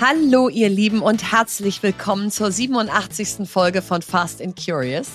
Hallo 0.00 0.48
ihr 0.48 0.68
Lieben 0.68 1.02
und 1.02 1.30
herzlich 1.30 1.80
willkommen 1.84 2.32
zur 2.32 2.50
87. 2.50 3.48
Folge 3.48 3.80
von 3.80 4.02
Fast 4.02 4.42
and 4.42 4.58
Curious. 4.58 5.08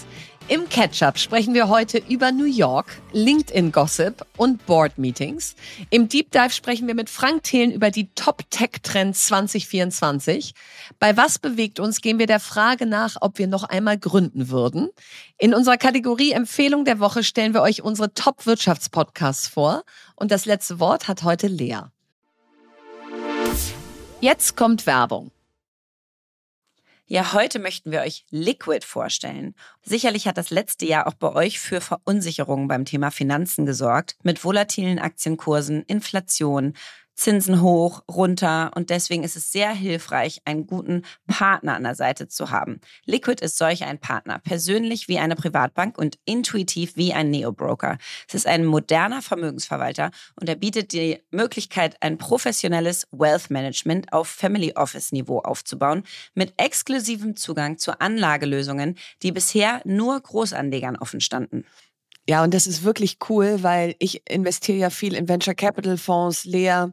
Im 0.47 0.69
Catch-up 0.69 1.19
sprechen 1.19 1.53
wir 1.53 1.67
heute 1.67 1.97
über 2.07 2.31
New 2.31 2.45
York, 2.45 2.87
LinkedIn-Gossip 3.11 4.25
und 4.37 4.65
Board-Meetings. 4.65 5.55
Im 5.89 6.07
Deep 6.07 6.31
Dive 6.31 6.51
sprechen 6.51 6.87
wir 6.87 6.95
mit 6.95 7.09
Frank 7.09 7.43
Thelen 7.43 7.71
über 7.71 7.91
die 7.91 8.07
Top-Tech-Trends 8.15 9.27
2024. 9.27 10.53
Bei 10.97 11.17
Was 11.17 11.39
bewegt 11.39 11.81
uns 11.81 11.99
gehen 11.99 12.17
wir 12.17 12.25
der 12.25 12.39
Frage 12.39 12.85
nach, 12.85 13.17
ob 13.19 13.37
wir 13.37 13.47
noch 13.47 13.65
einmal 13.65 13.97
gründen 13.97 14.49
würden. 14.49 14.89
In 15.37 15.53
unserer 15.53 15.77
Kategorie 15.77 16.31
Empfehlung 16.31 16.85
der 16.85 16.99
Woche 16.99 17.25
stellen 17.25 17.53
wir 17.53 17.61
euch 17.61 17.81
unsere 17.81 18.13
Top-Wirtschaftspodcasts 18.13 19.49
vor. 19.49 19.83
Und 20.15 20.31
das 20.31 20.45
letzte 20.45 20.79
Wort 20.79 21.09
hat 21.09 21.23
heute 21.23 21.47
Lea. 21.47 21.81
Jetzt 24.21 24.57
kommt 24.57 24.85
Werbung. 24.85 25.31
Ja, 27.05 27.31
heute 27.31 27.57
möchten 27.57 27.89
wir 27.89 28.01
euch 28.01 28.25
Liquid 28.31 28.85
vorstellen. 28.85 29.55
Sicherlich 29.81 30.27
hat 30.27 30.37
das 30.37 30.49
letzte 30.49 30.85
Jahr 30.85 31.07
auch 31.07 31.13
bei 31.13 31.33
euch 31.33 31.57
für 31.57 31.79
Verunsicherungen 31.79 32.67
beim 32.67 32.83
Thema 32.83 33.11
Finanzen 33.11 33.65
gesorgt, 33.65 34.17
mit 34.21 34.43
volatilen 34.43 34.99
Aktienkursen, 34.99 35.83
Inflation, 35.83 36.73
Zinsen 37.19 37.61
hoch, 37.61 38.01
runter 38.09 38.71
und 38.75 38.89
deswegen 38.89 39.23
ist 39.23 39.35
es 39.35 39.51
sehr 39.51 39.71
hilfreich, 39.71 40.41
einen 40.45 40.65
guten 40.65 41.03
Partner 41.27 41.75
an 41.75 41.83
der 41.83 41.95
Seite 41.95 42.27
zu 42.27 42.49
haben. 42.49 42.79
Liquid 43.05 43.43
ist 43.43 43.57
solch 43.57 43.83
ein 43.83 43.99
Partner, 43.99 44.39
persönlich 44.39 45.07
wie 45.09 45.19
eine 45.19 45.35
Privatbank 45.35 45.97
und 45.97 46.17
intuitiv 46.25 46.95
wie 46.95 47.13
ein 47.13 47.29
Neo-Broker. 47.29 47.97
Es 48.27 48.35
ist 48.35 48.47
ein 48.47 48.65
moderner 48.65 49.21
Vermögensverwalter 49.21 50.11
und 50.39 50.47
er 50.47 50.55
bietet 50.55 50.93
die 50.93 51.21
Möglichkeit, 51.29 51.97
ein 52.01 52.17
professionelles 52.17 53.05
Wealth 53.11 53.49
Management 53.49 54.13
auf 54.13 54.29
Family 54.29 54.73
Office 54.75 55.11
Niveau 55.11 55.39
aufzubauen, 55.39 56.03
mit 56.35 56.53
exklusivem 56.55 57.35
Zugang 57.35 57.77
zu 57.77 57.99
Anlagelösungen, 57.99 58.97
die 59.23 59.33
bisher 59.33 59.81
nur 59.83 60.19
Großanlegern 60.21 60.95
offen 60.95 61.19
standen. 61.19 61.65
Ja, 62.29 62.43
und 62.43 62.53
das 62.53 62.67
ist 62.67 62.83
wirklich 62.83 63.17
cool, 63.29 63.63
weil 63.63 63.95
ich 63.99 64.29
investiere 64.29 64.77
ja 64.77 64.89
viel 64.89 65.15
in 65.15 65.27
Venture 65.27 65.55
Capital 65.55 65.97
Fonds, 65.97 66.45
Lea 66.45 66.85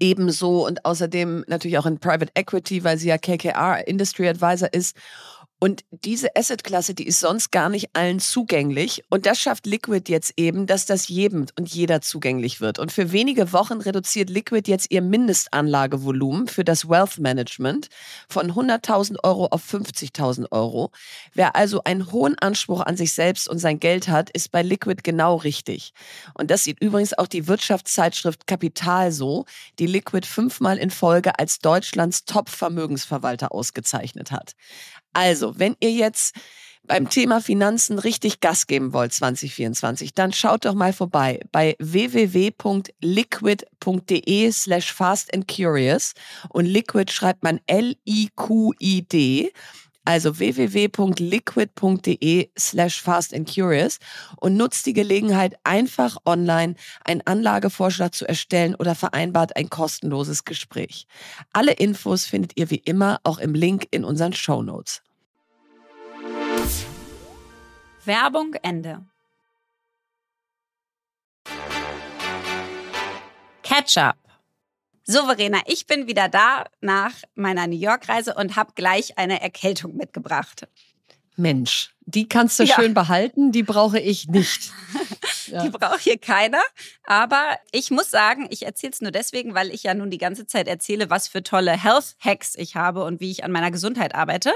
ebenso 0.00 0.66
und 0.66 0.84
außerdem 0.84 1.44
natürlich 1.48 1.78
auch 1.78 1.86
in 1.86 1.98
Private 1.98 2.32
Equity, 2.34 2.84
weil 2.84 2.98
sie 2.98 3.08
ja 3.08 3.18
KKR 3.18 3.86
Industry 3.86 4.28
Advisor 4.28 4.72
ist. 4.72 4.96
Und 5.60 5.84
diese 5.90 6.36
Assetklasse, 6.36 6.94
die 6.94 7.06
ist 7.06 7.18
sonst 7.18 7.50
gar 7.50 7.68
nicht 7.68 7.90
allen 7.92 8.20
zugänglich. 8.20 9.02
Und 9.10 9.26
das 9.26 9.40
schafft 9.40 9.66
Liquid 9.66 10.04
jetzt 10.08 10.34
eben, 10.36 10.66
dass 10.66 10.86
das 10.86 11.08
jedem 11.08 11.46
und 11.58 11.68
jeder 11.68 12.00
zugänglich 12.00 12.60
wird. 12.60 12.78
Und 12.78 12.92
für 12.92 13.10
wenige 13.10 13.52
Wochen 13.52 13.80
reduziert 13.80 14.30
Liquid 14.30 14.70
jetzt 14.70 14.92
ihr 14.92 15.02
Mindestanlagevolumen 15.02 16.46
für 16.46 16.62
das 16.62 16.88
Wealth 16.88 17.18
Management 17.18 17.88
von 18.28 18.52
100.000 18.52 19.16
Euro 19.24 19.46
auf 19.46 19.64
50.000 19.64 20.52
Euro. 20.52 20.92
Wer 21.34 21.56
also 21.56 21.82
einen 21.82 22.12
hohen 22.12 22.38
Anspruch 22.38 22.82
an 22.82 22.96
sich 22.96 23.12
selbst 23.12 23.48
und 23.48 23.58
sein 23.58 23.80
Geld 23.80 24.06
hat, 24.08 24.30
ist 24.30 24.52
bei 24.52 24.62
Liquid 24.62 25.02
genau 25.02 25.36
richtig. 25.36 25.92
Und 26.34 26.52
das 26.52 26.62
sieht 26.62 26.80
übrigens 26.80 27.18
auch 27.18 27.26
die 27.26 27.48
Wirtschaftszeitschrift 27.48 28.46
Kapital 28.46 29.10
so, 29.10 29.44
die 29.80 29.86
Liquid 29.86 30.24
fünfmal 30.24 30.78
in 30.78 30.90
Folge 30.90 31.36
als 31.36 31.58
Deutschlands 31.58 32.24
Top-Vermögensverwalter 32.26 33.50
ausgezeichnet 33.50 34.30
hat. 34.30 34.52
Also, 35.12 35.47
wenn 35.56 35.76
ihr 35.80 35.92
jetzt 35.92 36.34
beim 36.88 37.08
Thema 37.10 37.40
Finanzen 37.40 37.98
richtig 37.98 38.40
Gas 38.40 38.66
geben 38.66 38.92
wollt 38.92 39.12
2024, 39.12 40.14
dann 40.14 40.32
schaut 40.32 40.64
doch 40.64 40.74
mal 40.74 40.92
vorbei 40.92 41.40
bei 41.52 41.76
www.liquid.de 41.78 44.52
slash 44.52 44.92
fast 44.92 45.32
and 45.34 45.46
curious 45.46 46.14
und 46.48 46.66
Liquid 46.66 47.12
schreibt 47.12 47.42
man 47.42 47.60
L-I-Q-I-D 47.66 49.52
also 50.08 50.38
www.liquid.de 50.38 52.48
slash 52.58 53.02
fast 53.02 53.34
and 53.34 53.46
curious 53.46 53.98
und 54.40 54.56
nutzt 54.56 54.86
die 54.86 54.94
Gelegenheit, 54.94 55.58
einfach 55.64 56.16
online 56.24 56.76
einen 57.04 57.20
Anlagevorschlag 57.26 58.14
zu 58.14 58.26
erstellen 58.26 58.74
oder 58.74 58.94
vereinbart 58.94 59.54
ein 59.54 59.68
kostenloses 59.68 60.46
Gespräch. 60.46 61.06
Alle 61.52 61.72
Infos 61.72 62.24
findet 62.24 62.52
ihr 62.56 62.70
wie 62.70 62.76
immer 62.76 63.20
auch 63.22 63.36
im 63.36 63.52
Link 63.52 63.86
in 63.90 64.02
unseren 64.02 64.32
Show 64.32 64.62
Notes. 64.62 65.02
Werbung 68.04 68.54
Ende. 68.62 69.04
Ketchup. 73.62 74.16
So, 75.04 75.26
Verena, 75.26 75.60
ich 75.66 75.86
bin 75.86 76.06
wieder 76.06 76.28
da 76.28 76.64
nach 76.80 77.12
meiner 77.34 77.66
New 77.66 77.78
York-Reise 77.78 78.34
und 78.34 78.56
habe 78.56 78.72
gleich 78.74 79.18
eine 79.18 79.40
Erkältung 79.40 79.96
mitgebracht. 79.96 80.66
Mensch, 81.38 81.94
die 82.00 82.28
kannst 82.28 82.58
du 82.58 82.64
ja. 82.64 82.74
schön 82.74 82.94
behalten, 82.94 83.52
die 83.52 83.62
brauche 83.62 83.98
ich 83.98 84.28
nicht. 84.28 84.72
Ja. 85.50 85.62
Die 85.62 85.70
braucht 85.70 86.00
hier 86.00 86.18
keiner. 86.18 86.60
Aber 87.04 87.56
ich 87.72 87.90
muss 87.90 88.10
sagen, 88.10 88.48
ich 88.50 88.66
erzähle 88.66 88.92
es 88.92 89.00
nur 89.00 89.10
deswegen, 89.10 89.54
weil 89.54 89.70
ich 89.70 89.82
ja 89.82 89.94
nun 89.94 90.10
die 90.10 90.18
ganze 90.18 90.46
Zeit 90.46 90.68
erzähle, 90.68 91.08
was 91.08 91.26
für 91.26 91.42
tolle 91.42 91.72
Health 91.72 92.16
Hacks 92.20 92.54
ich 92.54 92.76
habe 92.76 93.02
und 93.02 93.20
wie 93.20 93.30
ich 93.30 93.44
an 93.44 93.50
meiner 93.50 93.70
Gesundheit 93.70 94.14
arbeite. 94.14 94.52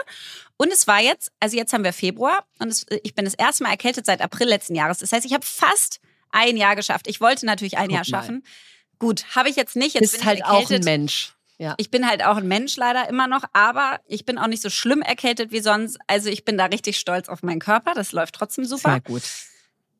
Und 0.58 0.70
es 0.70 0.86
war 0.86 1.00
jetzt, 1.00 1.32
also 1.40 1.56
jetzt 1.56 1.72
haben 1.72 1.82
wir 1.82 1.94
Februar 1.94 2.44
und 2.58 2.68
es, 2.68 2.84
ich 3.02 3.14
bin 3.14 3.24
das 3.24 3.32
erste 3.32 3.62
Mal 3.62 3.70
erkältet 3.70 4.04
seit 4.04 4.20
April 4.20 4.48
letzten 4.48 4.74
Jahres. 4.74 4.98
Das 4.98 5.12
heißt, 5.12 5.24
ich 5.24 5.32
habe 5.32 5.46
fast 5.46 6.00
ein 6.30 6.56
Jahr 6.58 6.76
geschafft. 6.76 7.06
Ich 7.08 7.22
wollte 7.22 7.46
natürlich 7.46 7.78
ein 7.78 7.88
Guck 7.88 7.94
Jahr 7.94 8.04
schaffen. 8.04 8.42
Mal. 8.42 8.50
Gut, 8.98 9.24
habe 9.34 9.48
ich 9.48 9.56
jetzt 9.56 9.76
nicht. 9.76 9.94
Jetzt 9.94 10.12
Bist 10.12 10.24
halt 10.24 10.44
auch 10.44 10.70
ein 10.70 10.84
Mensch. 10.84 11.34
Ja. 11.62 11.74
Ich 11.76 11.92
bin 11.92 12.08
halt 12.08 12.24
auch 12.24 12.38
ein 12.38 12.48
Mensch 12.48 12.74
leider 12.74 13.08
immer 13.08 13.28
noch, 13.28 13.44
aber 13.52 14.00
ich 14.08 14.24
bin 14.24 14.36
auch 14.36 14.48
nicht 14.48 14.60
so 14.60 14.68
schlimm 14.68 15.00
erkältet 15.00 15.52
wie 15.52 15.60
sonst. 15.60 15.96
Also 16.08 16.28
ich 16.28 16.44
bin 16.44 16.58
da 16.58 16.64
richtig 16.64 16.98
stolz 16.98 17.28
auf 17.28 17.44
meinen 17.44 17.60
Körper. 17.60 17.94
Das 17.94 18.10
läuft 18.10 18.34
trotzdem 18.34 18.64
super. 18.64 18.90
Sehr 18.90 19.00
gut. 19.00 19.22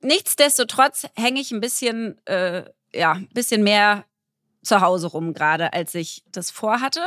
Nichtsdestotrotz 0.00 1.06
hänge 1.14 1.40
ich 1.40 1.52
ein 1.52 1.60
bisschen, 1.60 2.18
äh, 2.26 2.64
ja, 2.92 3.12
ein 3.12 3.28
bisschen 3.28 3.62
mehr 3.62 4.04
zu 4.64 4.80
Hause 4.80 5.06
rum 5.06 5.34
gerade, 5.34 5.72
als 5.72 5.94
ich 5.94 6.24
das 6.32 6.50
vorhatte. 6.50 7.00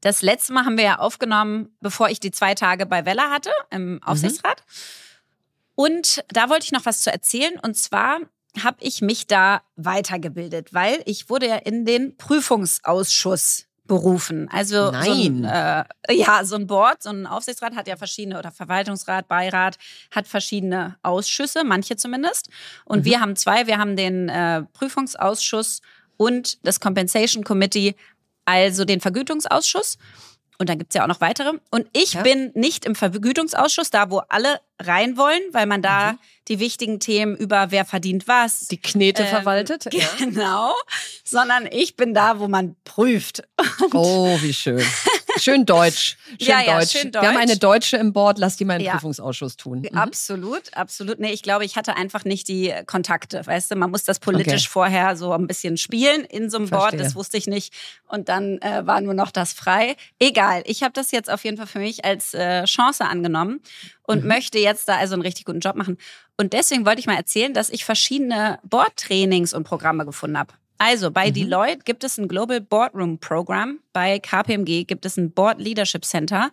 Das 0.00 0.20
letzte 0.20 0.52
Mal 0.52 0.64
haben 0.64 0.78
wir 0.78 0.84
ja 0.84 0.98
aufgenommen, 0.98 1.76
bevor 1.80 2.08
ich 2.08 2.18
die 2.18 2.32
zwei 2.32 2.56
Tage 2.56 2.86
bei 2.86 3.06
Wella 3.06 3.30
hatte 3.30 3.52
im 3.70 3.92
mhm. 3.92 4.02
Aufsichtsrat. 4.02 4.64
Mhm. 4.66 5.74
Und 5.76 6.24
da 6.26 6.48
wollte 6.48 6.64
ich 6.64 6.72
noch 6.72 6.86
was 6.86 7.02
zu 7.02 7.12
erzählen. 7.12 7.56
Und 7.62 7.76
zwar 7.76 8.18
habe 8.64 8.78
ich 8.80 9.00
mich 9.00 9.28
da 9.28 9.62
weitergebildet, 9.76 10.74
weil 10.74 11.00
ich 11.06 11.30
wurde 11.30 11.46
ja 11.46 11.56
in 11.56 11.84
den 11.84 12.16
Prüfungsausschuss 12.16 13.68
berufen. 13.86 14.48
Also 14.50 14.90
Nein. 14.90 15.04
So 15.04 15.12
ein, 15.12 15.44
äh, 15.44 15.84
ja, 16.14 16.44
so 16.44 16.56
ein 16.56 16.66
Board, 16.66 17.02
so 17.02 17.10
ein 17.10 17.26
Aufsichtsrat 17.26 17.74
hat 17.74 17.88
ja 17.88 17.96
verschiedene 17.96 18.38
oder 18.38 18.52
Verwaltungsrat, 18.52 19.28
Beirat 19.28 19.76
hat 20.10 20.28
verschiedene 20.28 20.96
Ausschüsse, 21.02 21.64
manche 21.64 21.96
zumindest. 21.96 22.48
Und 22.84 23.00
mhm. 23.00 23.04
wir 23.04 23.20
haben 23.20 23.36
zwei. 23.36 23.66
Wir 23.66 23.78
haben 23.78 23.96
den 23.96 24.28
äh, 24.28 24.62
Prüfungsausschuss 24.72 25.80
und 26.16 26.64
das 26.66 26.80
Compensation 26.80 27.44
Committee, 27.44 27.96
also 28.44 28.84
den 28.84 29.00
Vergütungsausschuss. 29.00 29.98
Und 30.58 30.68
dann 30.68 30.78
gibt's 30.78 30.94
ja 30.94 31.02
auch 31.02 31.08
noch 31.08 31.20
weitere. 31.20 31.52
Und 31.70 31.86
ich 31.92 32.14
ja. 32.14 32.22
bin 32.22 32.52
nicht 32.54 32.84
im 32.84 32.94
Vergütungsausschuss, 32.94 33.90
da 33.90 34.10
wo 34.10 34.18
alle 34.28 34.60
rein 34.80 35.16
wollen, 35.16 35.40
weil 35.52 35.66
man 35.66 35.82
da 35.82 36.12
mhm. 36.12 36.18
die 36.48 36.60
wichtigen 36.60 37.00
Themen 37.00 37.36
über 37.36 37.70
wer 37.70 37.84
verdient 37.84 38.28
was. 38.28 38.68
Die 38.68 38.80
Knete 38.80 39.22
ähm, 39.22 39.28
verwaltet. 39.28 39.88
Genau. 40.18 40.74
Sondern 41.24 41.66
ich 41.70 41.96
bin 41.96 42.14
da, 42.14 42.38
wo 42.38 42.48
man 42.48 42.76
prüft. 42.84 43.42
Und 43.80 43.94
oh, 43.94 44.38
wie 44.40 44.52
schön. 44.52 44.84
Schön 45.36 45.66
deutsch. 45.66 46.16
Schön, 46.40 46.48
ja, 46.48 46.60
ja, 46.62 46.78
deutsch. 46.78 46.92
schön 46.92 47.12
deutsch. 47.12 47.22
Wir 47.22 47.28
haben 47.28 47.36
eine 47.36 47.56
Deutsche 47.56 47.96
im 47.96 48.12
Board, 48.12 48.38
lass 48.38 48.56
die 48.56 48.64
mal 48.64 48.74
einen 48.74 48.84
ja. 48.84 48.92
Prüfungsausschuss 48.92 49.56
tun. 49.56 49.86
Mhm. 49.90 49.96
Absolut, 49.96 50.74
absolut. 50.74 51.20
Nee, 51.20 51.32
ich 51.32 51.42
glaube, 51.42 51.64
ich 51.64 51.76
hatte 51.76 51.96
einfach 51.96 52.24
nicht 52.24 52.48
die 52.48 52.72
Kontakte. 52.86 53.46
Weißt 53.46 53.70
du, 53.70 53.76
man 53.76 53.90
muss 53.90 54.04
das 54.04 54.18
politisch 54.18 54.64
okay. 54.64 54.70
vorher 54.70 55.16
so 55.16 55.32
ein 55.32 55.46
bisschen 55.46 55.76
spielen 55.76 56.24
in 56.24 56.50
so 56.50 56.58
einem 56.58 56.68
Verstehe. 56.68 56.98
Board. 56.98 57.00
Das 57.00 57.14
wusste 57.14 57.36
ich 57.36 57.46
nicht. 57.46 57.72
Und 58.08 58.28
dann 58.28 58.58
äh, 58.58 58.86
war 58.86 59.00
nur 59.00 59.14
noch 59.14 59.30
das 59.30 59.52
frei. 59.52 59.96
Egal, 60.18 60.62
ich 60.66 60.82
habe 60.82 60.92
das 60.92 61.10
jetzt 61.10 61.30
auf 61.30 61.44
jeden 61.44 61.56
Fall 61.56 61.66
für 61.66 61.80
mich 61.80 62.04
als 62.04 62.34
äh, 62.34 62.64
Chance 62.64 63.04
angenommen 63.04 63.60
und 64.02 64.22
mhm. 64.22 64.28
möchte 64.28 64.58
jetzt 64.58 64.88
da 64.88 64.96
also 64.96 65.14
einen 65.14 65.22
richtig 65.22 65.44
guten 65.44 65.60
Job 65.60 65.76
machen. 65.76 65.98
Und 66.36 66.52
deswegen 66.52 66.86
wollte 66.86 67.00
ich 67.00 67.06
mal 67.06 67.16
erzählen, 67.16 67.52
dass 67.54 67.70
ich 67.70 67.84
verschiedene 67.84 68.58
Board-Trainings 68.64 69.54
und 69.54 69.64
Programme 69.64 70.04
gefunden 70.04 70.38
habe. 70.38 70.54
Also 70.84 71.12
bei 71.12 71.28
mhm. 71.28 71.34
Deloitte 71.34 71.84
gibt 71.84 72.02
es 72.02 72.18
ein 72.18 72.26
Global 72.26 72.60
Boardroom 72.60 73.18
Program, 73.18 73.78
bei 73.92 74.18
KPMG 74.18 74.82
gibt 74.84 75.06
es 75.06 75.16
ein 75.16 75.30
Board 75.30 75.60
Leadership 75.60 76.04
Center 76.04 76.50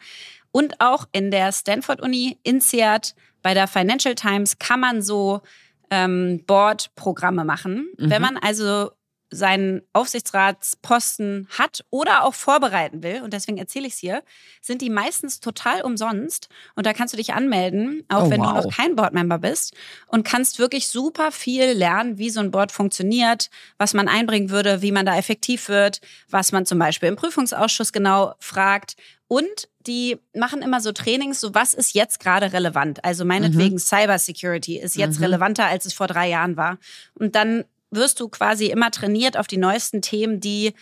und 0.52 0.80
auch 0.80 1.08
in 1.14 1.31
der 1.31 1.52
Stanford 1.52 2.00
Uni, 2.00 2.38
INSEAD, 2.44 3.16
bei 3.42 3.56
der 3.56 3.68
Financial 3.68 4.14
Times 4.14 4.60
kann 4.60 4.81
man 4.81 5.02
so 5.02 5.42
ähm, 5.90 6.44
Board-Programme 6.46 7.44
machen. 7.44 7.88
Mhm. 7.98 8.12
Wenn 8.12 8.22
man 8.22 8.38
also 8.38 8.92
seinen 9.31 9.81
Aufsichtsratsposten 9.94 11.48
hat 11.58 11.86
oder 11.90 12.24
auch 12.24 12.34
vorbereiten 12.34 13.04
will, 13.04 13.22
und 13.22 13.34
deswegen 13.34 13.58
erzähle 13.58 13.88
ich 13.88 13.94
es 13.94 14.00
hier, 14.00 14.24
sind 14.62 14.81
die 14.81 14.90
meistens 14.90 15.40
total 15.40 15.81
umsonst. 15.81 16.50
Und 16.76 16.86
da 16.86 16.94
kannst 16.94 17.14
du 17.14 17.18
dich 17.18 17.34
anmelden, 17.34 18.04
auch 18.10 18.26
oh, 18.26 18.30
wenn 18.30 18.42
wow. 18.42 18.50
du 18.50 18.54
noch 18.56 18.76
kein 18.76 18.96
Boardmember 18.96 19.38
bist, 19.38 19.76
und 20.08 20.24
kannst 20.24 20.60
wirklich 20.60 20.88
super 20.88 21.31
viel 21.31 21.72
lernen, 21.72 22.18
wie 22.18 22.30
so 22.30 22.40
ein 22.40 22.52
Board 22.52 22.72
funktioniert, 22.72 23.50
was 23.78 23.94
man 23.94 24.08
einbringen 24.08 24.50
würde, 24.50 24.81
wie 24.81 24.92
man 24.92 25.06
da 25.06 25.16
effektiv 25.16 25.70
wird, 25.70 26.02
was 26.30 26.52
man 26.52 26.66
zum 26.66 26.80
Beispiel 26.80 27.10
im 27.10 27.16
Prüfungsausschuss 27.16 27.94
genau 27.94 28.34
fragt. 28.40 28.96
Und 29.28 29.70
die 29.86 30.18
machen 30.34 30.64
immer 30.64 30.82
so 30.82 30.92
Trainings, 30.92 31.40
so 31.40 31.54
was 31.54 31.75
ist 31.75 31.94
jetzt 31.94 32.20
gerade 32.20 32.52
relevant. 32.52 33.06
Also 33.06 33.25
meinetwegen 33.25 33.75
mhm. 33.75 33.80
Cybersecurity 33.80 34.80
ist 34.80 34.96
jetzt 34.96 35.18
mhm. 35.18 35.25
relevanter, 35.25 35.68
als 35.68 35.86
es 35.86 35.94
vor 35.94 36.08
drei 36.08 36.30
Jahren 36.30 36.58
war. 36.58 36.80
Und 37.14 37.36
dann 37.36 37.64
wirst 37.91 38.19
du 38.19 38.30
quasi 38.30 38.68
immer 38.68 38.91
trainiert 38.91 39.38
auf 39.38 39.47
die 39.47 39.57
neuesten 39.57 40.01
Themen, 40.01 40.39
die 40.39 40.74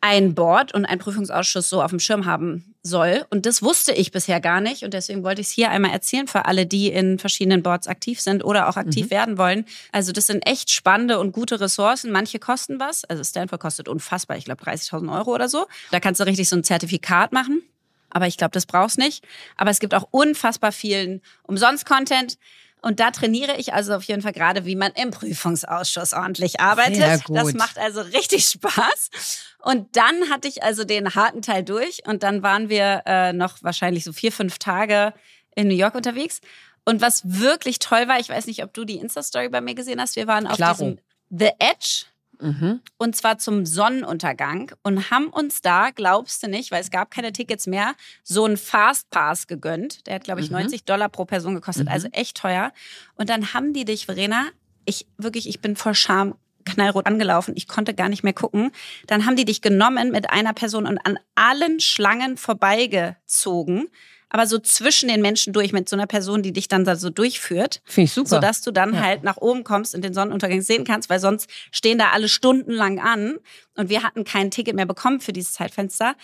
ein 0.00 0.34
Board 0.34 0.74
und 0.74 0.84
ein 0.84 0.98
Prüfungsausschuss 0.98 1.68
so 1.68 1.82
auf 1.82 1.90
dem 1.90 1.98
Schirm 1.98 2.26
haben 2.26 2.74
soll. 2.82 3.24
Und 3.30 3.46
das 3.46 3.62
wusste 3.62 3.92
ich 3.92 4.12
bisher 4.12 4.40
gar 4.40 4.60
nicht. 4.60 4.82
Und 4.82 4.92
deswegen 4.92 5.24
wollte 5.24 5.40
ich 5.40 5.46
es 5.46 5.52
hier 5.52 5.70
einmal 5.70 5.92
erzählen 5.92 6.26
für 6.26 6.44
alle, 6.44 6.66
die 6.66 6.88
in 6.88 7.18
verschiedenen 7.18 7.62
Boards 7.62 7.88
aktiv 7.88 8.20
sind 8.20 8.44
oder 8.44 8.68
auch 8.68 8.76
aktiv 8.76 9.06
mhm. 9.06 9.10
werden 9.10 9.38
wollen. 9.38 9.64
Also 9.92 10.12
das 10.12 10.26
sind 10.26 10.46
echt 10.46 10.70
spannende 10.70 11.18
und 11.18 11.32
gute 11.32 11.58
Ressourcen. 11.60 12.12
Manche 12.12 12.38
kosten 12.38 12.78
was. 12.78 13.04
Also 13.04 13.24
Stanford 13.24 13.60
kostet 13.60 13.88
unfassbar, 13.88 14.36
ich 14.36 14.44
glaube 14.44 14.62
30.000 14.62 15.10
Euro 15.16 15.34
oder 15.34 15.48
so. 15.48 15.66
Da 15.90 16.00
kannst 16.00 16.20
du 16.20 16.26
richtig 16.26 16.48
so 16.50 16.56
ein 16.56 16.64
Zertifikat 16.64 17.32
machen. 17.32 17.62
Aber 18.10 18.26
ich 18.26 18.36
glaube, 18.36 18.52
das 18.52 18.66
brauchst 18.66 18.98
nicht. 18.98 19.24
Aber 19.56 19.70
es 19.70 19.80
gibt 19.80 19.94
auch 19.94 20.06
unfassbar 20.10 20.70
vielen 20.70 21.22
Umsonst-Content. 21.44 22.38
Und 22.84 23.00
da 23.00 23.10
trainiere 23.12 23.56
ich 23.56 23.72
also 23.72 23.94
auf 23.94 24.04
jeden 24.04 24.20
Fall 24.20 24.32
gerade, 24.32 24.66
wie 24.66 24.76
man 24.76 24.92
im 24.92 25.10
Prüfungsausschuss 25.10 26.12
ordentlich 26.12 26.60
arbeitet. 26.60 27.22
Das 27.30 27.54
macht 27.54 27.78
also 27.78 28.02
richtig 28.02 28.44
Spaß. 28.62 29.08
Und 29.62 29.96
dann 29.96 30.28
hatte 30.28 30.48
ich 30.48 30.62
also 30.62 30.84
den 30.84 31.14
harten 31.14 31.40
Teil 31.40 31.62
durch 31.64 32.06
und 32.06 32.22
dann 32.22 32.42
waren 32.42 32.68
wir 32.68 33.02
äh, 33.06 33.32
noch 33.32 33.62
wahrscheinlich 33.62 34.04
so 34.04 34.12
vier, 34.12 34.32
fünf 34.32 34.58
Tage 34.58 35.14
in 35.56 35.68
New 35.68 35.74
York 35.74 35.94
unterwegs. 35.94 36.42
Und 36.84 37.00
was 37.00 37.22
wirklich 37.24 37.78
toll 37.78 38.06
war, 38.06 38.20
ich 38.20 38.28
weiß 38.28 38.46
nicht, 38.46 38.62
ob 38.62 38.74
du 38.74 38.84
die 38.84 38.96
Insta-Story 38.96 39.48
bei 39.48 39.62
mir 39.62 39.74
gesehen 39.74 39.98
hast, 39.98 40.16
wir 40.16 40.26
waren 40.26 40.46
auf 40.46 40.56
Klaro. 40.56 40.74
diesem 40.74 40.98
The 41.30 41.52
Edge 41.58 42.04
Mhm. 42.40 42.80
Und 42.98 43.16
zwar 43.16 43.38
zum 43.38 43.66
Sonnenuntergang 43.66 44.72
und 44.82 45.10
haben 45.10 45.28
uns 45.28 45.62
da, 45.62 45.90
glaubst 45.90 46.42
du 46.42 46.48
nicht, 46.48 46.70
weil 46.70 46.80
es 46.80 46.90
gab 46.90 47.10
keine 47.10 47.32
Tickets 47.32 47.66
mehr, 47.66 47.94
so 48.22 48.44
einen 48.44 48.56
Fastpass 48.56 49.46
gegönnt. 49.46 50.06
Der 50.06 50.16
hat, 50.16 50.24
glaube 50.24 50.40
ich, 50.40 50.50
mhm. 50.50 50.58
90 50.58 50.84
Dollar 50.84 51.08
pro 51.08 51.24
Person 51.24 51.54
gekostet, 51.54 51.88
also 51.88 52.08
mhm. 52.08 52.12
also 52.14 52.20
echt 52.20 52.36
teuer. 52.36 52.72
Und 53.16 53.28
dann 53.30 53.54
haben 53.54 53.72
die 53.72 53.84
dich, 53.84 54.06
Verena, 54.06 54.46
ich 54.84 55.06
wirklich, 55.16 55.48
ich 55.48 55.60
bin 55.60 55.76
vor 55.76 55.94
Scham 55.94 56.34
knallrot 56.64 57.06
angelaufen. 57.06 57.54
Ich 57.56 57.68
konnte 57.68 57.94
gar 57.94 58.08
nicht 58.08 58.22
mehr 58.22 58.32
gucken. 58.32 58.70
Dann 59.06 59.26
haben 59.26 59.36
die 59.36 59.44
dich 59.44 59.60
genommen 59.60 60.10
mit 60.10 60.30
einer 60.30 60.54
Person 60.54 60.86
und 60.86 60.98
an 60.98 61.18
allen 61.34 61.80
Schlangen 61.80 62.36
vorbeigezogen 62.36 63.88
aber 64.34 64.48
so 64.48 64.58
zwischen 64.58 65.08
den 65.08 65.22
Menschen 65.22 65.52
durch 65.52 65.72
mit 65.72 65.88
so 65.88 65.94
einer 65.94 66.08
Person, 66.08 66.42
die 66.42 66.52
dich 66.52 66.66
dann 66.66 66.84
da 66.84 66.96
so 66.96 67.08
durchführt. 67.08 67.80
Finde 67.84 68.06
ich 68.06 68.12
super. 68.12 68.30
Sodass 68.30 68.62
du 68.62 68.72
dann 68.72 68.92
ja. 68.92 69.00
halt 69.00 69.22
nach 69.22 69.36
oben 69.36 69.62
kommst 69.62 69.94
und 69.94 70.02
den 70.02 70.12
Sonnenuntergang 70.12 70.60
sehen 70.60 70.82
kannst, 70.82 71.08
weil 71.08 71.20
sonst 71.20 71.48
stehen 71.70 71.98
da 71.98 72.10
alle 72.10 72.28
stundenlang 72.28 72.98
an 72.98 73.38
und 73.76 73.90
wir 73.90 74.02
hatten 74.02 74.24
kein 74.24 74.50
Ticket 74.50 74.74
mehr 74.74 74.86
bekommen 74.86 75.20
für 75.20 75.32
dieses 75.32 75.52
Zeitfenster. 75.52 76.16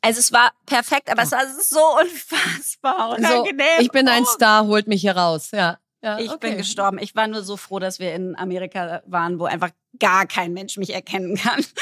Also 0.00 0.18
es 0.18 0.32
war 0.32 0.52
perfekt, 0.64 1.10
aber 1.10 1.24
es 1.24 1.32
war 1.32 1.42
so 1.60 1.78
unfassbar 2.00 3.10
unangenehm. 3.18 3.66
So, 3.76 3.82
ich 3.82 3.90
bin 3.90 4.08
ein 4.08 4.22
oh. 4.22 4.32
Star, 4.32 4.66
holt 4.66 4.86
mich 4.86 5.02
hier 5.02 5.18
raus, 5.18 5.50
ja. 5.52 5.76
Ja, 6.02 6.18
ich 6.18 6.30
okay. 6.30 6.48
bin 6.48 6.56
gestorben. 6.56 6.96
Ich 6.98 7.14
war 7.14 7.26
nur 7.26 7.42
so 7.42 7.58
froh, 7.58 7.80
dass 7.80 7.98
wir 7.98 8.14
in 8.14 8.34
Amerika 8.38 9.02
waren, 9.04 9.38
wo 9.38 9.44
einfach 9.44 9.72
gar 9.98 10.24
kein 10.24 10.54
Mensch 10.54 10.78
mich 10.78 10.94
erkennen 10.94 11.36
kann. 11.36 11.62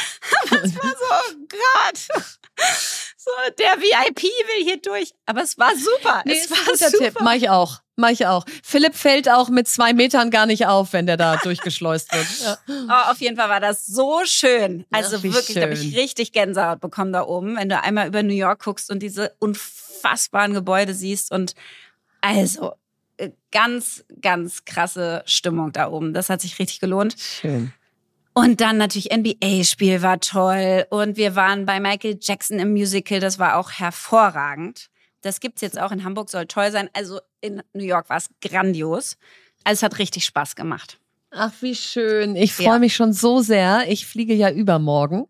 Das 0.49 0.75
war 0.77 0.91
so, 0.91 1.05
oh 1.11 1.47
Gott. 1.49 2.39
So, 3.27 3.33
der 3.59 3.83
VIP 3.83 4.23
will 4.23 4.65
hier 4.65 4.81
durch. 4.81 5.13
Aber 5.27 5.43
es 5.43 5.59
war 5.59 5.73
super. 5.75 6.23
Nee, 6.25 6.35
es 6.39 6.49
war 6.49 6.59
ein 6.59 6.65
guter 6.67 6.91
super. 6.91 7.05
Tipp. 7.07 7.15
Mach 7.21 7.35
ich 7.35 7.51
auch. 7.51 7.81
Mach 7.97 8.11
ich 8.11 8.25
auch. 8.25 8.45
Philipp 8.63 8.95
fällt 8.95 9.29
auch 9.29 9.49
mit 9.49 9.67
zwei 9.67 9.93
Metern 9.95 10.31
gar 10.31 10.47
nicht 10.47 10.67
auf, 10.67 10.93
wenn 10.93 11.07
der 11.07 11.17
da 11.17 11.37
durchgeschleust 11.43 12.13
wird. 12.13 12.27
Ja. 12.41 12.59
Oh, 12.69 13.11
auf 13.11 13.19
jeden 13.19 13.37
Fall 13.37 13.49
war 13.49 13.59
das 13.59 13.85
so 13.85 14.21
schön. 14.25 14.85
Also 14.93 15.17
Ach, 15.17 15.23
wirklich, 15.25 15.55
da 15.57 15.63
habe 15.63 15.73
ich 15.73 15.97
richtig 15.97 16.31
Gänsehaut 16.31 16.81
bekommen 16.81 17.13
da 17.13 17.25
oben, 17.25 17.57
wenn 17.57 17.69
du 17.69 17.81
einmal 17.83 18.07
über 18.07 18.23
New 18.23 18.33
York 18.33 18.63
guckst 18.63 18.93
und 18.93 19.01
diese 19.01 19.35
unfassbaren 19.41 20.55
Gebäude 20.55 20.95
siehst. 20.95 21.33
Und 21.33 21.55
also, 22.21 22.75
äh, 23.17 23.31
ganz, 23.51 24.05
ganz 24.21 24.65
krasse 24.65 25.25
Stimmung 25.27 25.73
da 25.73 25.89
oben. 25.89 26.15
Das 26.15 26.31
hat 26.31 26.43
sich 26.43 26.61
richtig 26.61 26.79
gelohnt. 26.79 27.17
Schön. 27.19 27.73
Und 28.39 28.61
dann 28.61 28.77
natürlich 28.77 29.09
NBA-Spiel 29.11 30.03
war 30.03 30.21
toll. 30.21 30.85
Und 30.91 31.17
wir 31.17 31.37
waren 31.37 31.65
bei 31.65 31.81
Michael 31.81 32.19
Jackson 32.21 32.59
im 32.59 32.73
Musical. 32.73 33.19
Das 33.19 33.39
war 33.39 33.57
auch 33.57 33.71
hervorragend. 33.71 34.89
Das 35.23 35.41
gibt's 35.41 35.63
jetzt 35.63 35.81
auch 35.81 35.91
in 35.91 36.05
Hamburg, 36.05 36.29
soll 36.29 36.45
toll 36.45 36.71
sein. 36.71 36.91
Also 36.93 37.19
in 37.41 37.63
New 37.73 37.85
York 37.85 38.11
war 38.11 38.19
es 38.19 38.29
grandios. 38.43 39.17
Also 39.65 39.79
es 39.79 39.83
hat 39.85 39.99
richtig 39.99 40.27
Spaß 40.27 40.55
gemacht. 40.55 41.01
Ach, 41.31 41.51
wie 41.63 41.75
schön. 41.75 42.37
Ich 42.37 42.53
freue 42.53 42.67
ja. 42.67 42.79
mich 42.79 42.95
schon 42.95 43.15
so 43.15 43.41
sehr. 43.41 43.91
Ich 43.91 44.07
fliege 44.07 44.35
ja 44.35 44.51
übermorgen. 44.51 45.29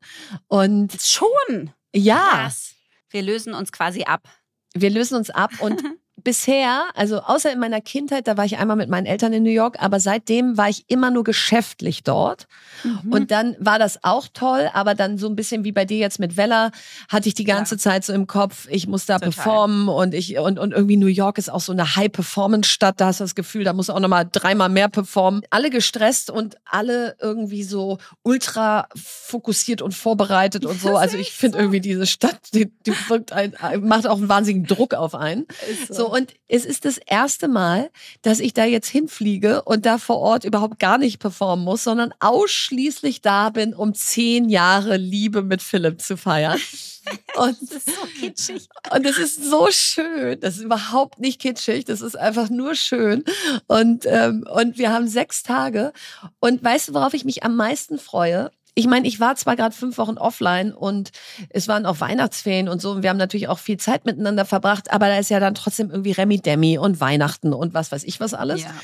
Und 0.49 1.01
schon. 1.01 1.71
Ja. 1.95 2.29
Krass. 2.33 2.75
Wir 3.11 3.23
lösen 3.23 3.55
uns 3.55 3.71
quasi 3.71 4.03
ab. 4.03 4.29
Wir 4.75 4.91
lösen 4.91 5.17
uns 5.17 5.31
ab 5.31 5.53
und 5.61 5.81
bisher, 6.27 6.87
also 6.97 7.21
außer 7.21 7.53
in 7.53 7.61
meiner 7.61 7.81
Kindheit, 7.81 8.27
da 8.27 8.37
war 8.37 8.45
ich 8.45 8.59
einmal 8.59 8.75
mit 8.75 8.91
meinen 8.91 9.07
Eltern 9.07 9.33
in 9.33 9.45
New 9.45 9.51
York, 9.51 9.77
aber 9.79 10.01
seitdem 10.01 10.57
war 10.57 10.69
ich 10.69 10.85
immer 10.89 11.13
nur 11.13 11.23
geschäftlich 11.23 12.03
dort. 12.03 12.49
Mhm. 12.83 13.13
Und 13.13 13.31
dann 13.31 13.55
war 13.61 13.79
das 13.79 14.03
auch 14.03 14.27
toll, 14.35 14.69
aber 14.75 14.97
dann 14.97 15.19
so 15.19 15.29
ein 15.29 15.37
bisschen 15.37 15.63
wie 15.63 15.71
bei 15.71 15.85
dir 15.85 15.99
jetzt 15.99 16.19
mit 16.19 16.37
Vella, 16.37 16.73
hatte 17.09 17.29
ich 17.29 17.35
die 17.35 17.45
ganze 17.45 17.77
ja. 17.77 17.79
Zeit 17.79 18.05
so 18.05 18.13
im 18.13 18.27
Kopf, 18.27 18.67
ich 18.69 18.89
muss 18.89 19.07
da 19.07 19.21
Total. 19.21 19.31
performen 19.31 19.89
und 19.89 20.15
ich 20.15 20.37
und, 20.37 20.59
und 20.59 20.73
irgendwie 20.73 20.97
New 20.97 21.07
York 21.07 21.39
ist 21.39 21.49
auch 21.49 21.61
so 21.61 21.71
eine 21.71 21.95
High-Performance-Stadt, 21.95 23.01
da 23.01 23.07
hast 23.07 23.21
du 23.21 23.25
das 23.25 23.37
Gefühl, 23.37 23.63
da 23.63 23.73
muss 23.73 23.89
auch 23.89 24.01
nochmal 24.01 24.29
dreimal 24.31 24.69
mehr 24.69 24.89
performen. 24.89 25.43
Alle 25.51 25.71
gestresst 25.71 26.29
und 26.29 26.57
alle 26.65 27.15
irgendwie 27.21 27.63
so 27.63 27.99
ultra 28.25 28.89
fokussiert 28.97 29.81
und 29.81 29.95
vorbereitet 29.95 30.67
und 30.67 30.81
so. 30.81 30.97
Also 30.97 31.19
ich 31.19 31.31
finde 31.31 31.59
so. 31.59 31.63
irgendwie 31.63 31.81
diese 31.81 32.07
Stadt, 32.07 32.41
die, 32.53 32.73
die 32.85 32.93
wirkt 33.09 33.31
ein, 33.31 33.55
macht 33.83 34.09
auch 34.09 34.19
einen 34.19 34.29
wahnsinnigen 34.29 34.67
Druck 34.67 34.93
auf 34.93 35.15
einen. 35.15 35.47
so. 35.87 35.95
so 35.95 36.16
und 36.17 36.33
es 36.49 36.65
ist 36.65 36.87
das 36.87 36.97
erste 36.97 37.47
Mal, 37.47 37.91
dass 38.23 38.41
ich 38.41 38.55
da 38.55 38.65
jetzt 38.65 38.89
hinfliege 38.89 39.63
und 39.65 39.85
da 39.85 39.99
vor 39.99 40.17
Ort 40.17 40.45
überhaupt 40.45 40.79
gar 40.79 40.97
nicht 40.97 41.19
performen 41.19 41.63
muss, 41.63 41.85
sondern 41.85 42.15
ausschließlich 42.21 43.21
da 43.21 43.51
bin, 43.51 43.75
um 43.75 43.93
zehn 43.93 44.49
Jahre 44.49 44.97
Liebe 44.97 45.43
mit 45.43 45.61
Philipp 45.61 46.01
zu 46.01 46.17
feiern. 46.17 46.59
Und 47.37 47.57
das 47.63 47.71
ist 47.71 47.87
so 47.87 48.07
kitschig. 48.19 48.69
Und 48.93 49.07
es 49.07 49.19
ist 49.19 49.45
so 49.45 49.69
schön. 49.71 50.41
Das 50.41 50.57
ist 50.57 50.65
überhaupt 50.65 51.21
nicht 51.21 51.41
kitschig. 51.41 51.85
Das 51.85 52.01
ist 52.01 52.17
einfach 52.17 52.51
nur 52.51 52.75
schön. 52.75 53.23
Und, 53.69 54.07
ähm, 54.07 54.45
und 54.53 54.77
wir 54.77 54.91
haben 54.91 55.07
sechs 55.07 55.45
Tage. 55.45 55.93
Und 56.41 56.65
weißt 56.65 56.89
du, 56.89 56.95
worauf 56.95 57.15
ich 57.15 57.25
mich 57.25 57.45
am 57.45 57.55
meisten 57.55 58.01
freue? 58.01 58.51
Ich 58.79 58.87
meine, 58.87 59.09
ich 59.09 59.19
war 59.19 59.35
zwar 59.37 59.57
gerade 59.57 59.75
fünf 59.75 59.97
Wochen 59.97 60.19
offline 60.19 60.73
und 60.73 61.11
es 61.49 61.67
waren 61.67 61.87
auch 61.87 62.01
Weihnachtsferien 62.01 62.69
und 62.69 62.83
so 62.83 62.93
und 62.93 63.03
wir 63.03 63.09
haben 63.09 63.17
natürlich 63.17 63.49
auch 63.49 63.59
viel 63.59 63.79
Zeit 63.79 64.05
miteinander 64.05 64.45
verbracht, 64.45 64.93
aber 64.93 65.09
da 65.09 65.19
ist 65.19 65.31
ja 65.31 65.41
dann 65.41 65.55
trotzdem 65.55 65.91
irgendwie 65.91 66.13
Remi 66.13 66.41
Demi 66.41 66.77
und 66.77 67.01
Weihnachten 67.01 67.55
und 67.55 67.73
was 67.73 67.91
weiß 67.91 68.05
ich 68.05 68.21
was 68.21 68.35
alles. 68.35 68.63
Ja. 68.63 68.75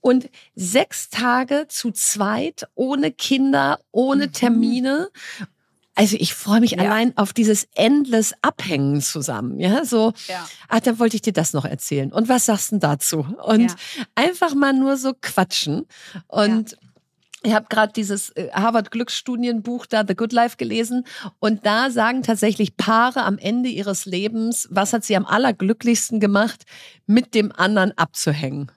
Und 0.00 0.30
sechs 0.54 1.10
Tage 1.10 1.66
zu 1.68 1.90
zweit, 1.92 2.66
ohne 2.74 3.12
Kinder, 3.12 3.80
ohne 3.92 4.26
mhm. 4.28 4.32
Termine. 4.32 5.08
Also 5.94 6.16
ich 6.18 6.32
freue 6.32 6.60
mich 6.60 6.72
ja. 6.72 6.78
allein 6.78 7.16
auf 7.16 7.34
dieses 7.34 7.68
endless 7.74 8.32
Abhängen 8.40 9.02
zusammen. 9.02 9.60
Ja, 9.60 9.84
so. 9.84 10.14
Ja. 10.26 10.48
Ah, 10.68 10.80
dann 10.80 10.98
wollte 10.98 11.16
ich 11.16 11.22
dir 11.22 11.34
das 11.34 11.52
noch 11.52 11.66
erzählen. 11.66 12.12
Und 12.12 12.30
was 12.30 12.46
sagst 12.46 12.72
du 12.72 12.78
dazu? 12.78 13.26
Und 13.44 13.70
ja. 13.70 13.76
einfach 14.14 14.54
mal 14.54 14.72
nur 14.72 14.96
so 14.96 15.12
quatschen. 15.20 15.86
Und. 16.28 16.78
Ich 17.46 17.52
habe 17.52 17.66
gerade 17.68 17.92
dieses 17.92 18.30
äh, 18.30 18.50
Harvard 18.52 18.90
Glücksstudienbuch 18.90 19.84
da 19.84 20.02
The 20.06 20.16
Good 20.16 20.32
Life 20.32 20.56
gelesen 20.56 21.04
und 21.40 21.66
da 21.66 21.90
sagen 21.90 22.22
tatsächlich 22.22 22.78
Paare 22.78 23.22
am 23.22 23.36
Ende 23.36 23.68
ihres 23.68 24.06
Lebens, 24.06 24.66
was 24.70 24.94
hat 24.94 25.04
sie 25.04 25.14
am 25.14 25.26
allerglücklichsten 25.26 26.20
gemacht, 26.20 26.64
mit 27.06 27.34
dem 27.34 27.52
anderen 27.52 27.96
abzuhängen. 27.98 28.72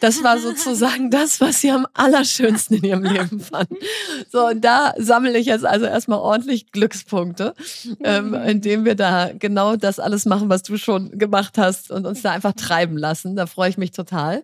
Das 0.00 0.22
war 0.22 0.38
sozusagen 0.38 1.10
das, 1.10 1.40
was 1.40 1.60
sie 1.60 1.70
am 1.70 1.86
allerschönsten 1.94 2.78
in 2.78 2.84
ihrem 2.84 3.04
Leben 3.04 3.40
fanden. 3.40 3.76
So, 4.30 4.46
und 4.46 4.64
da 4.64 4.94
sammle 4.96 5.36
ich 5.38 5.46
jetzt 5.46 5.64
also 5.64 5.86
erstmal 5.86 6.18
ordentlich 6.18 6.70
Glückspunkte, 6.72 7.54
ähm, 8.02 8.34
indem 8.34 8.84
wir 8.84 8.94
da 8.94 9.30
genau 9.36 9.76
das 9.76 9.98
alles 9.98 10.24
machen, 10.24 10.48
was 10.48 10.62
du 10.62 10.76
schon 10.76 11.18
gemacht 11.18 11.58
hast 11.58 11.90
und 11.90 12.06
uns 12.06 12.22
da 12.22 12.30
einfach 12.30 12.52
treiben 12.52 12.96
lassen. 12.96 13.36
Da 13.36 13.46
freue 13.46 13.70
ich 13.70 13.78
mich 13.78 13.90
total. 13.90 14.42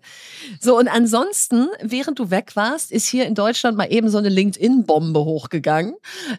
So, 0.61 0.79
und 0.79 0.89
ansonsten, 0.89 1.69
während 1.81 2.19
du 2.19 2.31
weg 2.31 2.57
warst, 2.57 2.93
ist 2.93 3.07
hier 3.07 3.27
in 3.27 3.35
Deutschland 3.35 3.77
mal 3.77 3.93
eben 3.93 4.09
so 4.09 4.19
eine 4.19 4.29
LinkedIn-Bombe 4.29 5.21
hochgegangen, 5.21 5.95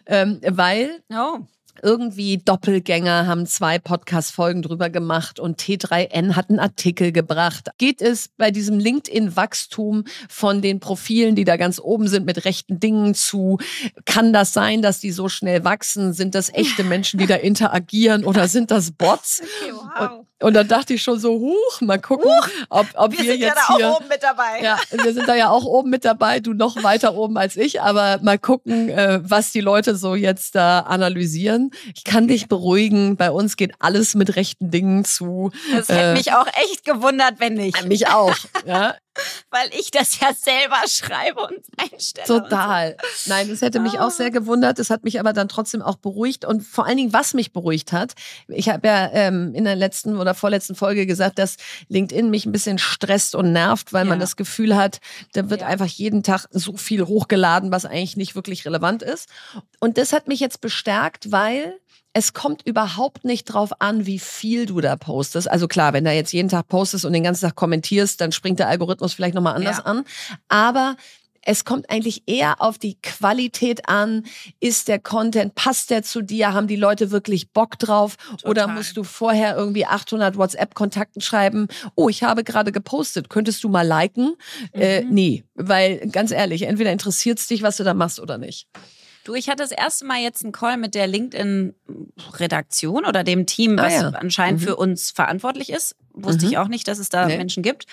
ähm, 0.06 0.40
weil 0.46 1.02
oh 1.10 1.40
irgendwie 1.82 2.38
Doppelgänger 2.38 3.26
haben 3.26 3.46
zwei 3.46 3.78
Podcast-Folgen 3.78 4.62
drüber 4.62 4.90
gemacht 4.90 5.40
und 5.40 5.60
T3N 5.60 6.34
hat 6.34 6.50
einen 6.50 6.58
Artikel 6.58 7.12
gebracht. 7.12 7.70
Geht 7.78 8.02
es 8.02 8.28
bei 8.36 8.50
diesem 8.50 8.78
LinkedIn-Wachstum 8.78 10.04
von 10.28 10.62
den 10.62 10.80
Profilen, 10.80 11.34
die 11.34 11.44
da 11.44 11.56
ganz 11.56 11.78
oben 11.80 12.08
sind, 12.08 12.26
mit 12.26 12.44
rechten 12.44 12.80
Dingen 12.80 13.14
zu? 13.14 13.58
Kann 14.04 14.32
das 14.32 14.52
sein, 14.52 14.82
dass 14.82 15.00
die 15.00 15.12
so 15.12 15.28
schnell 15.28 15.64
wachsen? 15.64 16.12
Sind 16.12 16.34
das 16.34 16.52
echte 16.52 16.84
Menschen, 16.84 17.18
die 17.18 17.26
da 17.26 17.34
interagieren 17.36 18.24
oder 18.24 18.48
sind 18.48 18.70
das 18.70 18.90
Bots? 18.90 19.42
Okay, 19.42 19.72
wow. 19.72 20.10
und, 20.10 20.26
und 20.42 20.54
dann 20.54 20.68
dachte 20.68 20.94
ich 20.94 21.02
schon 21.02 21.18
so, 21.18 21.32
huch, 21.32 21.80
mal 21.80 21.98
gucken, 21.98 22.30
huch, 22.30 22.48
ob, 22.68 22.86
ob 22.94 23.12
wir, 23.12 23.18
wir 23.18 23.24
sind 23.32 23.40
jetzt 23.40 23.56
ja 23.56 23.62
da 23.68 23.76
hier, 23.76 23.90
auch 23.90 23.96
oben 23.96 24.08
mit 24.08 24.22
dabei. 24.22 24.60
Ja, 24.62 24.78
wir 24.90 25.12
sind 25.14 25.28
da 25.28 25.34
ja 25.34 25.50
auch 25.50 25.64
oben 25.64 25.90
mit 25.90 26.04
dabei, 26.04 26.40
du 26.40 26.52
noch 26.52 26.82
weiter 26.82 27.14
oben 27.14 27.38
als 27.38 27.56
ich, 27.56 27.80
aber 27.80 28.18
mal 28.22 28.38
gucken, 28.38 28.90
äh, 28.90 29.20
was 29.22 29.52
die 29.52 29.60
Leute 29.62 29.96
so 29.96 30.14
jetzt 30.14 30.54
da 30.54 30.80
analysieren. 30.80 31.70
Ich 31.94 32.04
kann 32.04 32.28
dich 32.28 32.48
beruhigen, 32.48 33.16
bei 33.16 33.30
uns 33.30 33.56
geht 33.56 33.72
alles 33.78 34.14
mit 34.14 34.36
rechten 34.36 34.70
Dingen 34.70 35.04
zu. 35.04 35.52
Das 35.72 35.88
hätte 35.88 36.00
äh, 36.00 36.12
mich 36.12 36.32
auch 36.32 36.46
echt 36.46 36.84
gewundert, 36.84 37.34
wenn 37.38 37.54
nicht. 37.54 37.86
Mich 37.86 38.08
auch, 38.08 38.36
ja. 38.66 38.94
Weil 39.50 39.68
ich 39.78 39.90
das 39.90 40.20
ja 40.20 40.32
selber 40.32 40.82
schreibe 40.88 41.40
und 41.40 41.60
einstelle. 41.76 42.26
Total. 42.26 42.96
So. 43.16 43.30
Nein, 43.30 43.48
das 43.48 43.62
hätte 43.62 43.80
mich 43.80 43.98
auch 43.98 44.10
sehr 44.10 44.30
gewundert. 44.30 44.78
Das 44.78 44.90
hat 44.90 45.04
mich 45.04 45.20
aber 45.20 45.32
dann 45.32 45.48
trotzdem 45.48 45.82
auch 45.82 45.96
beruhigt. 45.96 46.44
Und 46.44 46.62
vor 46.62 46.86
allen 46.86 46.96
Dingen, 46.96 47.12
was 47.12 47.34
mich 47.34 47.52
beruhigt 47.52 47.92
hat, 47.92 48.14
ich 48.48 48.68
habe 48.68 48.86
ja 48.86 49.10
ähm, 49.12 49.54
in 49.54 49.64
der 49.64 49.76
letzten 49.76 50.16
oder 50.16 50.34
vorletzten 50.34 50.74
Folge 50.74 51.06
gesagt, 51.06 51.38
dass 51.38 51.56
LinkedIn 51.88 52.30
mich 52.30 52.46
ein 52.46 52.52
bisschen 52.52 52.78
stresst 52.78 53.34
und 53.34 53.52
nervt, 53.52 53.92
weil 53.92 54.04
ja. 54.04 54.10
man 54.10 54.20
das 54.20 54.36
Gefühl 54.36 54.76
hat, 54.76 55.00
da 55.32 55.50
wird 55.50 55.62
ja. 55.62 55.66
einfach 55.66 55.86
jeden 55.86 56.22
Tag 56.22 56.46
so 56.50 56.76
viel 56.76 57.06
hochgeladen, 57.06 57.70
was 57.70 57.84
eigentlich 57.84 58.16
nicht 58.16 58.34
wirklich 58.34 58.64
relevant 58.64 59.02
ist. 59.02 59.28
Und 59.80 59.98
das 59.98 60.12
hat 60.12 60.28
mich 60.28 60.40
jetzt 60.40 60.60
bestärkt, 60.60 61.32
weil 61.32 61.78
es 62.16 62.32
kommt 62.32 62.62
überhaupt 62.66 63.26
nicht 63.26 63.44
drauf 63.44 63.72
an, 63.78 64.06
wie 64.06 64.18
viel 64.18 64.64
du 64.64 64.80
da 64.80 64.96
postest. 64.96 65.50
Also 65.50 65.68
klar, 65.68 65.92
wenn 65.92 66.04
du 66.04 66.12
jetzt 66.12 66.32
jeden 66.32 66.48
Tag 66.48 66.66
postest 66.66 67.04
und 67.04 67.12
den 67.12 67.24
ganzen 67.24 67.44
Tag 67.44 67.56
kommentierst, 67.56 68.22
dann 68.22 68.32
springt 68.32 68.58
der 68.58 68.68
Algorithmus 68.68 69.12
vielleicht 69.12 69.34
nochmal 69.34 69.54
anders 69.54 69.76
ja. 69.76 69.82
an. 69.84 70.02
Aber 70.48 70.96
es 71.42 71.66
kommt 71.66 71.90
eigentlich 71.90 72.22
eher 72.24 72.62
auf 72.62 72.78
die 72.78 72.96
Qualität 73.02 73.86
an. 73.90 74.24
Ist 74.60 74.88
der 74.88 74.98
Content, 74.98 75.56
passt 75.56 75.90
der 75.90 76.02
zu 76.04 76.22
dir? 76.22 76.54
Haben 76.54 76.68
die 76.68 76.76
Leute 76.76 77.10
wirklich 77.10 77.50
Bock 77.50 77.78
drauf? 77.78 78.16
Total. 78.16 78.50
Oder 78.50 78.68
musst 78.68 78.96
du 78.96 79.04
vorher 79.04 79.54
irgendwie 79.54 79.84
800 79.84 80.38
WhatsApp-Kontakten 80.38 81.20
schreiben? 81.20 81.68
Oh, 81.96 82.08
ich 82.08 82.22
habe 82.22 82.44
gerade 82.44 82.72
gepostet. 82.72 83.28
Könntest 83.28 83.62
du 83.62 83.68
mal 83.68 83.86
liken? 83.86 84.36
Äh, 84.72 85.02
mhm. 85.02 85.08
Äh, 85.08 85.12
nee, 85.12 85.44
weil 85.54 86.08
ganz 86.08 86.30
ehrlich, 86.30 86.62
entweder 86.62 86.92
interessiert 86.92 87.40
es 87.40 87.46
dich, 87.46 87.60
was 87.60 87.76
du 87.76 87.84
da 87.84 87.92
machst 87.92 88.20
oder 88.20 88.38
nicht. 88.38 88.68
Du, 89.26 89.34
ich 89.34 89.48
hatte 89.48 89.64
das 89.64 89.72
erste 89.72 90.04
Mal 90.04 90.20
jetzt 90.20 90.44
einen 90.44 90.52
Call 90.52 90.76
mit 90.76 90.94
der 90.94 91.08
LinkedIn-Redaktion 91.08 93.04
oder 93.04 93.24
dem 93.24 93.44
Team, 93.44 93.76
was 93.76 93.94
ah, 93.94 94.02
ja. 94.02 94.08
anscheinend 94.10 94.60
mhm. 94.60 94.64
für 94.64 94.76
uns 94.76 95.10
verantwortlich 95.10 95.70
ist. 95.70 95.96
Wusste 96.12 96.46
mhm. 96.46 96.52
ich 96.52 96.58
auch 96.58 96.68
nicht, 96.68 96.86
dass 96.86 97.00
es 97.00 97.08
da 97.08 97.26
nee. 97.26 97.36
Menschen 97.36 97.64
gibt. 97.64 97.86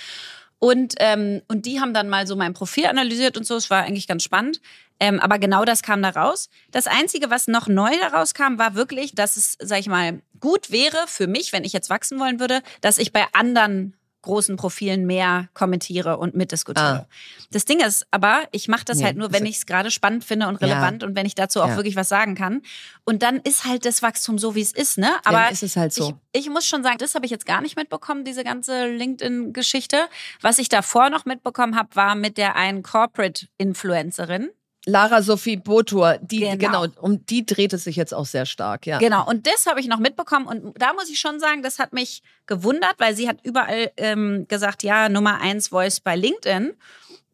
Und, 0.60 0.94
ähm, 1.00 1.42
und 1.48 1.66
die 1.66 1.80
haben 1.80 1.96
dann 1.96 2.08
mal 2.08 2.28
so 2.28 2.36
mein 2.36 2.54
Profil 2.54 2.86
analysiert 2.86 3.36
und 3.36 3.48
so. 3.48 3.56
Es 3.56 3.72
war 3.72 3.82
eigentlich 3.82 4.06
ganz 4.06 4.24
spannend. 4.24 4.62
Ähm, 5.00 5.20
aber 5.20 5.40
genau 5.40 5.66
das 5.66 5.82
kam 5.82 6.04
da 6.04 6.10
raus. 6.10 6.50
Das 6.70 6.86
Einzige, 6.86 7.32
was 7.32 7.48
noch 7.48 7.68
neu 7.68 7.90
daraus 8.00 8.36
kam, 8.36 8.60
war 8.60 8.76
wirklich, 8.76 9.16
dass 9.16 9.36
es, 9.36 9.58
sag 9.60 9.80
ich 9.80 9.88
mal, 9.88 10.22
gut 10.40 10.70
wäre 10.70 11.08
für 11.08 11.26
mich, 11.26 11.52
wenn 11.52 11.64
ich 11.64 11.74
jetzt 11.74 11.90
wachsen 11.90 12.20
wollen 12.20 12.40
würde, 12.40 12.62
dass 12.82 13.00
ich 13.00 13.12
bei 13.12 13.26
anderen 13.34 13.96
großen 14.24 14.56
Profilen 14.56 15.06
mehr 15.06 15.48
kommentiere 15.54 16.18
und 16.18 16.34
mitdiskutiere. 16.36 17.06
Ah. 17.06 17.08
Das 17.52 17.66
Ding 17.66 17.80
ist 17.80 18.08
aber, 18.10 18.44
ich 18.52 18.68
mache 18.68 18.86
das 18.86 18.98
nee, 18.98 19.04
halt 19.04 19.18
nur, 19.18 19.32
wenn 19.32 19.46
ich 19.46 19.58
es 19.58 19.66
gerade 19.66 19.92
spannend 19.92 20.24
finde 20.26 20.48
und 20.48 20.56
relevant 20.56 21.04
ja. 21.04 21.08
und 21.08 21.16
wenn 21.16 21.26
ich 21.26 21.36
dazu 21.36 21.62
auch 21.62 21.68
ja. 21.68 21.76
wirklich 21.76 21.96
was 21.96 22.10
sagen 22.10 22.34
kann. 22.34 22.62
Und 23.04 23.22
dann 23.22 23.38
ist 23.38 23.66
halt 23.66 23.86
das 23.86 24.02
Wachstum 24.02 24.40
so, 24.40 24.56
wie 24.56 24.62
es 24.62 24.72
ist, 24.72 24.98
ne? 24.98 25.12
Aber 25.26 25.52
ist 25.52 25.62
es 25.62 25.76
halt 25.76 25.94
so. 25.94 26.20
Ich, 26.32 26.46
ich 26.46 26.50
muss 26.50 26.66
schon 26.66 26.84
sagen, 26.84 26.98
das 26.98 27.14
habe 27.16 27.26
ich 27.26 27.32
jetzt 27.32 27.46
gar 27.46 27.62
nicht 27.62 27.76
mitbekommen, 27.76 28.24
diese 28.26 28.44
ganze 28.44 28.88
LinkedIn-Geschichte. 28.88 29.98
Was 30.42 30.58
ich 30.58 30.70
davor 30.70 31.10
noch 31.10 31.26
mitbekommen 31.26 31.76
habe, 31.76 31.96
war 31.96 32.16
mit 32.16 32.38
der 32.38 32.56
einen 32.56 32.82
Corporate-Influencerin. 32.82 34.50
Lara 34.86 35.22
Sophie 35.22 35.58
Botur, 35.58 36.18
die 36.22 36.40
genau. 36.40 36.82
genau. 36.82 36.88
um 37.00 37.26
die 37.26 37.46
dreht 37.46 37.72
es 37.74 37.86
sich 37.86 37.96
jetzt 37.96 38.14
auch 38.14 38.26
sehr 38.26 38.46
stark, 38.46 38.86
ja. 38.86 38.98
Genau, 38.98 39.26
und 39.28 39.48
das 39.48 39.66
habe 39.66 39.80
ich 39.80 39.88
noch 39.88 40.00
mitbekommen 40.00 40.46
und 40.46 40.82
da 40.82 40.94
muss 40.94 41.10
ich 41.10 41.20
schon 41.20 41.40
sagen, 41.40 41.64
das 41.64 41.80
hat 41.80 41.94
mich 41.94 42.22
gewundert, 42.48 42.96
weil 42.98 43.16
sie 43.16 43.30
hat 43.30 43.38
überall 43.44 43.92
ähm, 43.96 44.46
gesagt, 44.50 44.84
ja, 44.84 45.08
Nummer 45.08 45.40
eins 45.40 45.70
Voice 45.70 46.02
bei 46.02 46.16
LinkedIn, 46.16 46.74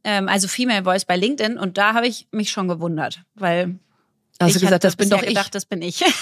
ähm, 0.03 0.29
also 0.29 0.47
Female 0.47 0.83
Voice 0.83 1.05
bei 1.05 1.17
LinkedIn 1.17 1.57
und 1.57 1.77
da 1.77 1.93
habe 1.93 2.07
ich 2.07 2.27
mich 2.31 2.51
schon 2.51 2.67
gewundert, 2.67 3.21
weil 3.33 3.79
also 4.37 4.55
ich 4.55 4.61
gesagt, 4.61 4.83
das 4.83 4.95
bin 4.95 5.09
doch 5.09 5.21
gedacht, 5.21 5.47
ich. 5.47 5.51
das 5.51 5.65
bin 5.65 5.81
ich. 5.81 6.03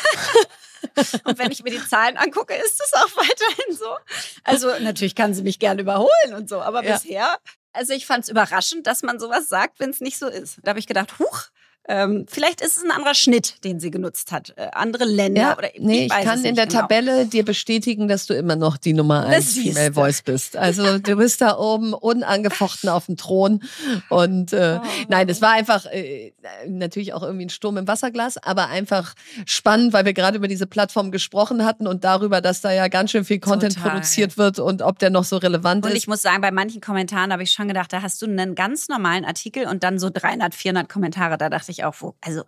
Und 1.23 1.37
wenn 1.37 1.51
ich 1.51 1.63
mir 1.63 1.71
die 1.71 1.85
Zahlen 1.85 2.17
angucke, 2.17 2.53
ist 2.53 2.81
es 2.81 2.93
auch 2.93 3.09
weiterhin 3.15 3.75
so. 3.75 3.95
Also 4.43 4.69
natürlich 4.79 5.15
kann 5.15 5.33
sie 5.33 5.43
mich 5.43 5.59
gerne 5.59 5.81
überholen 5.81 6.33
und 6.35 6.49
so, 6.49 6.61
aber 6.61 6.83
ja. 6.83 6.93
bisher 6.93 7.37
also 7.77 7.93
ich 7.93 8.05
fand 8.05 8.23
es 8.23 8.29
überraschend, 8.29 8.87
dass 8.87 9.03
man 9.03 9.19
sowas 9.19 9.47
sagt, 9.47 9.79
wenn 9.79 9.91
es 9.91 10.01
nicht 10.01 10.17
so 10.17 10.27
ist. 10.27 10.57
Da 10.63 10.69
habe 10.69 10.79
ich 10.79 10.87
gedacht, 10.87 11.19
huch, 11.19 11.43
ähm, 11.87 12.25
vielleicht 12.27 12.61
ist 12.61 12.77
es 12.77 12.83
ein 12.83 12.91
anderer 12.91 13.15
Schnitt, 13.15 13.63
den 13.63 13.79
sie 13.79 13.91
genutzt 13.91 14.31
hat. 14.31 14.53
Äh, 14.57 14.67
andere 14.73 15.05
Länder 15.05 15.41
ja, 15.41 15.57
oder 15.57 15.69
Nee, 15.79 16.05
ich, 16.05 16.13
ich 16.13 16.23
kann 16.23 16.43
in 16.43 16.55
der 16.55 16.67
genau. 16.67 16.81
Tabelle 16.81 17.25
dir 17.25 17.45
bestätigen, 17.45 18.07
dass 18.07 18.25
du 18.25 18.33
immer 18.33 18.55
noch 18.55 18.77
die 18.77 18.93
Nummer 18.93 19.25
1 19.25 19.53
Female 19.53 19.93
Voice 19.93 20.21
bist. 20.21 20.57
Also 20.57 20.99
du 20.99 21.15
bist 21.15 21.41
da 21.41 21.57
oben 21.57 21.93
unangefochten 21.93 22.89
auf 22.89 23.05
dem 23.05 23.15
Thron. 23.15 23.63
Und 24.09 24.53
äh, 24.53 24.79
oh. 24.81 24.87
nein, 25.07 25.29
es 25.29 25.41
war 25.41 25.51
einfach 25.51 25.85
äh, 25.85 26.33
natürlich 26.67 27.13
auch 27.13 27.23
irgendwie 27.23 27.45
ein 27.45 27.49
Sturm 27.49 27.77
im 27.77 27.87
Wasserglas, 27.87 28.37
aber 28.37 28.67
einfach 28.67 29.13
spannend, 29.45 29.93
weil 29.93 30.05
wir 30.05 30.13
gerade 30.13 30.37
über 30.37 30.47
diese 30.47 30.67
Plattform 30.67 31.11
gesprochen 31.11 31.63
hatten 31.63 31.87
und 31.87 32.03
darüber, 32.03 32.41
dass 32.41 32.61
da 32.61 32.71
ja 32.71 32.87
ganz 32.87 33.11
schön 33.11 33.25
viel 33.25 33.39
Content 33.39 33.75
Total. 33.75 33.91
produziert 33.91 34.37
wird 34.37 34.59
und 34.59 34.81
ob 34.81 34.99
der 34.99 35.09
noch 35.09 35.23
so 35.23 35.37
relevant 35.37 35.85
und 35.85 35.89
ist. 35.89 35.93
Und 35.93 35.97
ich 35.97 36.07
muss 36.07 36.21
sagen, 36.21 36.41
bei 36.41 36.51
manchen 36.51 36.81
Kommentaren 36.81 37.31
habe 37.31 37.43
ich 37.43 37.51
schon 37.51 37.67
gedacht, 37.67 37.93
da 37.93 38.01
hast 38.01 38.21
du 38.21 38.25
einen 38.25 38.55
ganz 38.55 38.89
normalen 38.89 39.25
Artikel 39.25 39.67
und 39.67 39.83
dann 39.83 39.99
so 39.99 40.09
300, 40.09 40.53
400 40.53 40.89
Kommentare. 40.89 41.37
Da 41.37 41.49
dachte 41.49 41.71
ich, 41.71 41.76
ich 41.77 41.83
auch, 41.83 41.95
wo, 41.99 42.15
also 42.21 42.43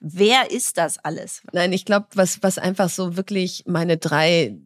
wer 0.00 0.50
ist 0.50 0.78
das 0.78 0.98
alles? 0.98 1.42
Nein, 1.52 1.72
ich 1.72 1.84
glaube, 1.84 2.06
was, 2.14 2.42
was 2.42 2.58
einfach 2.58 2.88
so 2.88 3.16
wirklich 3.16 3.64
meine 3.66 3.96
drei 3.96 4.56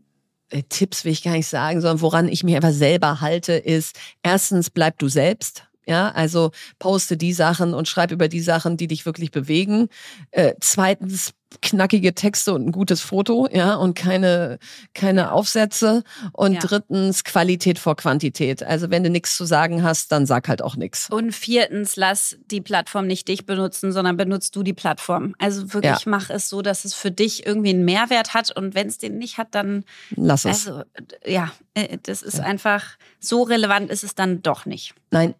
äh, 0.50 0.62
Tipps 0.68 1.04
will 1.04 1.12
ich 1.12 1.22
gar 1.22 1.32
nicht 1.32 1.48
sagen, 1.48 1.80
sondern 1.80 2.00
woran 2.00 2.28
ich 2.28 2.44
mich 2.44 2.56
einfach 2.56 2.72
selber 2.72 3.20
halte, 3.20 3.52
ist 3.52 3.98
erstens 4.22 4.70
bleib 4.70 4.98
du 4.98 5.08
selbst. 5.08 5.67
Ja, 5.88 6.10
also 6.10 6.50
poste 6.78 7.16
die 7.16 7.32
Sachen 7.32 7.72
und 7.72 7.88
schreib 7.88 8.12
über 8.12 8.28
die 8.28 8.42
Sachen, 8.42 8.76
die 8.76 8.88
dich 8.88 9.06
wirklich 9.06 9.30
bewegen. 9.30 9.88
Äh, 10.32 10.52
zweitens 10.60 11.32
knackige 11.62 12.14
Texte 12.14 12.52
und 12.52 12.66
ein 12.66 12.72
gutes 12.72 13.00
Foto, 13.00 13.48
ja, 13.50 13.74
und 13.74 13.94
keine, 13.94 14.58
keine 14.92 15.32
Aufsätze. 15.32 16.04
Und 16.32 16.54
ja. 16.54 16.60
drittens 16.60 17.24
Qualität 17.24 17.78
vor 17.78 17.96
Quantität. 17.96 18.62
Also 18.62 18.90
wenn 18.90 19.02
du 19.02 19.08
nichts 19.08 19.34
zu 19.34 19.46
sagen 19.46 19.82
hast, 19.82 20.12
dann 20.12 20.26
sag 20.26 20.48
halt 20.48 20.60
auch 20.60 20.76
nichts. 20.76 21.08
Und 21.10 21.32
viertens, 21.32 21.96
lass 21.96 22.36
die 22.50 22.60
Plattform 22.60 23.06
nicht 23.06 23.28
dich 23.28 23.46
benutzen, 23.46 23.92
sondern 23.92 24.16
benutzt 24.16 24.54
du 24.56 24.62
die 24.62 24.74
Plattform. 24.74 25.34
Also 25.38 25.72
wirklich 25.72 26.04
ja. 26.04 26.10
mach 26.10 26.28
es 26.28 26.50
so, 26.50 26.60
dass 26.60 26.84
es 26.84 26.92
für 26.92 27.10
dich 27.10 27.46
irgendwie 27.46 27.70
einen 27.70 27.86
Mehrwert 27.86 28.34
hat. 28.34 28.54
Und 28.54 28.74
wenn 28.74 28.88
es 28.88 28.98
den 28.98 29.16
nicht 29.16 29.38
hat, 29.38 29.54
dann 29.54 29.84
lass 30.10 30.44
es. 30.44 30.68
Also, 30.68 30.82
ja, 31.24 31.50
äh, 31.72 31.96
das 32.02 32.22
ist 32.22 32.38
ja. 32.38 32.44
einfach 32.44 32.84
so 33.20 33.42
relevant 33.42 33.90
ist 33.90 34.04
es 34.04 34.14
dann 34.14 34.42
doch 34.42 34.66
nicht. 34.66 34.94
Nein, 35.10 35.34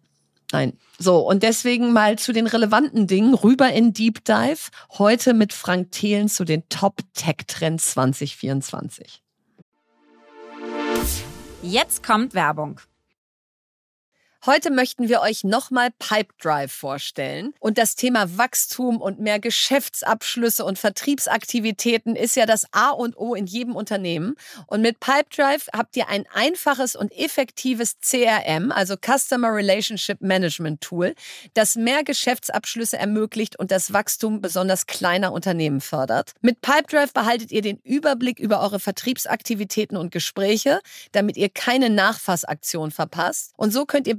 Nein. 0.51 0.77
So, 0.97 1.19
und 1.19 1.43
deswegen 1.43 1.93
mal 1.93 2.17
zu 2.17 2.33
den 2.33 2.47
relevanten 2.47 3.07
Dingen 3.07 3.35
rüber 3.35 3.71
in 3.71 3.93
Deep 3.93 4.25
Dive. 4.25 4.69
Heute 4.97 5.33
mit 5.33 5.53
Frank 5.53 5.91
Thelen 5.91 6.27
zu 6.27 6.43
den 6.43 6.67
Top 6.69 7.01
Tech 7.13 7.37
Trends 7.47 7.91
2024. 7.91 9.21
Jetzt 11.61 12.03
kommt 12.03 12.33
Werbung. 12.33 12.79
Heute 14.45 14.71
möchten 14.71 15.09
wir 15.09 15.19
euch 15.19 15.43
nochmal 15.43 15.89
Pipedrive 15.99 16.71
vorstellen. 16.71 17.53
Und 17.59 17.77
das 17.77 17.97
Thema 17.97 18.37
Wachstum 18.37 19.01
und 19.01 19.19
mehr 19.19 19.37
Geschäftsabschlüsse 19.37 20.63
und 20.63 20.79
Vertriebsaktivitäten 20.79 22.15
ist 22.15 22.37
ja 22.37 22.45
das 22.45 22.63
A 22.71 22.91
und 22.91 23.17
O 23.17 23.35
in 23.35 23.47
jedem 23.47 23.75
Unternehmen. 23.75 24.35
Und 24.67 24.81
mit 24.81 25.01
Pipedrive 25.01 25.67
habt 25.73 25.97
ihr 25.97 26.07
ein 26.07 26.23
einfaches 26.33 26.95
und 26.95 27.11
effektives 27.11 27.97
CRM, 27.99 28.71
also 28.71 28.95
Customer 28.95 29.53
Relationship 29.53 30.21
Management 30.21 30.79
Tool, 30.79 31.15
das 31.53 31.75
mehr 31.75 32.05
Geschäftsabschlüsse 32.05 32.97
ermöglicht 32.97 33.59
und 33.59 33.71
das 33.71 33.91
Wachstum 33.91 34.39
besonders 34.39 34.87
kleiner 34.87 35.33
Unternehmen 35.33 35.81
fördert. 35.81 36.31
Mit 36.39 36.61
Pipedrive 36.61 37.11
behaltet 37.11 37.51
ihr 37.51 37.61
den 37.61 37.79
Überblick 37.83 38.39
über 38.39 38.61
eure 38.61 38.79
Vertriebsaktivitäten 38.79 39.97
und 39.97 40.11
Gespräche, 40.11 40.79
damit 41.11 41.35
ihr 41.35 41.49
keine 41.49 41.89
Nachfassaktion 41.89 42.91
verpasst. 42.91 43.51
Und 43.57 43.71
so 43.71 43.85
könnt 43.85 44.07
ihr 44.07 44.17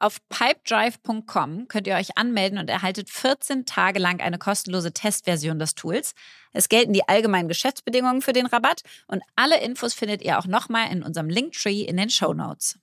Auf 0.00 0.18
pipedrive.com 0.28 1.66
könnt 1.68 1.86
ihr 1.86 1.96
euch 1.96 2.16
anmelden 2.16 2.58
und 2.58 2.70
erhaltet 2.70 3.10
14 3.10 3.66
Tage 3.66 3.98
lang 3.98 4.20
eine 4.20 4.38
kostenlose 4.38 4.92
Testversion 4.92 5.58
des 5.58 5.74
Tools. 5.74 6.14
Es 6.52 6.68
gelten 6.68 6.92
die 6.92 7.08
allgemeinen 7.08 7.48
Geschäftsbedingungen 7.48 8.22
für 8.22 8.32
den 8.32 8.46
Rabatt 8.46 8.82
und 9.08 9.22
alle 9.34 9.60
Infos 9.60 9.94
findet 9.94 10.22
ihr 10.22 10.38
auch 10.38 10.46
nochmal 10.46 10.90
in 10.92 11.02
unserem 11.02 11.28
Linktree 11.28 11.82
in 11.82 11.96
den 11.96 12.10
Show 12.10 12.32
Notes. 12.32 12.78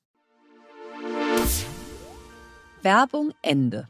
Werbung 2.81 3.33
Ende. 3.41 3.87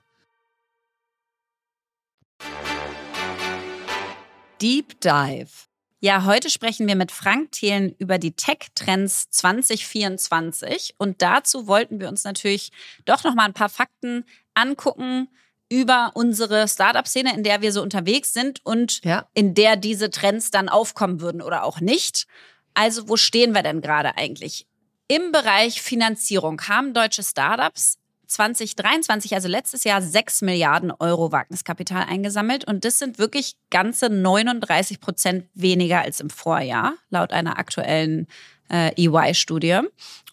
Deep 4.61 4.99
Dive. 5.01 5.74
Ja, 6.05 6.23
heute 6.25 6.51
sprechen 6.51 6.85
wir 6.87 6.95
mit 6.95 7.11
Frank 7.11 7.51
Thelen 7.53 7.95
über 7.97 8.19
die 8.19 8.33
Tech-Trends 8.33 9.31
2024 9.31 10.93
und 10.99 11.23
dazu 11.23 11.65
wollten 11.65 11.99
wir 11.99 12.09
uns 12.09 12.23
natürlich 12.23 12.71
doch 13.05 13.23
noch 13.23 13.33
mal 13.33 13.45
ein 13.45 13.55
paar 13.55 13.69
Fakten 13.69 14.23
angucken 14.53 15.29
über 15.67 16.11
unsere 16.13 16.67
Startup-Szene, 16.67 17.33
in 17.33 17.41
der 17.41 17.63
wir 17.63 17.71
so 17.71 17.81
unterwegs 17.81 18.33
sind 18.33 18.63
und 18.63 19.03
ja. 19.03 19.27
in 19.33 19.55
der 19.55 19.77
diese 19.77 20.11
Trends 20.11 20.51
dann 20.51 20.69
aufkommen 20.69 21.21
würden 21.21 21.41
oder 21.41 21.63
auch 21.63 21.79
nicht. 21.79 22.27
Also, 22.75 23.09
wo 23.09 23.17
stehen 23.17 23.55
wir 23.55 23.63
denn 23.63 23.81
gerade 23.81 24.15
eigentlich? 24.15 24.67
Im 25.07 25.31
Bereich 25.31 25.81
Finanzierung 25.81 26.61
haben 26.67 26.93
deutsche 26.93 27.23
Startups 27.23 27.97
2023, 28.27 29.33
also 29.33 29.47
letztes 29.47 29.83
Jahr, 29.83 30.01
6 30.01 30.41
Milliarden 30.41 30.91
Euro 30.91 31.31
Wagniskapital 31.31 32.03
eingesammelt. 32.03 32.65
Und 32.65 32.85
das 32.85 32.99
sind 32.99 33.19
wirklich 33.19 33.55
ganze 33.69 34.09
39 34.09 34.99
Prozent 34.99 35.45
weniger 35.53 36.01
als 36.01 36.19
im 36.19 36.29
Vorjahr, 36.29 36.93
laut 37.09 37.31
einer 37.31 37.57
aktuellen 37.59 38.27
äh, 38.69 38.91
EY-Studie. 38.95 39.81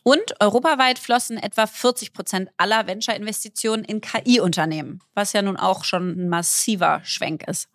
Und 0.03 0.41
europaweit 0.41 0.99
flossen 0.99 1.39
etwa 1.39 1.67
40 1.67 2.13
Prozent 2.13 2.51
aller 2.57 2.87
Venture-Investitionen 2.87 3.85
in 3.85 4.01
KI-Unternehmen, 4.01 5.01
was 5.15 5.33
ja 5.33 5.43
nun 5.43 5.57
auch 5.57 5.85
schon 5.85 6.11
ein 6.11 6.29
massiver 6.29 7.01
Schwenk 7.05 7.47
ist. 7.47 7.69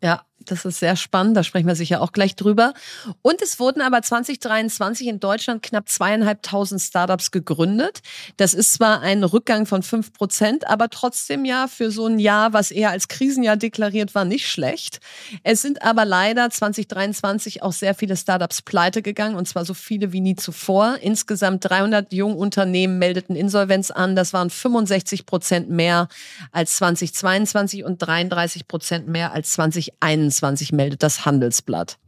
Ja, 0.00 0.24
das 0.50 0.64
ist 0.64 0.80
sehr 0.80 0.96
spannend, 0.96 1.36
da 1.36 1.42
sprechen 1.42 1.66
wir 1.66 1.76
sicher 1.76 2.00
auch 2.00 2.12
gleich 2.12 2.36
drüber. 2.36 2.74
Und 3.22 3.42
es 3.42 3.58
wurden 3.58 3.80
aber 3.80 4.02
2023 4.02 5.06
in 5.06 5.20
Deutschland 5.20 5.62
knapp 5.62 5.88
zweieinhalbtausend 5.88 6.80
Startups 6.80 7.30
gegründet. 7.30 8.00
Das 8.36 8.54
ist 8.54 8.74
zwar 8.74 9.00
ein 9.00 9.24
Rückgang 9.24 9.66
von 9.66 9.82
fünf 9.82 10.12
Prozent, 10.12 10.68
aber 10.68 10.90
trotzdem 10.90 11.44
ja 11.44 11.66
für 11.68 11.90
so 11.90 12.06
ein 12.06 12.18
Jahr, 12.18 12.52
was 12.52 12.70
eher 12.70 12.90
als 12.90 13.08
Krisenjahr 13.08 13.56
deklariert 13.56 14.14
war, 14.14 14.24
nicht 14.24 14.48
schlecht. 14.48 15.00
Es 15.42 15.62
sind 15.62 15.82
aber 15.82 16.04
leider 16.04 16.50
2023 16.50 17.62
auch 17.62 17.72
sehr 17.72 17.94
viele 17.94 18.16
Startups 18.16 18.62
pleite 18.62 19.02
gegangen 19.02 19.36
und 19.36 19.48
zwar 19.48 19.64
so 19.64 19.74
viele 19.74 20.12
wie 20.12 20.20
nie 20.20 20.36
zuvor. 20.36 20.98
Insgesamt 21.00 21.64
300 21.64 22.12
Jungunternehmen 22.12 22.98
meldeten 22.98 23.36
Insolvenz 23.36 23.90
an. 23.90 24.16
Das 24.16 24.32
waren 24.32 24.50
65 24.50 25.26
Prozent 25.26 25.70
mehr 25.70 26.08
als 26.52 26.76
2022 26.76 27.84
und 27.84 27.98
33 27.98 28.68
Prozent 28.68 29.08
mehr 29.08 29.32
als 29.32 29.52
2021. 29.52 30.33
2021 30.34 30.72
meldet 30.72 31.02
das 31.02 31.24
Handelsblatt. 31.24 31.98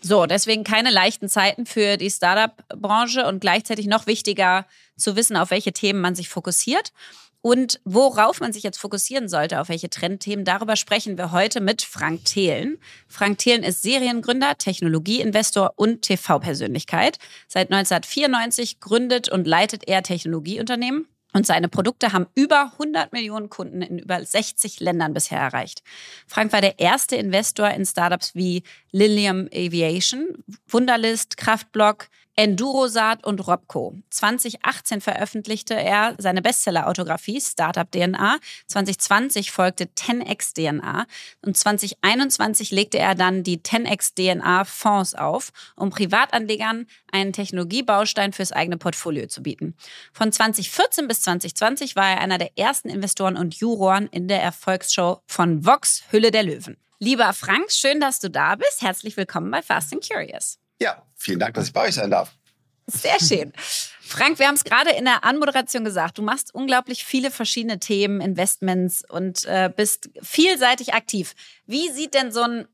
So, 0.00 0.26
deswegen 0.26 0.64
keine 0.64 0.90
leichten 0.90 1.28
Zeiten 1.28 1.64
für 1.64 1.96
die 1.96 2.10
Startup-Branche 2.10 3.24
und 3.26 3.40
gleichzeitig 3.40 3.86
noch 3.86 4.06
wichtiger 4.06 4.66
zu 4.96 5.14
wissen, 5.14 5.36
auf 5.36 5.50
welche 5.50 5.72
Themen 5.72 6.00
man 6.00 6.16
sich 6.16 6.28
fokussiert 6.28 6.92
und 7.40 7.80
worauf 7.84 8.40
man 8.40 8.52
sich 8.52 8.62
jetzt 8.62 8.78
fokussieren 8.78 9.28
sollte, 9.28 9.60
auf 9.60 9.68
welche 9.68 9.90
Trendthemen. 9.90 10.44
Darüber 10.44 10.76
sprechen 10.76 11.18
wir 11.18 11.32
heute 11.32 11.60
mit 11.60 11.82
Frank 11.82 12.24
Thelen. 12.24 12.78
Frank 13.08 13.38
Thelen 13.38 13.62
ist 13.62 13.82
Seriengründer, 13.82 14.56
Technologieinvestor 14.58 15.74
und 15.76 16.02
TV-Persönlichkeit. 16.02 17.18
Seit 17.48 17.72
1994 17.72 18.80
gründet 18.80 19.28
und 19.28 19.46
leitet 19.46 19.88
er 19.88 20.02
Technologieunternehmen. 20.02 21.06
Und 21.32 21.46
seine 21.46 21.68
Produkte 21.68 22.12
haben 22.12 22.26
über 22.34 22.72
100 22.72 23.12
Millionen 23.12 23.48
Kunden 23.48 23.80
in 23.80 23.98
über 23.98 24.22
60 24.22 24.80
Ländern 24.80 25.14
bisher 25.14 25.38
erreicht. 25.40 25.82
Frank 26.26 26.52
war 26.52 26.60
der 26.60 26.78
erste 26.78 27.16
Investor 27.16 27.70
in 27.70 27.86
Startups 27.86 28.34
wie 28.34 28.62
Lilium 28.90 29.48
Aviation, 29.52 30.44
Wunderlist, 30.68 31.38
Kraftblock, 31.38 32.08
Endurosaat 32.34 33.26
und 33.26 33.46
Robco. 33.46 33.94
2018 34.08 35.02
veröffentlichte 35.02 35.74
er 35.74 36.14
seine 36.16 36.40
Bestseller-Autografie 36.40 37.40
Startup 37.40 37.90
DNA. 37.90 38.38
2020 38.68 39.50
folgte 39.50 39.84
10x 39.84 40.54
DNA 40.54 41.06
und 41.42 41.56
2021 41.56 42.70
legte 42.70 42.98
er 42.98 43.14
dann 43.14 43.42
die 43.42 43.58
10x 43.58 44.14
DNA 44.14 44.64
Fonds 44.64 45.14
auf, 45.14 45.50
um 45.76 45.90
Privatanlegern 45.90 46.86
einen 47.12 47.34
Technologiebaustein 47.34 48.32
fürs 48.32 48.52
eigene 48.52 48.78
Portfolio 48.78 49.26
zu 49.26 49.42
bieten. 49.42 49.74
Von 50.14 50.32
2014 50.32 51.08
bis 51.08 51.20
2020 51.20 51.96
war 51.96 52.12
er 52.12 52.20
einer 52.20 52.38
der 52.38 52.56
ersten 52.56 52.88
Investoren 52.88 53.36
und 53.36 53.56
Juroren 53.56 54.06
in 54.06 54.26
der 54.26 54.42
Erfolgsshow 54.42 55.20
von 55.26 55.66
Vox 55.66 56.04
Hülle 56.10 56.30
der 56.30 56.44
Löwen. 56.44 56.78
Lieber 56.98 57.32
Frank, 57.34 57.70
schön, 57.72 58.00
dass 58.00 58.20
du 58.20 58.30
da 58.30 58.54
bist. 58.54 58.80
Herzlich 58.80 59.16
willkommen 59.16 59.50
bei 59.50 59.60
Fast 59.60 59.92
and 59.92 60.08
Curious. 60.08 60.61
Ja, 60.80 61.02
vielen 61.16 61.38
Dank, 61.38 61.54
dass 61.54 61.66
ich 61.66 61.72
bei 61.72 61.88
euch 61.88 61.94
sein 61.94 62.10
darf. 62.10 62.32
Sehr 62.86 63.18
schön. 63.20 63.52
Frank, 64.00 64.38
wir 64.38 64.46
haben 64.46 64.56
es 64.56 64.64
gerade 64.64 64.90
in 64.90 65.04
der 65.04 65.24
Anmoderation 65.24 65.84
gesagt. 65.84 66.18
Du 66.18 66.22
machst 66.22 66.54
unglaublich 66.54 67.04
viele 67.04 67.30
verschiedene 67.30 67.78
Themen, 67.78 68.20
Investments 68.20 69.02
und 69.08 69.46
äh, 69.46 69.70
bist 69.74 70.10
vielseitig 70.20 70.92
aktiv. 70.92 71.34
Wie 71.66 71.90
sieht 71.90 72.12
denn 72.12 72.30
so 72.30 72.42
ein 72.42 72.68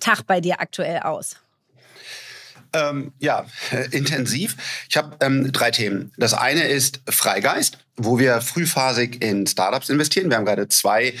Tag 0.00 0.26
bei 0.26 0.40
dir 0.40 0.60
aktuell 0.60 1.00
aus? 1.00 1.36
Ähm, 2.74 3.12
ja, 3.20 3.46
äh, 3.70 3.88
intensiv. 3.96 4.56
Ich 4.88 4.96
habe 4.96 5.16
ähm, 5.20 5.52
drei 5.52 5.70
Themen. 5.70 6.12
Das 6.16 6.34
eine 6.34 6.64
ist 6.64 7.00
Freigeist, 7.08 7.78
wo 7.96 8.18
wir 8.18 8.40
frühphasig 8.40 9.22
in 9.22 9.46
Startups 9.46 9.88
investieren. 9.90 10.30
Wir 10.30 10.38
haben 10.38 10.46
gerade 10.46 10.68
zwei 10.68 11.14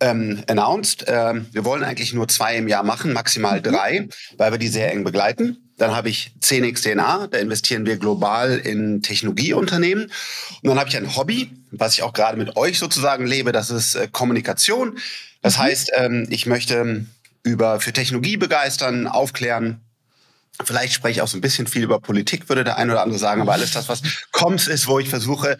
ähm, 0.00 0.42
announced. 0.48 1.04
Ähm, 1.06 1.46
wir 1.52 1.64
wollen 1.64 1.84
eigentlich 1.84 2.12
nur 2.12 2.28
zwei 2.28 2.56
im 2.56 2.68
Jahr 2.68 2.82
machen, 2.82 3.12
maximal 3.12 3.58
mhm. 3.58 3.62
drei, 3.62 4.08
weil 4.36 4.52
wir 4.52 4.58
die 4.58 4.68
sehr 4.68 4.90
eng 4.92 5.04
begleiten. 5.04 5.58
Dann 5.76 5.94
habe 5.94 6.10
ich 6.10 6.32
10x 6.42 6.82
DNA, 6.82 7.28
da 7.28 7.38
investieren 7.38 7.86
wir 7.86 7.96
global 7.96 8.58
in 8.58 9.02
Technologieunternehmen. 9.02 10.04
Und 10.04 10.68
dann 10.68 10.78
habe 10.78 10.90
ich 10.90 10.96
ein 10.96 11.16
Hobby, 11.16 11.50
was 11.70 11.94
ich 11.94 12.02
auch 12.02 12.12
gerade 12.12 12.36
mit 12.36 12.56
euch 12.56 12.78
sozusagen 12.78 13.26
lebe, 13.26 13.52
das 13.52 13.70
ist 13.70 13.94
äh, 13.94 14.08
Kommunikation. 14.10 14.98
Das 15.42 15.56
mhm. 15.56 15.62
heißt, 15.62 15.92
ähm, 15.96 16.26
ich 16.30 16.46
möchte 16.46 17.06
über 17.42 17.80
für 17.80 17.92
Technologie 17.92 18.36
begeistern, 18.36 19.06
aufklären, 19.06 19.80
Vielleicht 20.62 20.92
spreche 20.92 21.12
ich 21.12 21.22
auch 21.22 21.28
so 21.28 21.38
ein 21.38 21.40
bisschen 21.40 21.66
viel 21.66 21.82
über 21.82 22.00
Politik, 22.00 22.48
würde 22.48 22.64
der 22.64 22.76
eine 22.76 22.92
oder 22.92 23.02
andere 23.02 23.18
sagen, 23.18 23.40
aber 23.40 23.52
alles 23.52 23.72
das, 23.72 23.88
was 23.88 24.02
Koms 24.30 24.68
ist, 24.68 24.86
wo 24.88 24.98
ich 24.98 25.08
versuche 25.08 25.56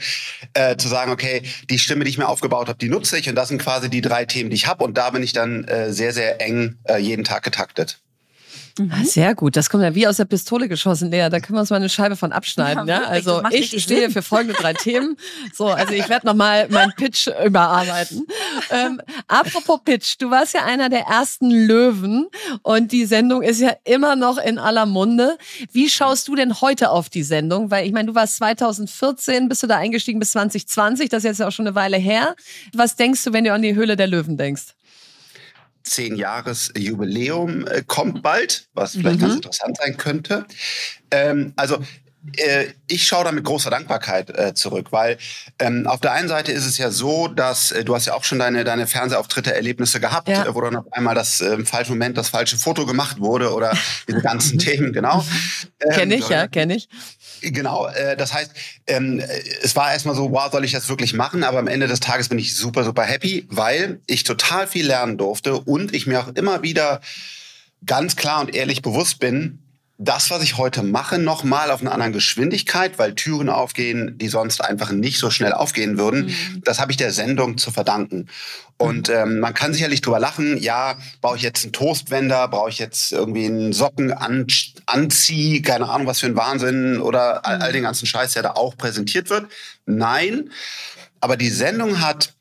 äh, 0.53 0.77
zu 0.77 0.89
sagen, 0.89 1.11
okay, 1.11 1.43
die 1.71 1.79
Stimme, 1.79 2.05
die 2.05 2.11
ich 2.11 2.19
mir 2.19 2.29
aufgebaut 2.29 2.69
habe, 2.69 2.79
die 2.79 2.89
nutze 2.89 3.19
ich 3.19 3.29
und 3.29 3.35
das 3.35 3.49
sind 3.49 3.63
quasi 3.63 3.89
die 3.89 4.03
drei 4.03 4.27
Themen, 4.27 4.51
die 4.51 4.57
ich 4.57 4.67
habe 4.67 4.85
und 4.85 4.99
da 4.99 5.11
bin 5.11 5.23
ich 5.23 5.33
dann 5.33 5.65
äh, 5.65 5.93
sehr, 5.93 6.13
sehr 6.13 6.41
eng 6.41 6.79
äh, 6.85 6.99
jeden 6.99 7.25
Tag 7.25 7.43
getaktet. 7.45 8.01
Mhm. 8.79 8.93
Ah, 8.93 9.05
sehr 9.05 9.35
gut. 9.35 9.57
Das 9.57 9.71
kommt 9.71 9.83
ja 9.83 9.95
wie 9.95 10.07
aus 10.07 10.17
der 10.17 10.25
Pistole 10.25 10.69
geschossen, 10.69 11.11
Lea. 11.11 11.29
Da 11.31 11.41
können 11.41 11.57
wir 11.57 11.61
uns 11.61 11.71
mal 11.71 11.77
eine 11.77 11.89
Scheibe 11.89 12.17
von 12.17 12.33
abschneiden. 12.33 12.87
Ja, 12.87 13.03
ja? 13.03 13.09
Also 13.09 13.43
ich 13.51 13.83
stehe 13.83 14.03
Sinn. 14.03 14.11
für 14.11 14.23
folgende 14.23 14.55
drei 14.55 14.73
Themen. 14.73 15.17
So, 15.53 15.67
also 15.67 15.93
ich 15.93 16.09
werde 16.09 16.27
nochmal 16.27 16.69
meinen 16.69 16.93
Pitch 16.93 17.29
überarbeiten. 17.45 18.27
Ähm, 18.71 19.01
apropos 19.29 19.81
Pitch, 19.85 20.17
du 20.19 20.31
warst 20.31 20.55
ja 20.55 20.65
einer 20.65 20.89
der 20.89 21.01
ersten 21.01 21.51
Löwen 21.51 22.27
und 22.63 22.93
die 22.93 23.05
Sendung 23.05 23.43
ist 23.43 23.61
ja 23.61 23.73
immer 23.85 24.17
noch 24.17 24.39
in 24.39 24.59
aller 24.59 24.87
Munde. 24.87 25.39
Wie 25.73 25.89
schaust 25.89 26.29
du 26.29 26.35
denn 26.35 26.61
heute 26.61 26.91
auf 26.91 27.09
die 27.09 27.23
Sendung? 27.23 27.71
Weil 27.71 27.87
ich 27.87 27.93
meine, 27.93 28.09
du 28.09 28.15
warst 28.15 28.37
2014, 28.37 29.49
bist 29.49 29.63
du 29.63 29.67
da 29.67 29.77
eingestiegen 29.77 30.21
bis 30.21 30.33
2020, 30.33 31.09
das 31.09 31.19
ist 31.19 31.25
jetzt 31.25 31.41
ja 31.41 31.49
auch 31.49 31.53
schon 31.53 31.67
eine 31.67 31.75
Weile 31.75 31.97
her. 31.97 32.35
Was 32.73 32.97
denkst 32.97 33.25
du, 33.25 33.33
wenn 33.33 33.45
du 33.45 33.53
an 33.53 33.63
die 33.63 33.75
Höhle 33.75 33.97
der 33.97 34.07
Löwen 34.07 34.37
denkst? 34.37 34.75
Zehn 35.83 36.17
Jahres 36.17 36.73
Jubiläum 36.77 37.67
äh, 37.67 37.83
kommt 37.87 38.23
bald, 38.23 38.69
was 38.75 38.93
vielleicht 38.93 39.19
mhm. 39.19 39.23
ganz 39.23 39.35
interessant 39.37 39.77
sein 39.77 39.97
könnte. 39.97 40.47
Ähm, 41.11 41.53
also 41.57 41.79
ich 42.87 43.07
schaue 43.07 43.25
da 43.25 43.33
mit 43.33 43.45
großer 43.45 43.71
Dankbarkeit 43.71 44.31
äh, 44.31 44.53
zurück, 44.55 44.89
weil 44.91 45.17
ähm, 45.59 45.87
auf 45.87 46.01
der 46.01 46.13
einen 46.13 46.29
Seite 46.29 46.53
ist 46.53 46.67
es 46.67 46.77
ja 46.77 46.91
so, 46.91 47.29
dass 47.29 47.73
äh, 47.73 47.83
du 47.83 47.95
hast 47.95 48.07
ja 48.07 48.15
auch 48.15 48.25
schon 48.25 48.39
deine, 48.39 48.63
deine 48.65 48.87
Fernsehauftritte, 48.87 49.55
Erlebnisse 49.55 50.01
gehabt, 50.01 50.29
ja. 50.29 50.45
Äh, 50.45 50.55
wo 50.55 50.61
dann 50.61 50.77
auf 50.77 50.93
einmal 50.93 51.15
das 51.15 51.41
äh, 51.41 51.55
im 51.55 51.65
falschen 51.65 51.93
Moment 51.93 52.19
das 52.19 52.29
falsche 52.29 52.59
Foto 52.59 52.85
gemacht 52.85 53.21
wurde 53.21 53.55
oder 53.55 53.73
diese 54.09 54.21
ganzen 54.21 54.59
Themen, 54.59 54.93
genau. 54.93 55.25
Ähm, 55.81 55.91
kenne 55.93 56.15
ich, 56.17 56.29
ja, 56.29 56.47
kenne 56.47 56.77
ich. 56.77 56.89
Genau, 57.41 57.87
äh, 57.87 58.19
das 58.19 58.35
heißt, 58.35 58.53
ähm, 58.87 59.23
es 59.63 59.75
war 59.75 59.93
erstmal 59.93 60.15
so, 60.15 60.31
wow, 60.31 60.53
soll 60.53 60.65
ich 60.65 60.73
das 60.73 60.91
wirklich 60.91 61.15
machen? 61.15 61.43
Aber 61.43 61.59
am 61.59 61.69
Ende 61.69 61.87
des 61.87 62.01
Tages 62.01 62.29
bin 62.29 62.39
ich 62.39 62.55
super, 62.55 62.85
super 62.85 63.03
happy, 63.03 63.47
weil 63.49 64.01
ich 64.07 64.25
total 64.25 64.67
viel 64.67 64.87
lernen 64.87 65.17
durfte 65.17 65.57
und 65.57 65.95
ich 65.95 66.07
mir 66.07 66.21
auch 66.21 66.29
immer 66.35 66.63
wieder 66.63 67.01
ganz 67.87 68.17
klar 68.17 68.43
und 68.43 68.55
ehrlich 68.55 68.83
bewusst 68.83 69.21
bin, 69.21 69.63
das, 70.03 70.31
was 70.31 70.43
ich 70.43 70.57
heute 70.57 70.83
mache, 70.83 71.19
nochmal 71.19 71.71
auf 71.71 71.83
einer 71.83 71.93
anderen 71.93 72.15
Geschwindigkeit, 72.15 72.99
weil 72.99 73.15
Türen 73.15 73.51
aufgehen, 73.51 74.17
die 74.17 74.29
sonst 74.29 74.65
einfach 74.65 74.93
nicht 74.93 75.19
so 75.19 75.31
schnell 75.31 75.53
aufgehen 75.53 75.99
würden. 75.99 76.27
Mhm. 76.27 76.63
Das 76.65 76.81
habe 76.81 76.91
ich 76.91 76.97
der 76.97 77.13
Sendung 77.13 77.59
zu 77.59 77.71
verdanken. 77.71 78.27
Und 78.79 79.11
ähm, 79.11 79.41
man 79.41 79.53
kann 79.53 79.75
sicherlich 79.75 80.01
drüber 80.01 80.19
lachen, 80.19 80.57
ja, 80.57 80.97
brauche 81.21 81.37
ich 81.37 81.43
jetzt 81.43 81.65
einen 81.65 81.75
Toastwender, 81.75 82.49
brauche 82.49 82.71
ich 82.71 82.79
jetzt 82.79 83.13
irgendwie 83.13 83.45
einen 83.45 83.75
Socken 83.75 84.11
an, 84.11 84.47
anzieh, 84.87 85.61
keine 85.61 85.87
Ahnung, 85.91 86.07
was 86.07 86.21
für 86.21 86.27
ein 86.29 86.37
Wahnsinn 86.37 86.99
oder 86.99 87.45
all, 87.45 87.61
all 87.61 87.69
mhm. 87.69 87.75
den 87.75 87.83
ganzen 87.83 88.07
Scheiß, 88.07 88.33
der 88.33 88.43
da 88.43 88.53
auch 88.53 88.79
präsentiert 88.79 89.29
wird. 89.29 89.49
Nein, 89.85 90.51
aber 91.21 91.37
die 91.37 91.51
Sendung 91.51 92.01
hat 92.01 92.33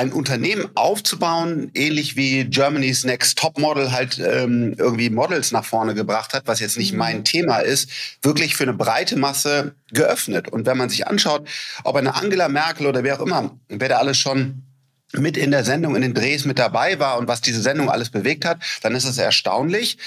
ein 0.00 0.12
Unternehmen 0.12 0.66
aufzubauen, 0.76 1.70
ähnlich 1.74 2.16
wie 2.16 2.44
Germany's 2.44 3.04
Next 3.04 3.36
Top 3.36 3.58
Model 3.58 3.92
halt 3.92 4.18
ähm, 4.18 4.74
irgendwie 4.78 5.10
Models 5.10 5.52
nach 5.52 5.66
vorne 5.66 5.94
gebracht 5.94 6.32
hat, 6.32 6.44
was 6.46 6.58
jetzt 6.58 6.78
nicht 6.78 6.92
mhm. 6.92 6.98
mein 6.98 7.24
Thema 7.24 7.58
ist, 7.58 7.90
wirklich 8.22 8.56
für 8.56 8.62
eine 8.62 8.72
breite 8.72 9.16
Masse 9.16 9.74
geöffnet. 9.92 10.48
Und 10.48 10.64
wenn 10.64 10.78
man 10.78 10.88
sich 10.88 11.06
anschaut, 11.06 11.46
ob 11.84 11.96
eine 11.96 12.14
Angela 12.14 12.48
Merkel 12.48 12.86
oder 12.86 13.04
wer 13.04 13.20
auch 13.20 13.26
immer, 13.26 13.54
wer 13.68 13.90
da 13.90 13.98
alles 13.98 14.16
schon 14.16 14.62
mit 15.12 15.36
in 15.36 15.50
der 15.50 15.64
Sendung, 15.64 15.94
in 15.96 16.02
den 16.02 16.14
Drehs 16.14 16.46
mit 16.46 16.58
dabei 16.58 16.98
war 16.98 17.18
und 17.18 17.28
was 17.28 17.42
diese 17.42 17.60
Sendung 17.60 17.90
alles 17.90 18.08
bewegt 18.08 18.46
hat, 18.46 18.62
dann 18.80 18.94
ist 18.94 19.04
es 19.04 19.18
erstaunlich. 19.18 19.98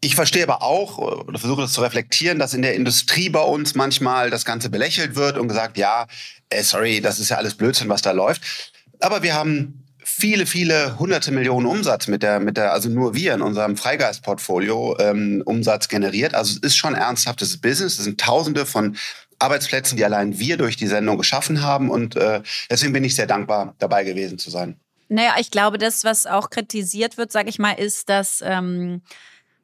Ich 0.00 0.14
verstehe 0.14 0.44
aber 0.44 0.62
auch 0.62 0.96
oder 0.96 1.38
versuche 1.38 1.62
das 1.62 1.74
zu 1.74 1.82
reflektieren, 1.82 2.38
dass 2.38 2.54
in 2.54 2.62
der 2.62 2.76
Industrie 2.76 3.28
bei 3.28 3.42
uns 3.42 3.74
manchmal 3.74 4.30
das 4.30 4.46
Ganze 4.46 4.70
belächelt 4.70 5.16
wird 5.16 5.36
und 5.36 5.48
gesagt, 5.48 5.76
ja, 5.76 6.06
äh, 6.48 6.62
sorry, 6.62 7.02
das 7.02 7.18
ist 7.18 7.28
ja 7.28 7.36
alles 7.36 7.56
Blödsinn, 7.56 7.90
was 7.90 8.00
da 8.00 8.12
läuft. 8.12 8.72
Aber 9.00 9.22
wir 9.22 9.34
haben 9.34 9.84
viele, 10.04 10.46
viele 10.46 10.98
hunderte 10.98 11.30
Millionen 11.30 11.66
Umsatz 11.66 12.08
mit 12.08 12.22
der, 12.22 12.40
mit 12.40 12.56
der, 12.56 12.72
also 12.72 12.88
nur 12.88 13.14
wir 13.14 13.34
in 13.34 13.42
unserem 13.42 13.76
Freigeist-Portfolio 13.76 14.96
ähm, 14.98 15.42
Umsatz 15.44 15.88
generiert. 15.88 16.34
Also 16.34 16.52
es 16.56 16.58
ist 16.58 16.76
schon 16.76 16.94
ernsthaftes 16.94 17.58
Business. 17.60 17.98
Es 17.98 18.04
sind 18.04 18.18
Tausende 18.20 18.66
von 18.66 18.96
Arbeitsplätzen, 19.38 19.96
die 19.96 20.04
allein 20.04 20.38
wir 20.38 20.56
durch 20.56 20.76
die 20.76 20.86
Sendung 20.86 21.18
geschaffen 21.18 21.62
haben. 21.62 21.90
Und 21.90 22.16
äh, 22.16 22.42
deswegen 22.70 22.92
bin 22.92 23.04
ich 23.04 23.14
sehr 23.14 23.26
dankbar, 23.26 23.74
dabei 23.78 24.04
gewesen 24.04 24.38
zu 24.38 24.50
sein. 24.50 24.80
Naja, 25.08 25.36
ich 25.38 25.50
glaube, 25.50 25.78
das, 25.78 26.04
was 26.04 26.26
auch 26.26 26.50
kritisiert 26.50 27.16
wird, 27.16 27.32
sage 27.32 27.48
ich 27.48 27.58
mal, 27.58 27.72
ist, 27.72 28.08
dass 28.08 28.42
ähm, 28.44 29.02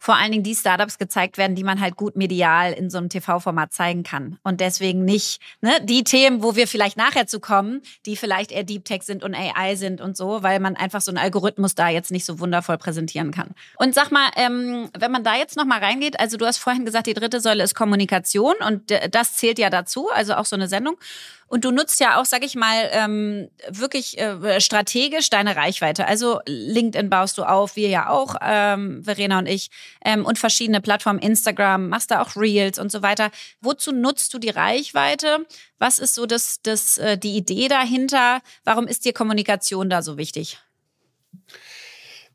vor 0.05 0.17
allen 0.17 0.33
Dingen 0.33 0.45
die 0.45 0.55
Startups 0.55 0.99
gezeigt 0.99 1.39
werden, 1.39 1.57
die 1.57 1.65
man 1.65 1.81
halt 1.81 1.97
gut 1.97 2.15
medial 2.15 2.75
in 2.75 2.91
so 2.91 2.99
einem 2.99 3.09
TV-Format 3.09 3.73
zeigen 3.73 4.03
kann. 4.03 4.39
Und 4.43 4.61
deswegen 4.61 5.07
nicht 5.07 5.41
ne, 5.63 5.71
die 5.83 6.05
Themen, 6.05 6.43
wo 6.43 6.57
wir 6.57 6.69
vielleicht 6.69 6.99
nachher 6.99 7.27
zu 7.27 7.41
kommen, 7.41 7.81
die 8.05 8.15
vielleicht 8.15 8.53
eher 8.53 8.65
Deep 8.65 8.85
Tech 8.85 9.05
sind 9.05 9.25
und 9.25 9.35
AI 9.35 9.77
sind 9.77 10.03
und 10.03 10.15
so, 10.15 10.43
weil 10.43 10.61
man 10.61 10.77
einfach 10.77 11.01
so 11.01 11.11
einen 11.11 11.17
Algorithmus 11.17 11.75
da 11.75 11.89
jetzt 11.89 12.11
nicht 12.11 12.27
so 12.27 12.39
wundervoll 12.39 12.77
präsentieren 12.77 13.31
kann. 13.31 13.55
Und 13.79 13.95
sag 13.95 14.11
mal, 14.11 14.29
ähm, 14.37 14.91
wenn 14.93 15.11
man 15.11 15.25
da 15.25 15.37
jetzt 15.37 15.57
nochmal 15.57 15.79
reingeht, 15.79 16.21
also 16.21 16.37
du 16.37 16.45
hast 16.45 16.59
vorhin 16.59 16.85
gesagt, 16.85 17.07
die 17.07 17.15
dritte 17.15 17.41
Säule 17.41 17.65
ist 17.65 17.75
Kommunikation 17.75 18.57
und 18.69 18.93
das 19.11 19.37
zählt 19.37 19.59
ja 19.59 19.71
dazu, 19.71 20.11
also 20.11 20.35
auch 20.35 20.45
so 20.45 20.55
eine 20.55 20.69
Sendung. 20.69 20.99
Und 21.47 21.65
du 21.65 21.71
nutzt 21.71 22.01
ja 22.01 22.21
auch, 22.21 22.25
sag 22.25 22.45
ich 22.45 22.55
mal, 22.55 22.89
ähm, 22.93 23.49
wirklich 23.69 24.19
äh, 24.19 24.61
strategisch 24.61 25.31
deine 25.31 25.57
Reichweite. 25.57 26.07
Also 26.07 26.41
LinkedIn 26.47 27.11
baust 27.11 27.39
du 27.39 27.45
auf, 27.45 27.77
wir 27.77 27.89
ja 27.89 28.09
auch, 28.09 28.37
ähm, 28.41 29.03
Verena 29.05 29.39
und 29.39 29.47
ich, 29.47 29.71
ähm, 30.05 30.25
und 30.25 30.39
verschiedene 30.39 30.81
Plattformen, 30.81 31.19
Instagram, 31.19 31.89
machst 31.89 32.11
da 32.11 32.23
auch 32.23 32.37
Reels 32.37 32.79
und 32.79 32.91
so 32.91 33.03
weiter. 33.03 33.31
Wozu 33.61 33.93
nutzt 33.93 34.33
du 34.35 34.39
die 34.39 34.51
Reichweite? 34.51 35.47
Was 35.79 35.99
ist 35.99 36.15
so 36.15 36.27
das, 36.27 36.61
das, 36.63 36.99
äh, 36.99 37.19
die 37.19 37.37
Idee 37.37 37.69
dahinter? 37.69 38.41
Warum 38.65 38.87
ist 38.87 39.05
dir 39.05 39.13
Kommunikation 39.13 39.91
da 39.91 40.03
so 40.03 40.17
wichtig? 40.17 40.59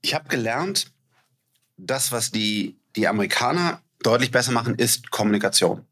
Ich 0.02 0.14
habe 0.14 0.30
gelernt, 0.30 0.92
das, 1.78 2.12
was 2.12 2.32
die, 2.32 2.78
die 2.96 3.08
Amerikaner 3.08 3.82
deutlich 4.02 4.32
besser 4.32 4.52
machen, 4.52 4.76
ist 4.76 5.12
Kommunikation. 5.12 5.86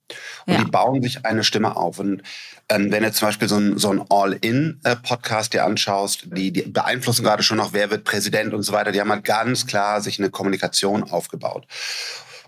Und 0.45 0.53
ja. 0.53 0.63
die 0.63 0.71
bauen 0.71 1.01
sich 1.01 1.25
eine 1.25 1.43
Stimme 1.43 1.75
auf. 1.75 1.99
Und 1.99 2.23
ähm, 2.69 2.91
wenn 2.91 3.03
du 3.03 3.11
zum 3.11 3.27
Beispiel 3.27 3.49
so 3.49 3.57
ein, 3.57 3.77
so 3.77 3.89
ein 3.89 4.03
All-In-Podcast 4.09 5.53
dir 5.53 5.65
anschaust, 5.65 6.27
die, 6.31 6.51
die 6.51 6.61
beeinflussen 6.63 7.23
gerade 7.23 7.43
schon 7.43 7.57
noch, 7.57 7.73
wer 7.73 7.89
wird 7.91 8.05
Präsident 8.05 8.53
und 8.53 8.63
so 8.63 8.71
weiter, 8.73 8.91
die 8.91 9.01
haben 9.01 9.11
halt 9.11 9.25
ganz 9.25 9.67
klar 9.67 10.01
sich 10.01 10.19
eine 10.19 10.29
Kommunikation 10.29 11.03
aufgebaut. 11.03 11.67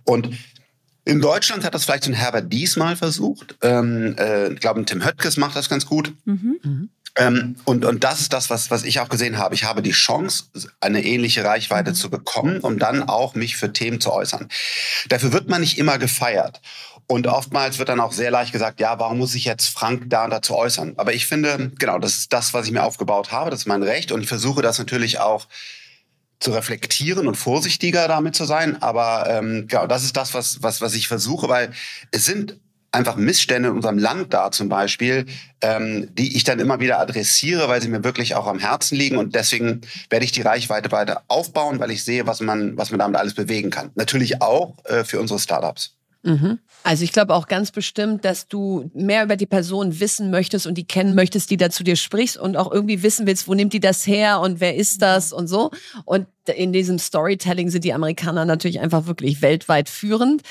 Und 0.06 0.30
in 1.06 1.22
Deutschland 1.22 1.64
hat 1.64 1.74
das 1.74 1.86
vielleicht 1.86 2.04
so 2.04 2.12
ein 2.12 2.16
Herbert 2.16 2.52
Diesmal 2.54 2.96
versucht. 2.96 3.58
Ähm, 3.62 4.16
äh, 4.18 4.54
ich 4.54 4.60
glaube, 4.60 4.84
Tim 4.86 5.04
Höttges 5.04 5.38
macht 5.38 5.56
das 5.56 5.68
ganz 5.68 5.86
gut. 5.86 6.14
Mhm. 6.26 6.60
Mhm. 6.62 6.90
Ähm, 7.16 7.56
und, 7.66 7.86
und 7.86 8.04
das 8.04 8.22
ist 8.22 8.34
das, 8.34 8.50
was, 8.50 8.72
was 8.72 8.84
ich 8.84 9.00
auch 9.00 9.10
gesehen 9.10 9.38
habe. 9.38 9.56
Ich 9.56 9.64
habe 9.64 9.82
die 9.82 9.92
Chance, 9.92 10.46
eine 10.80 11.04
ähnliche 11.04 11.44
Reichweite 11.44 11.94
zu 11.94 12.10
bekommen, 12.10 12.60
um 12.60 12.80
dann 12.80 13.04
auch 13.04 13.36
mich 13.36 13.58
für 13.58 13.74
Themen 13.74 14.00
zu 14.00 14.12
äußern. 14.12 14.48
Dafür 15.10 15.34
wird 15.34 15.50
man 15.50 15.62
nicht 15.62 15.78
immer 15.78 15.98
gefeiert. 15.98 16.62
Und 17.08 17.26
oftmals 17.26 17.80
wird 17.80 17.90
dann 17.90 18.00
auch 18.00 18.14
sehr 18.14 18.30
leicht 18.30 18.52
gesagt, 18.52 18.80
ja, 18.80 19.00
warum 19.00 19.18
muss 19.18 19.34
ich 19.34 19.46
jetzt 19.46 19.68
Frank 19.68 20.04
da 20.10 20.26
und 20.26 20.30
dazu 20.30 20.56
äußern? 20.56 20.94
Aber 20.98 21.12
ich 21.14 21.26
finde, 21.26 21.72
genau, 21.80 21.98
das 21.98 22.20
ist 22.20 22.34
das, 22.34 22.54
was 22.54 22.68
ich 22.68 22.72
mir 22.72 22.84
aufgebaut 22.84 23.32
habe, 23.32 23.50
das 23.50 23.62
ist 23.62 23.66
mein 23.66 23.82
Recht. 23.82 24.12
Und 24.12 24.22
ich 24.22 24.28
versuche 24.28 24.62
das 24.62 24.78
natürlich 24.78 25.20
auch 25.20 25.48
zu 26.40 26.52
reflektieren 26.52 27.28
und 27.28 27.36
vorsichtiger 27.36 28.08
damit 28.08 28.36
zu 28.36 28.46
sein. 28.46 28.82
Aber 28.82 29.28
ähm, 29.28 29.66
genau, 29.68 29.88
das 29.88 30.04
ist 30.04 30.16
das, 30.16 30.36
was, 30.36 30.62
was, 30.62 30.82
was 30.82 30.94
ich 30.94 31.08
versuche, 31.08 31.50
weil 31.50 31.72
es 32.12 32.26
sind 32.26 32.60
einfach 32.92 33.16
Missstände 33.16 33.70
in 33.70 33.76
unserem 33.76 33.98
Land 33.98 34.34
da 34.34 34.52
zum 34.52 34.70
Beispiel, 34.70 35.26
ähm, 35.62 36.10
die 36.14 36.36
ich 36.36 36.44
dann 36.44 36.60
immer 36.60 36.80
wieder 36.80 37.00
adressiere, 37.00 37.70
weil 37.70 37.82
sie 37.82 37.90
mir 37.90 38.04
wirklich 38.04 38.36
auch 38.36 38.48
am 38.48 38.60
Herzen 38.60 38.98
liegen. 38.98 39.18
Und 39.18 39.36
deswegen 39.36 39.82
werde 40.10 40.26
ich 40.26 40.32
die 40.32 40.42
Reichweite 40.42 40.92
weiter 40.92 41.24
aufbauen, 41.28 41.80
weil 41.80 41.92
ich 41.92 42.04
sehe, 42.04 42.28
was 42.28 42.42
man, 42.42 42.78
was 42.78 42.92
man 42.92 43.00
damit 43.00 43.20
alles 43.20 43.34
bewegen 43.34 43.70
kann. 43.70 43.92
Natürlich 43.96 44.42
auch 44.42 44.74
äh, 44.86 45.04
für 45.04 45.20
unsere 45.20 45.40
Startups. 45.40 45.96
Mhm. 46.24 46.60
Also 46.84 47.04
ich 47.04 47.12
glaube 47.12 47.34
auch 47.34 47.48
ganz 47.48 47.72
bestimmt, 47.72 48.26
dass 48.26 48.48
du 48.48 48.90
mehr 48.94 49.24
über 49.24 49.36
die 49.36 49.46
Person 49.46 50.00
wissen 50.00 50.32
möchtest 50.32 50.68
und 50.68 50.76
die 50.76 50.86
kennen 50.86 51.16
möchtest, 51.16 51.50
die 51.50 51.58
da 51.58 51.70
zu 51.70 51.84
dir 51.84 51.96
sprichst 51.96 52.38
und 52.38 52.58
auch 52.58 52.72
irgendwie 52.72 53.04
wissen 53.04 53.26
willst, 53.26 53.48
wo 53.48 53.54
nimmt 53.54 53.74
die 53.74 53.80
das 53.80 54.06
her 54.06 54.40
und 54.40 54.60
wer 54.60 54.76
ist 54.76 55.02
das 55.02 55.32
und 55.32 55.48
so. 55.48 55.72
Und 56.06 56.28
in 56.48 56.74
diesem 56.74 57.00
Storytelling 57.00 57.70
sind 57.70 57.84
die 57.84 57.94
Amerikaner 57.94 58.46
natürlich 58.46 58.80
einfach 58.80 59.08
wirklich 59.08 59.42
weltweit 59.42 59.90
führend. 59.90 60.42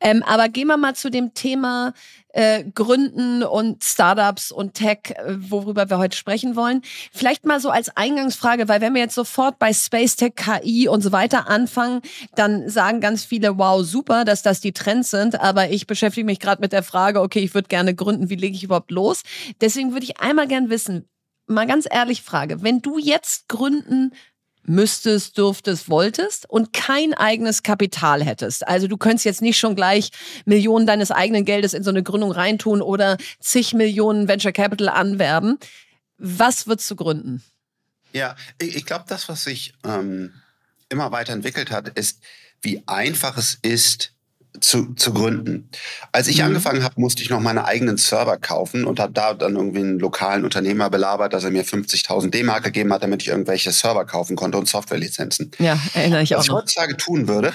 Ähm, 0.00 0.22
aber 0.22 0.48
gehen 0.48 0.68
wir 0.68 0.76
mal 0.76 0.94
zu 0.94 1.10
dem 1.10 1.34
Thema 1.34 1.92
äh, 2.32 2.64
Gründen 2.74 3.42
und 3.42 3.84
Startups 3.84 4.50
und 4.50 4.74
Tech, 4.74 4.98
äh, 5.10 5.34
worüber 5.36 5.90
wir 5.90 5.98
heute 5.98 6.16
sprechen 6.16 6.56
wollen. 6.56 6.82
Vielleicht 7.12 7.44
mal 7.44 7.60
so 7.60 7.70
als 7.70 7.94
Eingangsfrage, 7.96 8.68
weil 8.68 8.80
wenn 8.80 8.94
wir 8.94 9.02
jetzt 9.02 9.14
sofort 9.14 9.58
bei 9.58 9.72
Space 9.72 10.16
Tech, 10.16 10.32
KI 10.34 10.88
und 10.88 11.02
so 11.02 11.12
weiter 11.12 11.48
anfangen, 11.48 12.00
dann 12.34 12.68
sagen 12.68 13.00
ganz 13.00 13.24
viele, 13.24 13.58
wow, 13.58 13.84
super, 13.84 14.24
dass 14.24 14.42
das 14.42 14.60
die 14.60 14.72
Trends 14.72 15.10
sind, 15.10 15.40
aber 15.40 15.70
ich 15.70 15.86
beschäftige 15.86 16.24
mich 16.24 16.40
gerade 16.40 16.60
mit 16.60 16.72
der 16.72 16.82
Frage, 16.82 17.20
okay, 17.20 17.40
ich 17.40 17.54
würde 17.54 17.68
gerne 17.68 17.94
gründen, 17.94 18.30
wie 18.30 18.36
lege 18.36 18.56
ich 18.56 18.64
überhaupt 18.64 18.90
los? 18.90 19.22
Deswegen 19.60 19.92
würde 19.92 20.04
ich 20.04 20.20
einmal 20.20 20.48
gern 20.48 20.70
wissen, 20.70 21.08
mal 21.46 21.66
ganz 21.66 21.86
ehrlich 21.90 22.22
Frage, 22.22 22.62
wenn 22.62 22.80
du 22.80 22.98
jetzt 22.98 23.48
gründen 23.48 24.12
müsstest, 24.64 25.38
dürftest, 25.38 25.88
wolltest 25.88 26.48
und 26.48 26.72
kein 26.72 27.14
eigenes 27.14 27.62
Kapital 27.62 28.22
hättest. 28.24 28.66
Also 28.66 28.86
du 28.86 28.96
könntest 28.96 29.24
jetzt 29.24 29.42
nicht 29.42 29.58
schon 29.58 29.74
gleich 29.74 30.10
Millionen 30.44 30.86
deines 30.86 31.10
eigenen 31.10 31.44
Geldes 31.44 31.74
in 31.74 31.82
so 31.82 31.90
eine 31.90 32.02
Gründung 32.02 32.32
reintun 32.32 32.82
oder 32.82 33.16
zig 33.40 33.74
Millionen 33.74 34.28
Venture 34.28 34.52
Capital 34.52 34.88
anwerben. 34.88 35.58
Was 36.18 36.66
würdest 36.66 36.90
du 36.90 36.96
gründen? 36.96 37.42
Ja, 38.12 38.36
ich 38.60 38.84
glaube, 38.84 39.04
das, 39.08 39.28
was 39.28 39.44
sich 39.44 39.72
ähm, 39.84 40.32
immer 40.88 41.10
weiterentwickelt 41.10 41.70
hat, 41.70 41.88
ist, 41.88 42.20
wie 42.60 42.82
einfach 42.86 43.36
es 43.36 43.58
ist, 43.62 44.11
zu, 44.60 44.94
zu 44.94 45.12
gründen. 45.12 45.68
Als 46.12 46.28
ich 46.28 46.38
mhm. 46.38 46.46
angefangen 46.46 46.84
habe, 46.84 47.00
musste 47.00 47.22
ich 47.22 47.30
noch 47.30 47.40
meine 47.40 47.64
eigenen 47.64 47.96
Server 47.96 48.36
kaufen 48.36 48.84
und 48.84 49.00
habe 49.00 49.12
da 49.12 49.34
dann 49.34 49.56
irgendwie 49.56 49.80
einen 49.80 49.98
lokalen 49.98 50.44
Unternehmer 50.44 50.90
belabert, 50.90 51.32
dass 51.32 51.44
er 51.44 51.50
mir 51.50 51.64
50.000 51.64 52.30
D-Mark 52.30 52.64
gegeben 52.64 52.92
hat, 52.92 53.02
damit 53.02 53.22
ich 53.22 53.28
irgendwelche 53.28 53.72
Server 53.72 54.04
kaufen 54.04 54.36
konnte 54.36 54.58
und 54.58 54.68
Softwarelizenzen. 54.68 55.50
Ja, 55.58 55.78
erinnere 55.94 56.22
ich 56.22 56.34
auch 56.34 56.40
Was 56.40 56.46
ich 56.46 56.52
heutzutage 56.52 56.96
tun 56.96 57.28
würde, 57.28 57.52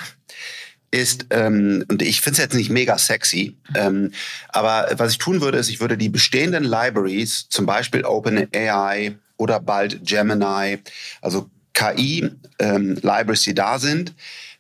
ist, 0.91 1.27
ähm, 1.29 1.85
und 1.89 2.01
ich 2.01 2.21
finde 2.21 2.37
es 2.37 2.43
jetzt 2.43 2.55
nicht 2.55 2.69
mega 2.69 2.97
sexy, 2.97 3.57
ähm, 3.75 4.11
aber 4.49 4.87
was 4.93 5.11
ich 5.11 5.17
tun 5.17 5.41
würde, 5.41 5.57
ist, 5.57 5.69
ich 5.69 5.79
würde 5.79 5.97
die 5.97 6.09
bestehenden 6.09 6.63
Libraries, 6.63 7.47
zum 7.49 7.65
Beispiel 7.65 8.05
OpenAI 8.05 9.15
oder 9.37 9.59
bald 9.59 10.05
Gemini, 10.05 10.79
also 11.21 11.49
KI-Libraries, 11.73 13.47
ähm, 13.47 13.51
die 13.51 13.53
da 13.53 13.79
sind, 13.79 14.13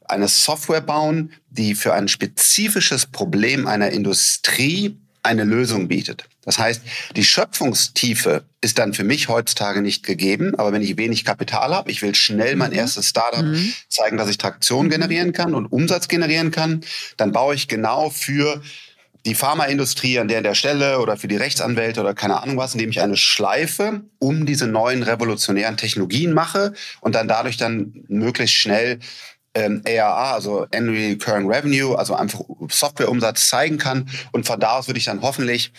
eine 0.07 0.27
Software 0.27 0.81
bauen, 0.81 1.33
die 1.49 1.75
für 1.75 1.93
ein 1.93 2.07
spezifisches 2.07 3.05
Problem 3.05 3.67
einer 3.67 3.89
Industrie 3.89 4.97
eine 5.23 5.43
Lösung 5.43 5.87
bietet. 5.87 6.25
Das 6.43 6.57
heißt, 6.57 6.81
die 7.17 7.25
Schöpfungstiefe 7.25 8.45
ist 8.61 8.79
dann 8.79 8.93
für 8.93 9.03
mich 9.03 9.27
heutzutage 9.27 9.81
nicht 9.81 10.05
gegeben, 10.05 10.55
aber 10.55 10.71
wenn 10.71 10.81
ich 10.81 10.95
wenig 10.95 11.25
Kapital 11.25 11.75
habe, 11.75 11.91
ich 11.91 12.01
will 12.01 12.15
schnell 12.15 12.55
mein 12.55 12.71
mhm. 12.71 12.77
erstes 12.77 13.09
Startup 13.09 13.43
mhm. 13.43 13.73
zeigen, 13.89 14.15
dass 14.15 14.29
ich 14.29 14.37
Traktion 14.37 14.85
mhm. 14.85 14.91
generieren 14.91 15.33
kann 15.33 15.53
und 15.53 15.65
Umsatz 15.65 16.07
generieren 16.07 16.51
kann, 16.51 16.81
dann 17.17 17.33
baue 17.33 17.53
ich 17.53 17.67
genau 17.67 18.09
für 18.09 18.61
die 19.25 19.35
Pharmaindustrie 19.35 20.19
an 20.19 20.29
der, 20.29 20.41
der 20.41 20.55
Stelle 20.55 20.99
oder 20.99 21.17
für 21.17 21.27
die 21.27 21.35
Rechtsanwälte 21.35 21.99
oder 21.99 22.13
keine 22.13 22.41
Ahnung 22.41 22.55
was, 22.55 22.73
indem 22.73 22.91
ich 22.91 23.01
eine 23.01 23.17
Schleife 23.17 24.01
um 24.19 24.45
diese 24.45 24.67
neuen 24.67 25.03
revolutionären 25.03 25.75
Technologien 25.75 26.31
mache 26.31 26.73
und 27.01 27.13
dann 27.13 27.27
dadurch 27.27 27.57
dann 27.57 28.05
möglichst 28.07 28.55
schnell 28.55 28.99
ähm, 29.57 29.81
ARR, 29.85 30.33
also 30.33 30.67
Annual 30.73 31.13
Recurring 31.13 31.51
Revenue, 31.51 31.97
also 31.97 32.13
einfach 32.13 32.41
Softwareumsatz 32.69 33.49
zeigen 33.49 33.77
kann. 33.77 34.09
Und 34.31 34.45
von 34.45 34.59
da 34.59 34.77
aus 34.77 34.87
würde 34.87 34.99
ich 34.99 35.05
dann 35.05 35.21
hoffentlich 35.21 35.73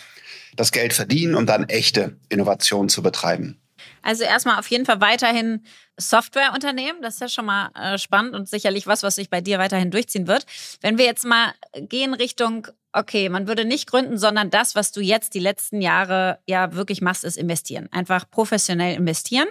das 0.55 0.71
Geld 0.71 0.93
verdienen, 0.93 1.35
um 1.35 1.45
dann 1.45 1.69
echte 1.69 2.17
Innovation 2.27 2.89
zu 2.89 3.01
betreiben. 3.01 3.59
Also 4.01 4.23
erstmal 4.23 4.59
auf 4.59 4.69
jeden 4.69 4.85
Fall 4.85 4.99
weiterhin 5.01 5.63
Softwareunternehmen. 5.97 7.01
Das 7.01 7.15
ist 7.15 7.21
ja 7.21 7.29
schon 7.29 7.45
mal 7.45 7.69
äh, 7.75 7.97
spannend 7.97 8.35
und 8.35 8.49
sicherlich 8.49 8.87
was, 8.87 9.03
was 9.03 9.15
sich 9.15 9.29
bei 9.29 9.41
dir 9.41 9.59
weiterhin 9.59 9.91
durchziehen 9.91 10.27
wird. 10.27 10.45
Wenn 10.81 10.97
wir 10.97 11.05
jetzt 11.05 11.25
mal 11.25 11.53
gehen 11.75 12.13
Richtung, 12.13 12.67
okay, 12.91 13.29
man 13.29 13.47
würde 13.47 13.65
nicht 13.65 13.89
gründen, 13.89 14.17
sondern 14.17 14.49
das, 14.49 14.75
was 14.75 14.91
du 14.91 15.01
jetzt 15.01 15.33
die 15.33 15.39
letzten 15.39 15.81
Jahre 15.81 16.39
ja 16.45 16.73
wirklich 16.73 17.01
machst, 17.01 17.23
ist 17.23 17.37
investieren. 17.37 17.87
Einfach 17.91 18.29
professionell 18.29 18.95
investieren. 18.95 19.47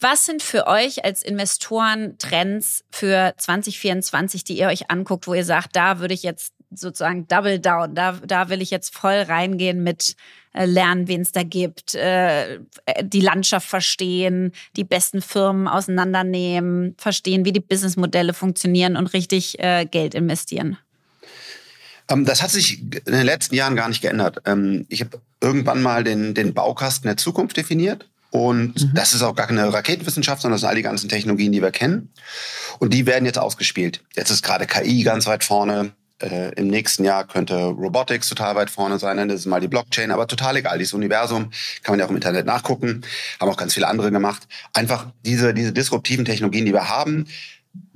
Was 0.00 0.26
sind 0.26 0.42
für 0.42 0.66
euch 0.66 1.04
als 1.04 1.22
Investoren 1.22 2.18
Trends 2.18 2.84
für 2.90 3.34
2024, 3.36 4.44
die 4.44 4.58
ihr 4.58 4.68
euch 4.68 4.90
anguckt, 4.90 5.26
wo 5.26 5.34
ihr 5.34 5.44
sagt, 5.44 5.74
da 5.74 5.98
würde 5.98 6.14
ich 6.14 6.22
jetzt 6.22 6.52
sozusagen 6.70 7.26
Double 7.26 7.58
Down, 7.58 7.94
da, 7.94 8.12
da 8.12 8.48
will 8.48 8.62
ich 8.62 8.70
jetzt 8.70 8.94
voll 8.94 9.22
reingehen 9.22 9.82
mit 9.82 10.14
äh, 10.52 10.66
lernen, 10.66 11.08
wen 11.08 11.22
es 11.22 11.32
da 11.32 11.42
gibt, 11.42 11.94
äh, 11.94 12.60
die 13.02 13.20
Landschaft 13.20 13.66
verstehen, 13.66 14.52
die 14.76 14.84
besten 14.84 15.22
Firmen 15.22 15.66
auseinandernehmen, 15.66 16.94
verstehen, 16.98 17.44
wie 17.44 17.52
die 17.52 17.60
Businessmodelle 17.60 18.34
funktionieren 18.34 18.96
und 18.96 19.12
richtig 19.14 19.58
äh, 19.58 19.86
Geld 19.86 20.14
investieren? 20.14 20.78
Ähm, 22.08 22.24
das 22.24 22.42
hat 22.42 22.50
sich 22.50 22.80
in 22.80 22.90
den 22.90 23.26
letzten 23.26 23.54
Jahren 23.54 23.76
gar 23.76 23.88
nicht 23.88 24.02
geändert. 24.02 24.42
Ähm, 24.44 24.86
ich 24.88 25.00
habe 25.00 25.20
irgendwann 25.40 25.82
mal 25.82 26.04
den, 26.04 26.34
den 26.34 26.54
Baukasten 26.54 27.08
der 27.08 27.16
Zukunft 27.16 27.56
definiert. 27.56 28.08
Und 28.30 28.80
mhm. 28.80 28.90
das 28.94 29.14
ist 29.14 29.22
auch 29.22 29.34
gar 29.34 29.46
keine 29.46 29.72
Raketenwissenschaft, 29.72 30.42
sondern 30.42 30.54
das 30.54 30.60
sind 30.60 30.68
all 30.68 30.76
die 30.76 30.82
ganzen 30.82 31.08
Technologien, 31.08 31.52
die 31.52 31.62
wir 31.62 31.70
kennen. 31.70 32.12
Und 32.78 32.92
die 32.92 33.06
werden 33.06 33.24
jetzt 33.24 33.38
ausgespielt. 33.38 34.02
Jetzt 34.14 34.30
ist 34.30 34.42
gerade 34.42 34.66
KI 34.66 35.02
ganz 35.02 35.26
weit 35.26 35.44
vorne. 35.44 35.92
Äh, 36.20 36.52
Im 36.54 36.68
nächsten 36.68 37.04
Jahr 37.04 37.26
könnte 37.26 37.54
Robotics 37.54 38.28
total 38.28 38.54
weit 38.56 38.70
vorne 38.70 38.98
sein. 38.98 39.16
Dann 39.16 39.30
ist 39.30 39.46
mal 39.46 39.60
die 39.60 39.68
Blockchain, 39.68 40.10
aber 40.10 40.26
total 40.26 40.56
egal. 40.56 40.78
Dieses 40.78 40.92
Universum 40.92 41.50
kann 41.82 41.92
man 41.92 42.00
ja 42.00 42.06
auch 42.06 42.10
im 42.10 42.16
Internet 42.16 42.44
nachgucken. 42.44 43.02
Haben 43.40 43.50
auch 43.50 43.56
ganz 43.56 43.74
viele 43.74 43.88
andere 43.88 44.10
gemacht. 44.10 44.46
Einfach 44.74 45.06
diese, 45.24 45.54
diese 45.54 45.72
disruptiven 45.72 46.24
Technologien, 46.24 46.66
die 46.66 46.72
wir 46.72 46.88
haben, 46.88 47.26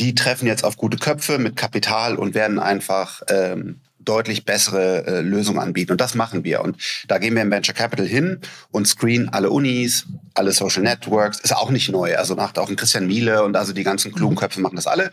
die 0.01 0.15
treffen 0.15 0.47
jetzt 0.47 0.65
auf 0.65 0.77
gute 0.77 0.97
Köpfe 0.97 1.39
mit 1.39 1.57
Kapital 1.57 2.17
und 2.17 2.35
werden 2.35 2.59
einfach 2.59 3.23
ähm, 3.29 3.81
deutlich 4.05 4.45
bessere 4.45 5.07
äh, 5.07 5.21
Lösungen 5.21 5.59
anbieten. 5.59 5.93
Und 5.93 6.01
das 6.01 6.15
machen 6.15 6.45
wir. 6.45 6.63
Und 6.63 6.77
da 7.09 7.19
gehen 7.19 7.35
wir 7.35 7.43
im 7.43 7.51
Venture 7.51 7.75
Capital 7.75 8.07
hin 8.07 8.39
und 8.71 8.87
screenen 8.87 9.29
alle 9.29 9.51
Unis, 9.51 10.07
alle 10.35 10.53
Social 10.53 10.83
Networks. 10.83 11.41
Ist 11.41 11.55
auch 11.55 11.71
nicht 11.71 11.91
neu. 11.91 12.17
Also 12.17 12.35
macht 12.35 12.59
auch 12.59 12.69
ein 12.69 12.77
Christian 12.77 13.07
Miele 13.07 13.45
und 13.45 13.57
also 13.57 13.73
die 13.73 13.85
ganzen 13.85 14.13
klugen 14.13 14.37
Köpfe 14.37 14.61
machen 14.61 14.77
das 14.77 14.87
alle. 14.87 15.11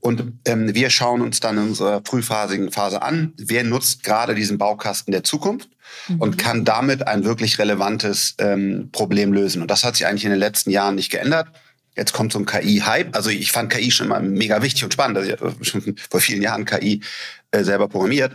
Und 0.00 0.32
ähm, 0.44 0.74
wir 0.74 0.90
schauen 0.90 1.20
uns 1.22 1.40
dann 1.40 1.56
in 1.58 1.64
unserer 1.64 2.02
frühphasigen 2.04 2.70
Phase 2.70 3.02
an, 3.02 3.32
wer 3.36 3.64
nutzt 3.64 4.04
gerade 4.04 4.34
diesen 4.34 4.56
Baukasten 4.56 5.10
der 5.10 5.24
Zukunft 5.24 5.68
mhm. 6.06 6.20
und 6.20 6.38
kann 6.38 6.64
damit 6.64 7.06
ein 7.06 7.24
wirklich 7.24 7.58
relevantes 7.58 8.34
ähm, 8.38 8.90
Problem 8.92 9.32
lösen. 9.32 9.60
Und 9.60 9.70
das 9.70 9.84
hat 9.84 9.96
sich 9.96 10.06
eigentlich 10.06 10.24
in 10.24 10.30
den 10.30 10.38
letzten 10.38 10.70
Jahren 10.70 10.94
nicht 10.94 11.10
geändert. 11.10 11.48
Jetzt 11.96 12.12
kommt 12.12 12.32
so 12.32 12.38
ein 12.38 12.46
KI-Hype. 12.46 13.16
Also 13.16 13.28
ich 13.28 13.50
fand 13.50 13.72
KI 13.72 13.90
schon 13.90 14.06
immer 14.06 14.20
mega 14.20 14.62
wichtig 14.62 14.84
und 14.84 14.92
spannend. 14.92 15.18
Also 15.18 15.32
ich 15.32 15.40
habe 15.40 15.64
schon 15.64 15.96
vor 16.08 16.20
vielen 16.20 16.42
Jahren 16.42 16.64
KI 16.64 17.00
äh, 17.50 17.64
selber 17.64 17.88
programmiert. 17.88 18.32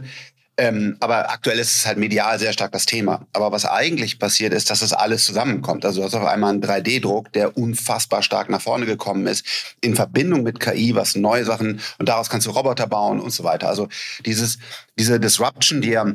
Ähm, 0.55 0.97
aber 0.99 1.31
aktuell 1.31 1.57
ist 1.57 1.75
es 1.75 1.85
halt 1.87 1.97
medial 1.97 2.37
sehr 2.37 2.53
stark 2.53 2.71
das 2.71 2.85
Thema. 2.85 3.25
Aber 3.33 3.51
was 3.51 3.65
eigentlich 3.65 4.19
passiert 4.19 4.53
ist, 4.53 4.69
dass 4.69 4.81
das 4.81 4.93
alles 4.93 5.25
zusammenkommt. 5.25 5.83
Also 5.83 6.01
du 6.01 6.05
hast 6.05 6.13
auf 6.13 6.25
einmal 6.25 6.51
einen 6.51 6.61
3D-Druck, 6.61 7.33
der 7.33 7.57
unfassbar 7.57 8.21
stark 8.21 8.49
nach 8.49 8.61
vorne 8.61 8.85
gekommen 8.85 9.25
ist, 9.25 9.45
in 9.81 9.95
Verbindung 9.95 10.43
mit 10.43 10.59
KI, 10.59 10.93
was 10.93 11.15
neue 11.15 11.43
Sachen, 11.43 11.81
und 11.97 12.07
daraus 12.07 12.29
kannst 12.29 12.45
du 12.45 12.51
Roboter 12.51 12.85
bauen 12.85 13.19
und 13.19 13.31
so 13.31 13.43
weiter. 13.43 13.67
Also 13.67 13.87
dieses, 14.25 14.59
diese 14.97 15.19
Disruption, 15.19 15.81
die 15.81 15.89
ja 15.89 16.05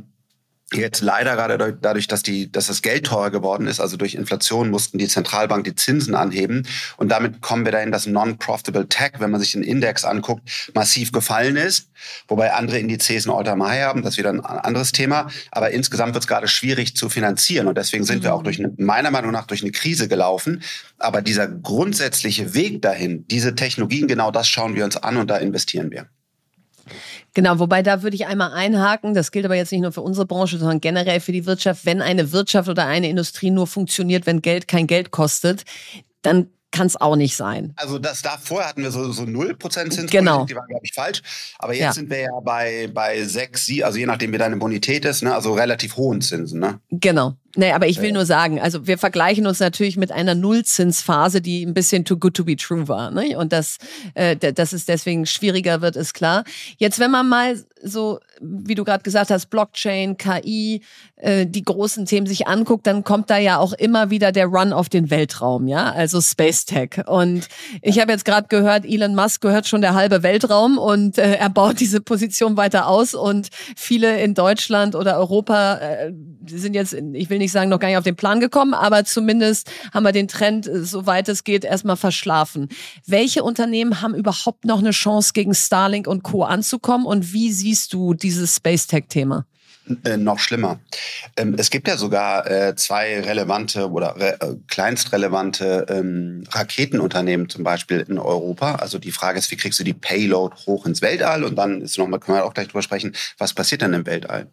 Jetzt 0.75 1.01
leider 1.01 1.35
gerade 1.35 1.79
dadurch, 1.81 2.09
dass, 2.09 2.23
die, 2.23 2.53
dass 2.53 2.67
das 2.67 2.83
Geld 2.83 3.07
teurer 3.07 3.31
geworden 3.31 3.67
ist, 3.67 3.81
also 3.81 3.97
durch 3.97 4.15
Inflation 4.15 4.69
mussten 4.69 4.99
die 4.99 5.09
Zentralbank 5.09 5.65
die 5.65 5.75
Zinsen 5.75 6.15
anheben. 6.15 6.67
Und 6.99 7.09
damit 7.09 7.41
kommen 7.41 7.65
wir 7.65 7.73
dahin, 7.73 7.91
dass 7.91 8.07
Non-Profitable 8.07 8.87
Tech, 8.87 9.13
wenn 9.19 9.31
man 9.31 9.41
sich 9.41 9.53
den 9.53 9.63
Index 9.63 10.05
anguckt, 10.05 10.71
massiv 10.75 11.11
gefallen 11.11 11.57
ist. 11.57 11.89
Wobei 12.29 12.53
andere 12.53 12.79
Indizes 12.79 13.27
ein 13.27 13.33
All-Time-High 13.33 13.83
haben, 13.83 14.03
das 14.03 14.15
ist 14.15 14.19
wieder 14.19 14.29
ein 14.29 14.45
anderes 14.45 14.93
Thema. 14.93 15.29
Aber 15.53 15.71
insgesamt 15.71 16.13
wird 16.13 16.25
es 16.25 16.29
gerade 16.29 16.49
schwierig 16.49 16.95
zu 16.95 17.09
finanzieren. 17.09 17.67
Und 17.67 17.79
deswegen 17.79 18.05
sind 18.05 18.19
mhm. 18.19 18.25
wir 18.25 18.35
auch 18.35 18.43
durch 18.43 18.59
eine, 18.59 18.71
meiner 18.77 19.11
Meinung 19.11 19.33
nach 19.33 19.47
durch 19.47 19.63
eine 19.63 19.73
Krise 19.73 20.07
gelaufen. 20.07 20.63
Aber 20.99 21.23
dieser 21.23 21.49
grundsätzliche 21.49 22.53
Weg 22.53 22.83
dahin, 22.83 23.27
diese 23.29 23.55
Technologien, 23.55 24.07
genau 24.07 24.31
das 24.31 24.47
schauen 24.47 24.75
wir 24.75 24.85
uns 24.85 24.99
an 24.99 25.17
und 25.17 25.31
da 25.31 25.39
investieren 25.39 25.91
wir. 25.91 26.09
Genau, 27.39 27.61
wobei 27.61 27.85
da 27.85 28.03
würde 28.03 28.17
ich 28.17 28.27
einmal 28.27 28.53
einhaken, 28.53 29.15
das 29.15 29.31
gilt 29.31 29.45
aber 29.45 29.55
jetzt 29.55 29.71
nicht 29.71 29.83
nur 29.83 29.93
für 29.93 30.01
unsere 30.01 30.27
Branche, 30.27 30.59
sondern 30.59 30.81
generell 30.81 31.21
für 31.21 31.31
die 31.31 31.47
Wirtschaft. 31.47 31.87
Wenn 31.87 32.03
eine 32.03 32.33
Wirtschaft 32.33 32.69
oder 32.69 32.85
eine 32.87 33.09
Industrie 33.09 33.53
nur 33.53 33.69
funktioniert, 33.69 34.27
wenn 34.27 34.43
Geld 34.43 34.67
kein 34.67 34.89
Geld 34.89 35.13
kostet, 35.13 35.63
dann 36.23 36.49
kann 36.73 36.89
es 36.89 37.01
auch 37.01 37.15
nicht 37.15 37.37
sein. 37.37 37.75
Also 37.77 38.01
das 38.01 38.23
da 38.23 38.39
vorher 38.43 38.69
hatten 38.69 38.83
wir 38.83 38.91
so, 38.91 39.13
so 39.13 39.23
0% 39.23 39.91
Zins, 39.91 40.11
genau. 40.11 40.47
die 40.47 40.57
waren, 40.57 40.67
glaube 40.67 40.85
ich, 40.85 40.93
falsch. 40.93 41.23
Aber 41.61 41.75
jetzt 41.75 41.83
ja. 41.83 41.93
sind 41.93 42.11
wir 42.11 42.19
ja 42.19 42.41
bei, 42.43 42.91
bei 42.93 43.23
6, 43.23 43.67
7, 43.67 43.85
also 43.85 43.99
je 43.99 44.07
nachdem, 44.07 44.33
wie 44.33 44.39
deine 44.39 44.57
Bonität 44.57 45.05
ist, 45.05 45.23
ne? 45.23 45.33
also 45.33 45.55
relativ 45.55 45.97
hohen 45.97 46.21
Zinsen. 46.21 46.59
Ne? 46.59 46.81
Genau. 46.91 47.37
Nee, 47.59 47.73
aber 47.73 47.89
ich 47.89 48.01
will 48.01 48.13
nur 48.13 48.25
sagen, 48.25 48.61
also 48.61 48.87
wir 48.87 48.99
vergleichen 48.99 49.45
uns 49.45 49.59
natürlich 49.59 49.97
mit 49.97 50.13
einer 50.13 50.37
Nullzinsphase, 50.37 51.41
die 51.41 51.67
ein 51.67 51.75
bisschen 51.75 52.05
too 52.05 52.17
good 52.17 52.35
to 52.35 52.45
be 52.45 52.55
true 52.55 52.87
war. 52.87 53.11
Ne? 53.11 53.37
Und 53.37 53.53
dass, 53.53 53.79
äh, 54.15 54.37
dass 54.37 54.73
es 54.73 54.87
deswegen 54.87 55.27
schwieriger 55.27 55.81
wird, 55.81 55.97
ist 55.97 56.15
klar. 56.15 56.45
Jetzt, 56.77 57.01
wenn 57.01 57.11
man 57.11 57.29
mal 57.29 57.57
so, 57.83 58.21
wie 58.41 58.75
du 58.75 58.85
gerade 58.85 59.03
gesagt 59.03 59.31
hast, 59.31 59.47
Blockchain, 59.51 60.17
KI, 60.17 60.83
äh, 61.17 61.47
die 61.47 61.65
großen 61.65 62.07
Themen 62.07 62.27
sich 62.27 62.47
anguckt, 62.47 62.87
dann 62.87 63.05
kommt 63.05 63.31
da 63.31 63.39
ja 63.39 63.59
auch 63.59 63.73
immer 63.73 64.11
wieder 64.11 64.33
der 64.33 64.47
Run 64.47 64.73
auf 64.73 64.89
den 64.89 65.11
Weltraum, 65.11 65.67
ja, 65.67 65.93
also 65.93 66.21
Space 66.21 66.65
Tech. 66.65 67.03
Und 67.07 67.49
ich 67.83 68.01
habe 68.01 68.13
jetzt 68.13 68.25
gerade 68.25 68.49
gehört, 68.49 68.85
Elon 68.85 69.15
Musk 69.15 69.41
gehört 69.41 69.67
schon 69.67 69.81
der 69.81 69.95
halbe 69.95 70.23
Weltraum 70.23 70.79
und 70.79 71.19
äh, 71.19 71.35
er 71.35 71.51
baut 71.51 71.81
diese 71.81 72.01
Position 72.01 72.57
weiter 72.57 72.87
aus 72.87 73.15
und 73.15 73.49
viele 73.77 74.21
in 74.21 74.35
Deutschland 74.35 74.95
oder 74.95 75.19
Europa 75.19 75.79
äh, 75.79 76.13
sind 76.47 76.75
jetzt, 76.75 76.95
ich 76.95 77.31
will 77.31 77.39
nicht 77.39 77.48
sagen, 77.53 77.71
noch 77.71 77.81
gar 77.81 77.89
nicht 77.89 77.97
auf 77.97 78.05
den 78.05 78.17
Plan 78.17 78.41
gekommen, 78.41 78.75
aber 78.75 79.05
zumindest 79.05 79.71
haben 79.93 80.05
wir 80.05 80.13
den 80.13 80.29
Trend, 80.29 80.67
äh, 80.67 80.85
soweit 80.85 81.29
es 81.29 81.45
geht, 81.45 81.65
erstmal 81.65 81.97
verschlafen. 81.97 82.69
Welche 83.07 83.43
Unternehmen 83.43 84.01
haben 84.01 84.15
überhaupt 84.15 84.65
noch 84.65 84.79
eine 84.79 84.91
Chance, 84.91 85.33
gegen 85.33 85.55
Starlink 85.55 86.07
und 86.07 86.23
Co. 86.23 86.45
anzukommen 86.45 87.07
und 87.07 87.33
wie 87.33 87.53
siehst 87.53 87.93
du 87.93 88.15
dieses 88.15 88.57
Space 88.57 88.87
Tech-Thema? 88.87 89.47
Äh, 90.05 90.17
noch 90.17 90.39
schlimmer. 90.39 90.81
Ähm, 91.37 91.55
es 91.57 91.71
gibt 91.71 91.89
ja 91.89 91.97
sogar 91.97 92.51
äh, 92.51 92.77
zwei 92.77 93.21
relevante 93.21 93.91
oder 93.91 94.17
re 94.17 94.41
äh, 94.41 94.55
kleinstrelevante 94.67 95.87
ähm, 95.89 96.45
Raketenunternehmen 96.51 97.49
zum 97.49 97.65
Beispiel 97.65 98.05
in 98.07 98.19
Europa. 98.19 98.77
Also 98.77 98.99
die 98.99 99.13
Frage 99.13 99.39
ist, 99.39 99.51
wie 99.51 99.57
kriegst 99.57 99.81
du 99.81 99.85
die 99.85 99.95
Payload 99.95 100.55
hoch 100.67 100.87
ins 100.87 101.01
Weltall? 101.01 101.45
Und 101.45 101.57
dann 101.57 101.81
ist 101.81 101.99
noch 101.99 102.07
mal, 102.07 102.19
können 102.19 102.39
wir 102.39 102.45
auch 102.45 102.55
gleich 102.55 102.69
drüber 102.69 102.83
sprechen, 102.83 103.15
was 103.39 103.55
passiert 103.55 103.83
dann 103.83 103.95
im 103.95 104.07
Weltall? 104.07 104.51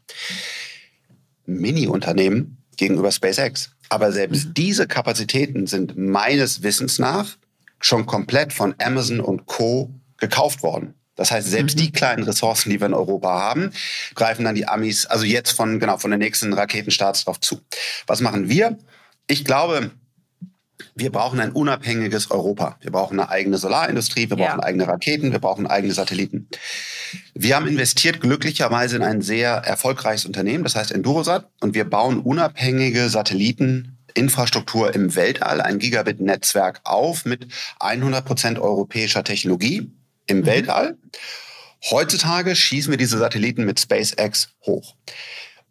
Mini-Unternehmen 1.46 2.58
gegenüber 2.78 3.12
SpaceX. 3.12 3.72
Aber 3.90 4.12
selbst 4.12 4.48
mhm. 4.48 4.54
diese 4.54 4.88
Kapazitäten 4.88 5.68
sind 5.68 5.98
meines 5.98 6.64
Wissens 6.64 7.00
nach 7.00 7.38
schon 7.80 8.06
komplett 8.06 8.54
von 8.54 8.74
Amazon 8.80 9.20
und 9.20 9.46
Co. 9.46 9.92
gekauft 10.18 10.64
worden. 10.64 10.96
Das 11.16 11.32
heißt, 11.32 11.50
selbst 11.50 11.78
mhm. 11.78 11.82
die 11.82 11.92
kleinen 11.92 12.24
Ressourcen, 12.24 12.70
die 12.70 12.80
wir 12.80 12.88
in 12.88 12.94
Europa 12.94 13.30
haben, 13.30 13.72
greifen 14.16 14.44
dann 14.44 14.56
die 14.56 14.68
Amis, 14.68 15.06
also 15.06 15.26
jetzt 15.26 15.52
von, 15.52 15.80
genau, 15.80 15.98
von 15.98 16.12
den 16.12 16.20
nächsten 16.20 16.52
Raketenstarts 16.52 17.26
drauf 17.26 17.40
zu. 17.40 17.62
Was 18.08 18.22
machen 18.22 18.50
wir? 18.50 18.78
Ich 19.28 19.46
glaube, 19.46 19.92
wir 20.96 21.12
brauchen 21.12 21.42
ein 21.42 21.52
unabhängiges 21.52 22.32
Europa. 22.32 22.78
Wir 22.80 22.92
brauchen 22.92 23.20
eine 23.20 23.30
eigene 23.30 23.58
Solarindustrie, 23.58 24.30
wir 24.30 24.38
brauchen 24.38 24.60
ja. 24.60 24.64
eigene 24.64 24.88
Raketen, 24.88 25.34
wir 25.34 25.40
brauchen 25.40 25.68
eigene 25.68 25.94
Satelliten. 25.94 26.48
Wir 27.34 27.58
haben 27.58 27.68
investiert 27.68 28.22
glücklicherweise 28.22 28.96
in 28.96 29.04
ein 29.04 29.22
sehr 29.22 29.52
erfolgreiches 29.52 30.26
Unternehmen, 30.26 30.64
das 30.64 30.76
heißt 30.76 30.94
Endurosat, 30.94 31.50
und 31.60 31.76
wir 31.76 31.84
bauen 31.84 32.20
unabhängige 32.20 33.10
Satelliteninfrastruktur 33.10 34.96
im 34.96 35.16
Weltall, 35.16 35.60
ein 35.60 35.80
Gigabit-Netzwerk 35.80 36.80
auf 36.86 37.26
mit 37.26 37.48
100% 37.82 38.58
europäischer 38.58 39.26
Technologie 39.26 39.92
im 40.28 40.40
mhm. 40.40 40.46
Weltall. 40.46 40.98
Heutzutage 41.92 42.56
schießen 42.56 42.90
wir 42.90 42.98
diese 42.98 43.18
Satelliten 43.18 43.66
mit 43.66 43.82
SpaceX 43.82 44.50
hoch. 44.66 44.96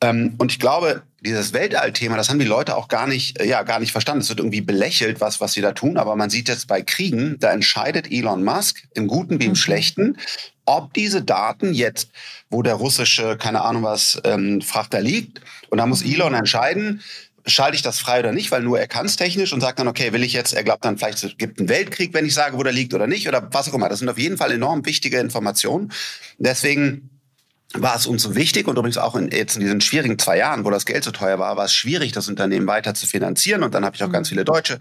Ähm, 0.01 0.35
und 0.39 0.53
ich 0.53 0.59
glaube, 0.59 1.03
dieses 1.21 1.53
Weltallthema, 1.53 2.17
das 2.17 2.29
haben 2.29 2.39
die 2.39 2.45
Leute 2.45 2.77
auch 2.77 2.89
gar 2.89 3.07
nicht, 3.07 3.41
äh, 3.41 3.47
ja, 3.47 3.63
gar 3.63 3.81
nicht 3.81 3.93
verstanden. 3.93 4.21
Es 4.21 4.29
wird 4.29 4.41
irgendwie 4.41 4.61
belächelt, 4.61 5.21
was, 5.21 5.41
was 5.41 5.55
sie 5.55 5.61
da 5.61 5.73
tun. 5.73 5.97
Aber 5.97 6.17
man 6.17 6.31
sieht 6.31 6.49
jetzt 6.49 6.67
bei 6.67 6.83
Kriegen, 6.83 7.37
da 7.39 7.53
entscheidet 7.53 8.11
Elon 8.11 8.45
Musk 8.45 8.83
im 8.95 9.07
Guten 9.07 9.41
wie 9.41 9.47
im 9.47 9.53
mhm. 9.53 9.57
Schlechten, 9.57 10.19
ob 10.67 10.95
diese 10.95 11.23
Daten 11.23 11.73
jetzt, 11.73 12.11
wo 12.51 12.63
der 12.63 12.75
russische, 12.75 13.37
keine 13.37 13.63
Ahnung 13.63 13.83
was, 13.83 14.21
ähm, 14.25 14.61
Frachter 14.61 15.01
liegt, 15.01 15.41
und 15.71 15.79
da 15.79 15.87
muss 15.87 16.05
mhm. 16.05 16.13
Elon 16.13 16.35
entscheiden, 16.35 17.03
schalte 17.47 17.77
ich 17.77 17.83
das 17.83 17.99
frei 17.99 18.21
oder 18.21 18.33
nicht, 18.33 18.51
weil 18.51 18.63
nur 18.63 18.79
er 18.79 18.87
kann 18.87 19.07
es 19.07 19.17
technisch 19.17 19.53
und 19.53 19.61
sagt 19.61 19.79
dann, 19.79 19.89
okay, 19.89 20.13
will 20.13 20.23
ich 20.23 20.33
jetzt, 20.33 20.55
er 20.55 20.65
glaubt 20.65 20.85
dann 20.85 20.97
vielleicht, 20.97 21.23
es 21.23 21.37
gibt 21.37 21.59
einen 21.59 21.69
Weltkrieg, 21.69 22.15
wenn 22.15 22.25
ich 22.25 22.35
sage, 22.35 22.57
wo 22.57 22.63
der 22.63 22.73
liegt 22.73 22.95
oder 22.95 23.07
nicht, 23.07 23.29
oder 23.29 23.49
was 23.53 23.69
auch 23.69 23.75
immer. 23.75 23.89
Das 23.89 23.99
sind 23.99 24.09
auf 24.09 24.19
jeden 24.19 24.39
Fall 24.39 24.53
enorm 24.53 24.87
wichtige 24.87 25.19
Informationen. 25.19 25.93
Deswegen 26.39 27.11
war 27.75 27.97
es 27.97 28.07
uns 28.07 28.23
so 28.23 28.35
wichtig 28.37 28.69
und 28.69 28.79
übrigens 28.79 28.99
auch 28.99 29.17
in, 29.17 29.31
jetzt 29.31 29.57
in 29.57 29.61
diesen 29.61 29.81
schwierigen 29.81 30.19
zwei 30.19 30.39
Jahren, 30.39 30.65
wo 30.65 30.71
das 30.71 30.87
Geld 30.87 31.05
so 31.05 31.11
teuer 31.11 31.39
war, 31.39 31.57
war 31.57 31.65
es 31.65 31.75
schwierig, 31.75 32.13
das 32.13 32.29
Unternehmen 32.29 32.67
weiter 32.67 32.95
zu 32.95 33.07
finanzieren. 33.07 33.63
Und 33.63 33.75
dann 33.75 33.85
habe 33.85 33.97
ich 33.97 34.05
auch 34.05 34.13
ganz 34.13 34.29
mhm. 34.29 34.35
viele 34.35 34.45
Deutsche, 34.45 34.79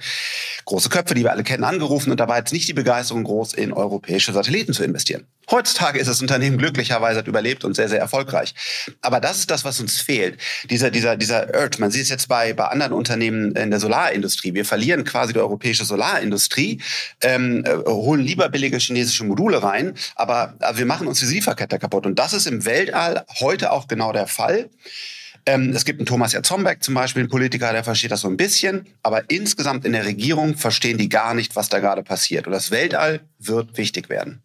große 0.65 0.89
Köpfe, 0.89 1.15
die 1.15 1.23
wir 1.23 1.31
alle 1.31 1.43
kennen, 1.43 1.63
angerufen. 1.63 2.11
Und 2.11 2.19
da 2.19 2.27
war 2.27 2.37
jetzt 2.37 2.53
nicht 2.53 2.67
die 2.67 2.73
Begeisterung 2.73 3.23
groß, 3.23 3.53
in 3.53 3.73
europäische 3.73 4.31
Satelliten 4.31 4.73
zu 4.73 4.83
investieren. 4.83 5.25
Heutzutage 5.51 5.99
ist 5.99 6.07
das 6.07 6.21
Unternehmen 6.21 6.57
glücklicherweise 6.57 7.19
hat 7.19 7.27
überlebt 7.27 7.65
und 7.65 7.75
sehr, 7.75 7.89
sehr 7.89 7.99
erfolgreich. 7.99 8.53
Aber 9.01 9.19
das 9.19 9.39
ist 9.39 9.51
das, 9.51 9.65
was 9.65 9.79
uns 9.79 9.99
fehlt. 9.99 10.39
Dieser, 10.69 10.89
dieser, 10.89 11.17
dieser 11.17 11.53
Urge. 11.53 11.77
Man 11.79 11.91
sieht 11.91 12.03
es 12.03 12.09
jetzt 12.09 12.27
bei, 12.29 12.53
bei 12.53 12.65
anderen 12.65 12.93
Unternehmen 12.93 13.53
in 13.55 13.69
der 13.69 13.79
Solarindustrie. 13.79 14.53
Wir 14.53 14.63
verlieren 14.63 15.03
quasi 15.03 15.33
die 15.33 15.39
europäische 15.39 15.83
Solarindustrie, 15.83 16.81
ähm, 17.21 17.65
äh, 17.65 17.75
holen 17.89 18.21
lieber 18.21 18.47
billige 18.49 18.77
chinesische 18.77 19.25
Module 19.25 19.61
rein, 19.61 19.93
aber 20.15 20.55
also 20.59 20.79
wir 20.79 20.85
machen 20.85 21.07
uns 21.07 21.19
die 21.19 21.25
Lieferkette 21.25 21.77
kaputt. 21.77 22.05
Und 22.05 22.19
das 22.19 22.33
ist 22.33 22.47
im 22.47 22.65
Weltall 22.83 23.25
heute 23.39 23.71
auch 23.71 23.87
genau 23.87 24.11
der 24.11 24.27
Fall. 24.27 24.69
Ähm, 25.45 25.71
es 25.75 25.83
gibt 25.83 25.99
einen 25.99 26.05
Thomas 26.05 26.33
Jatzombeck 26.33 26.83
zum 26.83 26.93
Beispiel, 26.93 27.21
einen 27.21 27.29
Politiker, 27.29 27.71
der 27.73 27.83
versteht 27.83 28.11
das 28.11 28.21
so 28.21 28.29
ein 28.29 28.37
bisschen, 28.37 28.87
aber 29.01 29.29
insgesamt 29.29 29.85
in 29.85 29.91
der 29.91 30.05
Regierung 30.05 30.55
verstehen 30.55 30.97
die 30.97 31.09
gar 31.09 31.33
nicht, 31.33 31.55
was 31.55 31.69
da 31.69 31.79
gerade 31.79 32.03
passiert. 32.03 32.47
Und 32.47 32.53
das 32.53 32.71
Weltall 32.71 33.21
wird 33.39 33.77
wichtig 33.77 34.09
werden. 34.09 34.41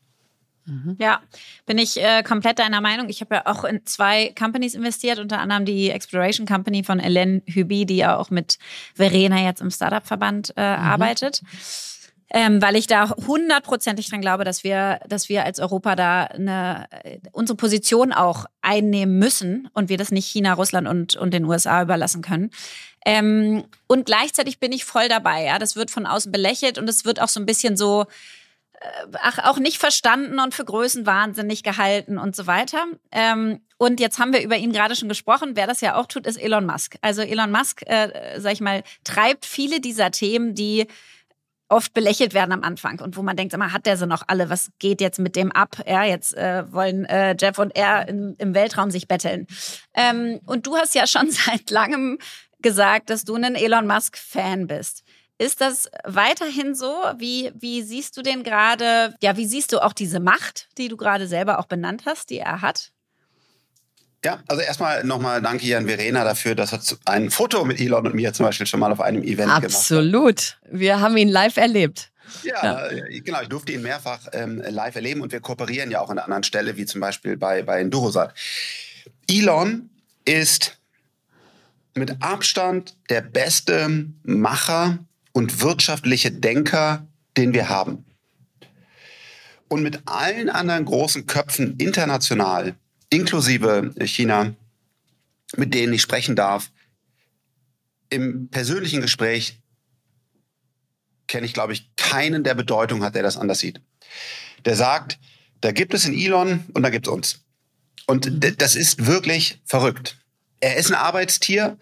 Mhm. 0.66 0.96
Ja, 0.98 1.20
bin 1.66 1.79
ich 1.79 2.01
äh, 2.03 2.22
komplett 2.22 2.59
deiner 2.59 2.81
Meinung. 2.81 3.09
Ich 3.09 3.20
habe 3.20 3.37
ja 3.37 3.46
auch 3.46 3.64
in 3.64 3.87
zwei 3.87 4.35
Companies 4.38 4.74
investiert, 4.74 5.18
unter 5.18 5.38
anderem 5.38 5.64
die 5.64 5.90
Exploration 5.90 6.46
Company 6.46 6.83
von 6.83 7.01
Hélène 7.01 7.42
Huby, 7.55 7.87
die 7.87 7.98
ja 7.98 8.16
auch 8.16 8.31
mit 8.31 8.59
Verena 8.94 9.40
jetzt 9.40 9.61
im 9.61 9.70
Startup-Verband 9.70 10.53
äh, 10.57 10.77
mhm. 10.77 10.85
arbeitet. 10.85 11.42
Ähm, 12.31 12.61
weil 12.61 12.77
ich 12.77 12.87
da 12.87 13.09
hundertprozentig 13.27 14.11
dran 14.11 14.21
glaube, 14.21 14.45
dass 14.45 14.62
wir, 14.62 15.01
dass 15.09 15.31
wir 15.31 15.45
als 15.45 15.61
Europa 15.61 15.97
da 15.97 16.25
eine, 16.25 16.87
unsere 17.33 17.57
Position 17.57 18.12
auch 18.12 18.45
einnehmen 18.61 19.19
müssen 19.19 19.71
und 19.73 19.88
wir 19.88 19.97
das 19.97 20.11
nicht 20.11 20.27
China, 20.27 20.53
Russland 20.53 20.87
und, 20.88 21.17
und 21.17 21.33
den 21.33 21.47
USA 21.47 21.83
überlassen 21.83 22.21
können. 22.21 22.51
Ähm, 23.07 23.64
und 23.87 24.05
gleichzeitig 24.05 24.61
bin 24.61 24.73
ich 24.73 24.85
voll 24.85 25.09
dabei. 25.09 25.45
Ja, 25.45 25.59
das 25.59 25.75
wird 25.75 25.91
von 25.91 26.05
außen 26.05 26.31
belächelt 26.31 26.77
und 26.77 26.88
es 26.88 27.07
wird 27.07 27.21
auch 27.23 27.29
so 27.29 27.41
ein 27.41 27.47
bisschen 27.47 27.79
so 27.79 28.05
äh, 28.81 29.07
ach, 29.21 29.38
auch 29.45 29.59
nicht 29.59 29.79
verstanden 29.79 30.38
und 30.38 30.55
für 30.55 30.64
Größenwahnsinnig 30.64 31.62
gehalten 31.62 32.19
und 32.19 32.37
so 32.37 32.47
weiter. 32.47 32.85
Ähm, 33.11 33.61
und 33.77 34.01
jetzt 34.01 34.19
haben 34.19 34.33
wir 34.33 34.43
über 34.43 34.57
ihn 34.57 34.73
gerade 34.73 34.95
schon 34.95 35.09
gesprochen. 35.09 35.53
Wer 35.55 35.67
das 35.67 35.81
ja 35.81 35.97
auch 35.97 36.07
tut, 36.07 36.27
ist 36.27 36.37
Elon 36.37 36.67
Musk. 36.67 36.97
Also 37.01 37.23
Elon 37.23 37.51
Musk, 37.51 37.83
äh, 37.87 38.38
sag 38.38 38.53
ich 38.53 38.61
mal, 38.61 38.83
treibt 39.05 39.47
viele 39.47 39.81
dieser 39.81 40.11
Themen, 40.11 40.55
die 40.55 40.87
oft 41.68 41.94
belächelt 41.94 42.35
werden 42.35 42.52
am 42.52 42.62
Anfang 42.62 43.00
und 43.00 43.16
wo 43.16 43.22
man 43.22 43.37
denkt, 43.37 43.57
mal, 43.57 43.72
hat 43.72 43.87
der 43.87 43.96
sie 43.96 44.07
noch 44.07 44.22
alle? 44.26 44.50
Was 44.50 44.70
geht 44.78 45.00
jetzt 45.00 45.18
mit 45.18 45.37
dem 45.37 45.52
ab? 45.52 45.76
Ja, 45.87 46.04
jetzt 46.04 46.35
äh, 46.37 46.70
wollen 46.72 47.04
äh, 47.04 47.37
Jeff 47.38 47.59
und 47.59 47.76
er 47.76 48.09
in, 48.09 48.35
im 48.38 48.54
Weltraum 48.54 48.90
sich 48.90 49.09
betteln. 49.09 49.46
Ähm, 49.94 50.40
und 50.46 50.66
du 50.66 50.76
hast 50.76 50.94
ja 50.94 51.07
schon 51.07 51.31
seit 51.31 51.70
langem 51.70 52.18
gesagt, 52.61 53.11
dass 53.11 53.24
du 53.24 53.35
ein 53.35 53.54
Elon 53.54 53.87
Musk-Fan 53.87 54.66
bist. 54.66 55.04
Ist 55.40 55.61
das 55.61 55.88
weiterhin 56.04 56.74
so? 56.74 56.92
Wie, 57.16 57.52
wie 57.54 57.83
siehst 57.83 58.16
du 58.16 58.22
den 58.22 58.42
gerade? 58.42 59.14
Ja, 59.22 59.37
wie 59.37 59.46
siehst 59.46 59.72
du 59.72 59.78
auch 59.78 59.92
diese 59.92 60.18
Macht, 60.18 60.68
die 60.78 60.88
du 60.88 60.96
gerade 60.96 61.28
selber 61.28 61.61
auch 61.61 61.66
benannt 61.66 62.02
hast, 62.07 62.31
die 62.31 62.38
er 62.38 62.61
hat? 62.61 62.90
Ja, 64.24 64.42
also 64.48 64.62
erstmal 64.62 65.04
nochmal 65.04 65.40
danke 65.40 65.64
hier 65.64 65.78
an 65.78 65.87
Verena 65.87 66.24
dafür, 66.24 66.57
dass 66.57 66.72
er 66.72 66.81
ein 67.04 67.31
Foto 67.31 67.64
mit 67.64 67.81
Elon 67.81 68.07
und 68.07 68.14
mir 68.14 68.33
zum 68.33 68.46
Beispiel 68.46 68.66
schon 68.66 68.81
mal 68.81 68.90
auf 68.90 69.00
einem 69.00 69.22
Event 69.22 69.50
Absolut. 69.50 69.62
gemacht 69.62 69.74
hat. 69.74 69.76
Absolut. 69.76 70.59
Wir 70.70 71.00
haben 71.00 71.16
ihn 71.16 71.28
live 71.28 71.57
erlebt. 71.57 72.11
Ja, 72.42 72.64
ja, 72.64 72.87
äh, 72.88 73.20
genau. 73.20 73.40
Ich 73.42 73.48
durfte 73.48 73.72
ihn 73.72 73.83
mehrfach 73.83 74.26
ähm, 74.33 74.62
live 74.68 74.96
erleben 74.96 75.20
und 75.20 75.33
wir 75.33 75.40
kooperieren 75.40 75.90
ja 75.90 76.00
auch 76.00 76.11
an 76.11 76.18
einer 76.18 76.24
anderen 76.24 76.42
Stelle, 76.42 76.76
wie 76.76 76.85
zum 76.85 77.00
Beispiel 77.00 77.37
bei, 77.37 77.62
bei 77.62 77.81
Endurosat. 77.81 78.35
Elon 79.28 79.88
ist 80.24 80.78
mit 81.94 82.20
Abstand 82.20 82.96
der 83.09 83.20
beste 83.20 84.07
Macher 84.22 84.98
und 85.33 85.61
wirtschaftliche 85.61 86.31
Denker, 86.33 87.07
den 87.37 87.52
wir 87.52 87.68
haben. 87.68 88.04
Und 89.68 89.83
mit 89.83 90.00
allen 90.07 90.48
anderen 90.48 90.85
großen 90.85 91.26
Köpfen 91.26 91.76
international, 91.76 92.74
inklusive 93.11 93.94
China, 94.05 94.55
mit 95.57 95.75
denen 95.75 95.92
ich 95.92 96.03
sprechen 96.03 96.37
darf, 96.37 96.71
im 98.11 98.49
persönlichen 98.49 99.01
Gespräch 99.01 99.61
kenne 101.27 101.47
ich, 101.47 101.53
glaube 101.53 101.73
ich, 101.73 101.94
keinen, 101.97 102.42
der 102.42 102.55
Bedeutung 102.55 103.03
hat, 103.03 103.14
der 103.14 103.23
das 103.23 103.37
anders 103.37 103.59
sieht. 103.59 103.81
Der 104.64 104.77
sagt, 104.77 105.18
da 105.61 105.73
gibt 105.73 105.94
es 105.94 106.07
in 106.07 106.14
Elon 106.14 106.64
und 106.73 106.83
da 106.83 106.90
gibt 106.90 107.07
es 107.07 107.12
uns. 107.12 107.44
Und 108.07 108.61
das 108.61 108.75
ist 108.75 109.07
wirklich 109.07 109.61
verrückt. 109.66 110.18
Er 110.61 110.77
ist 110.77 110.90
ein 110.90 110.94
Arbeitstier. 110.94 111.79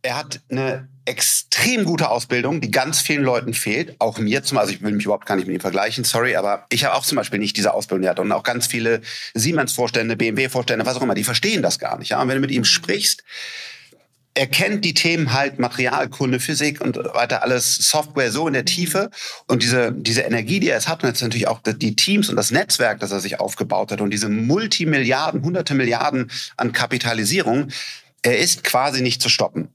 Er 0.00 0.16
hat 0.16 0.40
eine 0.48 0.88
extrem 1.04 1.84
gute 1.84 2.10
Ausbildung, 2.10 2.60
die 2.60 2.70
ganz 2.70 3.00
vielen 3.00 3.24
Leuten 3.24 3.54
fehlt. 3.54 3.96
Auch 3.98 4.18
mir 4.18 4.42
zum 4.44 4.58
also 4.58 4.72
ich 4.72 4.82
will 4.82 4.92
mich 4.92 5.04
überhaupt 5.04 5.26
gar 5.26 5.36
nicht 5.36 5.46
mit 5.46 5.56
ihm 5.56 5.60
vergleichen, 5.60 6.04
sorry, 6.04 6.36
aber 6.36 6.66
ich 6.70 6.84
habe 6.84 6.94
auch 6.94 7.04
zum 7.04 7.16
Beispiel 7.16 7.38
nicht 7.38 7.56
diese 7.56 7.74
Ausbildung 7.74 8.02
gehabt. 8.02 8.20
Und 8.20 8.30
auch 8.30 8.44
ganz 8.44 8.66
viele 8.66 9.00
Siemens-Vorstände, 9.34 10.16
BMW-Vorstände, 10.16 10.86
was 10.86 10.96
auch 10.96 11.02
immer, 11.02 11.14
die 11.14 11.24
verstehen 11.24 11.62
das 11.62 11.78
gar 11.78 11.98
nicht. 11.98 12.10
Ja? 12.10 12.22
Und 12.22 12.28
wenn 12.28 12.36
du 12.36 12.40
mit 12.40 12.52
ihm 12.52 12.64
sprichst, 12.64 13.24
er 14.34 14.46
kennt 14.46 14.84
die 14.84 14.94
Themen 14.94 15.32
halt 15.32 15.58
Materialkunde, 15.58 16.40
Physik 16.40 16.80
und 16.80 16.96
weiter 16.96 17.42
alles 17.42 17.76
Software 17.76 18.30
so 18.32 18.46
in 18.46 18.54
der 18.54 18.64
Tiefe 18.64 19.10
und 19.46 19.62
diese 19.62 19.92
diese 19.92 20.22
Energie, 20.22 20.58
die 20.58 20.68
er 20.68 20.76
jetzt 20.76 20.88
hat 20.88 21.02
und 21.02 21.10
jetzt 21.10 21.20
natürlich 21.20 21.48
auch 21.48 21.60
die 21.62 21.96
Teams 21.96 22.30
und 22.30 22.36
das 22.36 22.50
Netzwerk, 22.50 23.00
das 23.00 23.12
er 23.12 23.20
sich 23.20 23.40
aufgebaut 23.40 23.92
hat 23.92 24.00
und 24.00 24.10
diese 24.10 24.30
Multimilliarden, 24.30 25.42
hunderte 25.42 25.74
Milliarden 25.74 26.30
an 26.56 26.72
Kapitalisierung, 26.72 27.68
er 28.22 28.38
ist 28.38 28.64
quasi 28.64 29.02
nicht 29.02 29.20
zu 29.20 29.28
stoppen. 29.28 29.68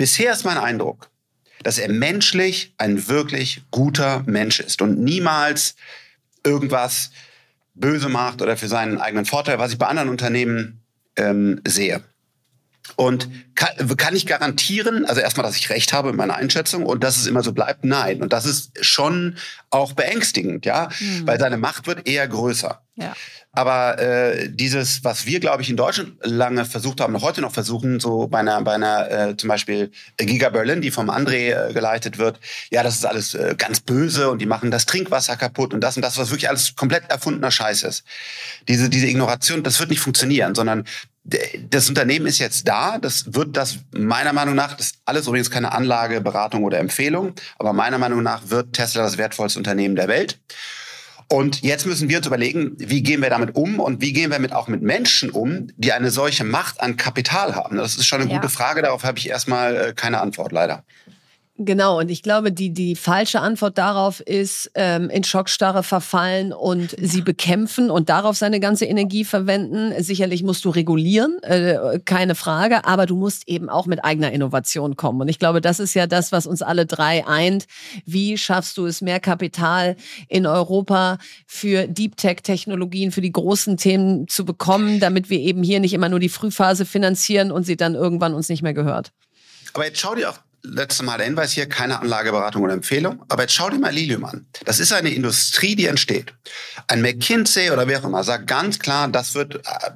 Bisher 0.00 0.32
ist 0.32 0.46
mein 0.46 0.56
Eindruck, 0.56 1.10
dass 1.62 1.76
er 1.76 1.92
menschlich 1.92 2.72
ein 2.78 3.06
wirklich 3.08 3.64
guter 3.70 4.22
Mensch 4.24 4.58
ist 4.58 4.80
und 4.80 4.98
niemals 4.98 5.74
irgendwas 6.42 7.10
böse 7.74 8.08
macht 8.08 8.40
oder 8.40 8.56
für 8.56 8.66
seinen 8.66 8.96
eigenen 8.96 9.26
Vorteil, 9.26 9.58
was 9.58 9.72
ich 9.72 9.78
bei 9.78 9.88
anderen 9.88 10.08
Unternehmen 10.08 10.80
ähm, 11.16 11.60
sehe. 11.68 12.02
Und 12.96 13.28
kann, 13.54 13.94
kann 13.98 14.16
ich 14.16 14.24
garantieren, 14.24 15.04
also 15.04 15.20
erstmal, 15.20 15.44
dass 15.44 15.56
ich 15.56 15.68
recht 15.68 15.92
habe 15.92 16.08
mit 16.08 16.16
meiner 16.16 16.36
Einschätzung 16.36 16.86
und 16.86 17.04
dass 17.04 17.18
es 17.18 17.26
immer 17.26 17.42
so 17.42 17.52
bleibt? 17.52 17.84
Nein. 17.84 18.22
Und 18.22 18.32
das 18.32 18.46
ist 18.46 18.82
schon 18.82 19.36
auch 19.68 19.92
beängstigend, 19.92 20.64
ja, 20.64 20.88
mhm. 20.98 21.26
weil 21.26 21.38
seine 21.38 21.58
Macht 21.58 21.86
wird 21.86 22.08
eher 22.08 22.26
größer. 22.26 22.80
Aber 23.52 23.98
äh, 23.98 24.48
dieses, 24.48 25.02
was 25.02 25.26
wir, 25.26 25.40
glaube 25.40 25.62
ich, 25.62 25.70
in 25.70 25.76
Deutschland 25.76 26.12
lange 26.22 26.64
versucht 26.64 27.00
haben, 27.00 27.12
noch 27.12 27.22
heute 27.22 27.40
noch 27.40 27.52
versuchen, 27.52 27.98
so 27.98 28.28
bei 28.28 28.38
einer, 28.38 28.62
bei 28.62 28.74
einer 28.74 29.10
äh, 29.10 29.36
zum 29.36 29.48
Beispiel 29.48 29.90
Giga 30.18 30.50
Berlin, 30.50 30.80
die 30.80 30.92
vom 30.92 31.10
André 31.10 31.70
äh, 31.70 31.72
geleitet 31.72 32.18
wird, 32.18 32.38
ja, 32.70 32.84
das 32.84 32.94
ist 32.94 33.04
alles 33.04 33.34
äh, 33.34 33.56
ganz 33.58 33.80
böse 33.80 34.30
und 34.30 34.38
die 34.40 34.46
machen 34.46 34.70
das 34.70 34.86
Trinkwasser 34.86 35.36
kaputt 35.36 35.74
und 35.74 35.80
das 35.80 35.96
und 35.96 36.02
das, 36.02 36.16
was 36.16 36.30
wirklich 36.30 36.48
alles 36.48 36.76
komplett 36.76 37.10
erfundener 37.10 37.50
Scheiß 37.50 37.82
ist. 37.82 38.04
Diese, 38.68 38.88
diese 38.88 39.08
Ignoration, 39.08 39.64
das 39.64 39.80
wird 39.80 39.90
nicht 39.90 40.00
funktionieren, 40.00 40.54
sondern 40.54 40.84
das 41.24 41.88
Unternehmen 41.88 42.26
ist 42.26 42.38
jetzt 42.38 42.66
da, 42.66 42.98
das 42.98 43.34
wird 43.34 43.56
das 43.56 43.78
meiner 43.92 44.32
Meinung 44.32 44.54
nach, 44.54 44.74
das 44.74 44.86
ist 44.86 44.98
alles 45.04 45.26
übrigens 45.26 45.50
keine 45.50 45.72
Anlage, 45.72 46.20
Beratung 46.20 46.64
oder 46.64 46.78
Empfehlung, 46.78 47.34
aber 47.58 47.72
meiner 47.72 47.98
Meinung 47.98 48.22
nach 48.22 48.48
wird 48.48 48.72
Tesla 48.72 49.02
das 49.02 49.18
wertvollste 49.18 49.58
Unternehmen 49.58 49.96
der 49.96 50.08
Welt. 50.08 50.38
Und 51.32 51.62
jetzt 51.62 51.86
müssen 51.86 52.08
wir 52.08 52.16
uns 52.16 52.26
überlegen, 52.26 52.74
wie 52.76 53.04
gehen 53.04 53.22
wir 53.22 53.30
damit 53.30 53.54
um 53.54 53.78
und 53.78 54.00
wie 54.00 54.12
gehen 54.12 54.32
wir 54.32 54.40
mit, 54.40 54.52
auch 54.52 54.66
mit 54.66 54.82
Menschen 54.82 55.30
um, 55.30 55.68
die 55.76 55.92
eine 55.92 56.10
solche 56.10 56.42
Macht 56.42 56.80
an 56.80 56.96
Kapital 56.96 57.54
haben. 57.54 57.76
Das 57.76 57.96
ist 57.96 58.06
schon 58.06 58.20
eine 58.20 58.28
ja. 58.28 58.36
gute 58.36 58.48
Frage, 58.48 58.82
darauf 58.82 59.04
habe 59.04 59.16
ich 59.18 59.28
erstmal 59.28 59.76
äh, 59.76 59.92
keine 59.94 60.20
Antwort 60.20 60.50
leider. 60.50 60.82
Genau, 61.62 61.98
und 61.98 62.10
ich 62.10 62.22
glaube, 62.22 62.52
die, 62.52 62.72
die 62.72 62.96
falsche 62.96 63.40
Antwort 63.40 63.76
darauf 63.76 64.20
ist, 64.20 64.70
ähm, 64.74 65.10
in 65.10 65.24
Schockstarre 65.24 65.82
verfallen 65.82 66.54
und 66.54 66.96
sie 66.98 67.20
bekämpfen 67.20 67.90
und 67.90 68.08
darauf 68.08 68.38
seine 68.38 68.60
ganze 68.60 68.86
Energie 68.86 69.26
verwenden. 69.26 69.92
Sicherlich 70.02 70.42
musst 70.42 70.64
du 70.64 70.70
regulieren, 70.70 71.38
äh, 71.42 72.00
keine 72.02 72.34
Frage, 72.34 72.86
aber 72.86 73.04
du 73.04 73.14
musst 73.14 73.46
eben 73.46 73.68
auch 73.68 73.84
mit 73.84 74.02
eigener 74.02 74.32
Innovation 74.32 74.96
kommen. 74.96 75.20
Und 75.20 75.28
ich 75.28 75.38
glaube, 75.38 75.60
das 75.60 75.80
ist 75.80 75.92
ja 75.92 76.06
das, 76.06 76.32
was 76.32 76.46
uns 76.46 76.62
alle 76.62 76.86
drei 76.86 77.26
eint. 77.26 77.66
Wie 78.06 78.38
schaffst 78.38 78.78
du 78.78 78.86
es, 78.86 79.02
mehr 79.02 79.20
Kapital 79.20 79.96
in 80.28 80.46
Europa 80.46 81.18
für 81.46 81.86
Deep 81.86 82.16
Tech-Technologien, 82.16 83.12
für 83.12 83.20
die 83.20 83.32
großen 83.32 83.76
Themen 83.76 84.28
zu 84.28 84.46
bekommen, 84.46 84.98
damit 84.98 85.28
wir 85.28 85.38
eben 85.38 85.62
hier 85.62 85.80
nicht 85.80 85.92
immer 85.92 86.08
nur 86.08 86.20
die 86.20 86.30
Frühphase 86.30 86.86
finanzieren 86.86 87.52
und 87.52 87.64
sie 87.64 87.76
dann 87.76 87.94
irgendwann 87.94 88.32
uns 88.32 88.48
nicht 88.48 88.62
mehr 88.62 88.72
gehört? 88.72 89.12
Aber 89.74 89.84
jetzt 89.84 90.00
schau 90.00 90.14
dir 90.14 90.30
auch 90.30 90.38
letzte 90.62 91.04
Mal 91.04 91.18
der 91.18 91.26
Hinweis 91.26 91.52
hier, 91.52 91.68
keine 91.68 92.00
Anlageberatung 92.00 92.62
oder 92.62 92.72
Empfehlung. 92.72 93.24
Aber 93.28 93.42
jetzt 93.42 93.54
schau 93.54 93.70
dir 93.70 93.78
mal 93.78 93.92
Lilium 93.92 94.24
an. 94.24 94.46
Das 94.64 94.80
ist 94.80 94.92
eine 94.92 95.10
Industrie, 95.10 95.76
die 95.76 95.86
entsteht. 95.86 96.34
Ein 96.88 97.02
McKinsey 97.02 97.70
oder 97.70 97.86
wer 97.88 98.00
auch 98.00 98.04
immer 98.04 98.24
sagt 98.24 98.46
ganz 98.46 98.78
klar, 98.78 99.08
das 99.08 99.34
wird 99.34 99.56
äh, 99.56 99.90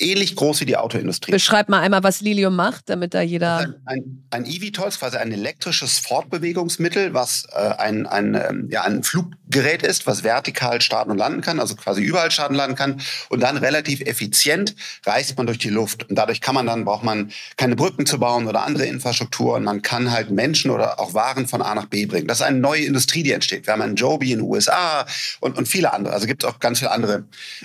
ähnlich 0.00 0.36
groß 0.36 0.60
wie 0.60 0.66
die 0.66 0.76
Autoindustrie. 0.76 1.30
Beschreib 1.30 1.68
mal 1.68 1.80
einmal, 1.80 2.02
was 2.02 2.20
Lilium 2.20 2.56
macht, 2.56 2.88
damit 2.88 3.14
da 3.14 3.20
jeder. 3.20 3.58
Ein, 3.58 3.74
ein, 3.84 4.24
ein 4.30 4.46
eVTOL 4.46 4.88
ist 4.88 5.00
quasi 5.00 5.16
ein 5.16 5.32
elektrisches 5.32 5.98
Fortbewegungsmittel, 5.98 7.14
was 7.14 7.46
äh, 7.52 7.58
ein, 7.58 8.06
ein, 8.06 8.34
ähm, 8.34 8.68
ja, 8.70 8.82
ein 8.82 9.02
Fluggerät 9.02 9.82
ist, 9.82 10.06
was 10.06 10.24
vertikal 10.24 10.80
starten 10.80 11.10
und 11.10 11.18
landen 11.18 11.40
kann, 11.40 11.60
also 11.60 11.76
quasi 11.76 12.02
überall 12.02 12.30
starten 12.30 12.54
und 12.54 12.58
landen 12.58 12.76
kann. 12.76 13.00
Und 13.28 13.40
dann 13.40 13.56
relativ 13.56 14.00
effizient 14.00 14.74
reist 15.06 15.36
man 15.36 15.46
durch 15.46 15.58
die 15.58 15.70
Luft. 15.70 16.08
Und 16.08 16.16
dadurch 16.16 16.40
kann 16.40 16.54
man 16.54 16.66
dann, 16.66 16.84
braucht 16.84 17.04
man 17.04 17.30
keine 17.56 17.76
Brücken 17.76 18.06
zu 18.06 18.18
bauen 18.18 18.46
oder 18.46 18.64
andere 18.64 18.86
Infrastruktur. 18.86 19.54
Und 19.56 19.64
man 19.64 19.82
kann 19.82 20.10
halt 20.10 20.30
Menschen 20.30 20.70
oder 20.70 20.98
auch 21.00 21.14
Waren 21.14 21.46
von 21.46 21.62
A 21.62 21.74
nach 21.74 21.86
B 21.86 22.06
bringen. 22.06 22.26
Das 22.26 22.40
ist 22.40 22.46
eine 22.46 22.58
neue 22.58 22.84
Industrie, 22.84 23.22
die 23.22 23.32
entsteht. 23.32 23.66
Wir 23.66 23.72
haben 23.72 23.82
einen 23.82 23.96
Joby 23.96 24.32
in 24.32 24.38
den 24.38 24.48
USA 24.48 25.06
und, 25.40 25.56
und 25.56 25.66
viele 25.66 25.92
andere. 25.92 26.14
Also 26.14 26.26
gibt 26.26 26.44
es 26.44 26.48
auch 26.48 26.58
ganz 26.58 26.78
viele 26.78 26.90
andere 26.90 27.24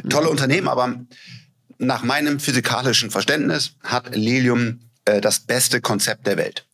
tolle 0.10 0.30
Unternehmen, 0.30 0.68
aber 0.68 0.96
nach 1.78 2.04
meinem 2.04 2.40
physikalischen 2.40 3.12
Verständnis 3.12 3.72
hat 3.84 4.16
Lilium 4.16 4.80
äh, 5.06 5.22
das 5.22 5.40
beste 5.40 5.82
Konzept 5.82 6.28
der 6.28 6.38
Welt. 6.38 6.66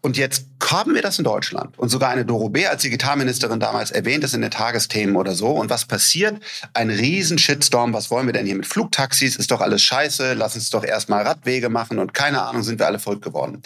Und 0.00 0.16
jetzt 0.16 0.46
haben 0.62 0.94
wir 0.94 1.02
das 1.02 1.18
in 1.18 1.24
Deutschland. 1.24 1.76
Und 1.78 1.88
sogar 1.88 2.10
eine 2.10 2.24
Doro 2.24 2.50
Bär 2.50 2.70
als 2.70 2.82
Digitalministerin 2.82 3.58
damals 3.58 3.90
erwähnt 3.90 4.22
es 4.22 4.32
in 4.32 4.42
den 4.42 4.50
Tagesthemen 4.50 5.16
oder 5.16 5.34
so. 5.34 5.48
Und 5.48 5.70
was 5.70 5.86
passiert? 5.86 6.40
Ein 6.72 6.90
riesen 6.90 7.36
Shitstorm. 7.38 7.92
Was 7.92 8.10
wollen 8.10 8.26
wir 8.26 8.32
denn 8.32 8.46
hier 8.46 8.54
mit 8.54 8.66
Flugtaxis? 8.66 9.34
Ist 9.34 9.50
doch 9.50 9.60
alles 9.60 9.82
scheiße. 9.82 10.34
Lass 10.34 10.54
uns 10.54 10.70
doch 10.70 10.84
erstmal 10.84 11.24
Radwege 11.24 11.68
machen. 11.68 11.98
Und 11.98 12.14
keine 12.14 12.42
Ahnung, 12.42 12.62
sind 12.62 12.78
wir 12.78 12.86
alle 12.86 13.00
verrückt 13.00 13.22
geworden. 13.22 13.62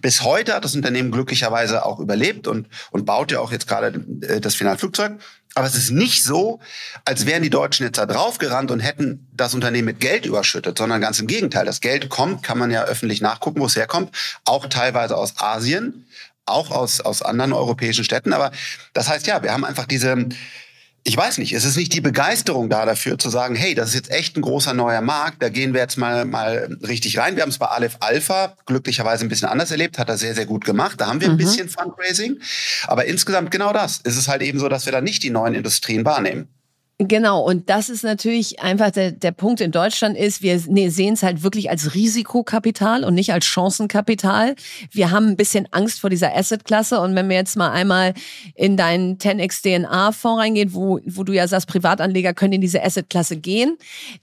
Bis 0.00 0.22
heute 0.22 0.54
hat 0.54 0.64
das 0.64 0.76
Unternehmen 0.76 1.10
glücklicherweise 1.10 1.84
auch 1.84 1.98
überlebt 1.98 2.46
und, 2.46 2.68
und 2.92 3.04
baut 3.04 3.32
ja 3.32 3.40
auch 3.40 3.50
jetzt 3.50 3.66
gerade 3.66 4.04
äh, 4.20 4.40
das 4.40 4.54
Finalflugzeug. 4.54 5.18
Aber 5.54 5.66
es 5.66 5.74
ist 5.74 5.90
nicht 5.90 6.24
so, 6.24 6.60
als 7.04 7.26
wären 7.26 7.42
die 7.42 7.50
Deutschen 7.50 7.84
jetzt 7.84 7.98
da 7.98 8.06
draufgerannt 8.06 8.70
und 8.70 8.80
hätten 8.80 9.28
das 9.32 9.54
Unternehmen 9.54 9.86
mit 9.86 10.00
Geld 10.00 10.24
überschüttet, 10.24 10.78
sondern 10.78 11.00
ganz 11.00 11.18
im 11.18 11.26
Gegenteil. 11.26 11.66
Das 11.66 11.80
Geld 11.80 12.08
kommt, 12.08 12.42
kann 12.42 12.58
man 12.58 12.70
ja 12.70 12.84
öffentlich 12.84 13.20
nachgucken, 13.20 13.60
wo 13.60 13.66
es 13.66 13.76
herkommt, 13.76 14.14
auch 14.44 14.66
teilweise 14.66 15.16
aus 15.16 15.34
Asien, 15.38 16.06
auch 16.46 16.70
aus, 16.70 17.00
aus 17.00 17.22
anderen 17.22 17.52
europäischen 17.52 18.04
Städten. 18.04 18.32
Aber 18.32 18.50
das 18.94 19.08
heißt 19.08 19.26
ja, 19.26 19.42
wir 19.42 19.52
haben 19.52 19.64
einfach 19.64 19.86
diese, 19.86 20.26
ich 21.04 21.16
weiß 21.16 21.38
nicht, 21.38 21.52
es 21.52 21.64
ist 21.64 21.76
nicht 21.76 21.92
die 21.92 22.00
Begeisterung 22.00 22.68
da 22.68 22.86
dafür 22.86 23.18
zu 23.18 23.28
sagen, 23.28 23.56
hey, 23.56 23.74
das 23.74 23.88
ist 23.88 23.94
jetzt 23.94 24.10
echt 24.12 24.36
ein 24.36 24.42
großer 24.42 24.72
neuer 24.72 25.00
Markt, 25.00 25.42
da 25.42 25.48
gehen 25.48 25.74
wir 25.74 25.80
jetzt 25.80 25.96
mal, 25.96 26.24
mal 26.24 26.76
richtig 26.86 27.18
rein. 27.18 27.34
Wir 27.34 27.42
haben 27.42 27.50
es 27.50 27.58
bei 27.58 27.66
Aleph 27.66 27.96
Alpha 27.98 28.56
glücklicherweise 28.66 29.24
ein 29.24 29.28
bisschen 29.28 29.48
anders 29.48 29.72
erlebt, 29.72 29.98
hat 29.98 30.08
er 30.08 30.16
sehr, 30.16 30.34
sehr 30.34 30.46
gut 30.46 30.64
gemacht. 30.64 31.00
Da 31.00 31.08
haben 31.08 31.20
wir 31.20 31.28
ein 31.28 31.34
mhm. 31.34 31.38
bisschen 31.38 31.68
Fundraising. 31.68 32.38
Aber 32.86 33.06
insgesamt 33.06 33.50
genau 33.50 33.72
das. 33.72 34.00
Es 34.04 34.16
ist 34.16 34.28
halt 34.28 34.42
eben 34.42 34.60
so, 34.60 34.68
dass 34.68 34.86
wir 34.86 34.92
da 34.92 35.00
nicht 35.00 35.24
die 35.24 35.30
neuen 35.30 35.54
Industrien 35.54 36.04
wahrnehmen. 36.04 36.48
Genau, 37.08 37.42
und 37.42 37.68
das 37.70 37.88
ist 37.88 38.04
natürlich 38.04 38.60
einfach 38.60 38.90
der, 38.90 39.12
der 39.12 39.32
Punkt 39.32 39.60
in 39.60 39.72
Deutschland 39.72 40.16
ist, 40.16 40.42
wir 40.42 40.60
nee, 40.66 40.88
sehen 40.88 41.14
es 41.14 41.22
halt 41.22 41.42
wirklich 41.42 41.70
als 41.70 41.94
Risikokapital 41.94 43.04
und 43.04 43.14
nicht 43.14 43.32
als 43.32 43.46
Chancenkapital. 43.46 44.54
Wir 44.90 45.10
haben 45.10 45.28
ein 45.28 45.36
bisschen 45.36 45.66
Angst 45.72 46.00
vor 46.00 46.10
dieser 46.10 46.36
Assetklasse 46.36 47.00
und 47.00 47.14
wenn 47.14 47.28
wir 47.28 47.36
jetzt 47.36 47.56
mal 47.56 47.70
einmal 47.70 48.14
in 48.54 48.76
deinen 48.76 49.18
10x 49.18 49.62
DNA-Fonds 49.62 50.40
reingehen, 50.40 50.74
wo, 50.74 51.00
wo 51.06 51.24
du 51.24 51.32
ja 51.32 51.48
sagst, 51.48 51.66
Privatanleger 51.66 52.34
können 52.34 52.54
in 52.54 52.60
diese 52.60 52.82
Assetklasse 52.82 53.36
gehen 53.36 53.78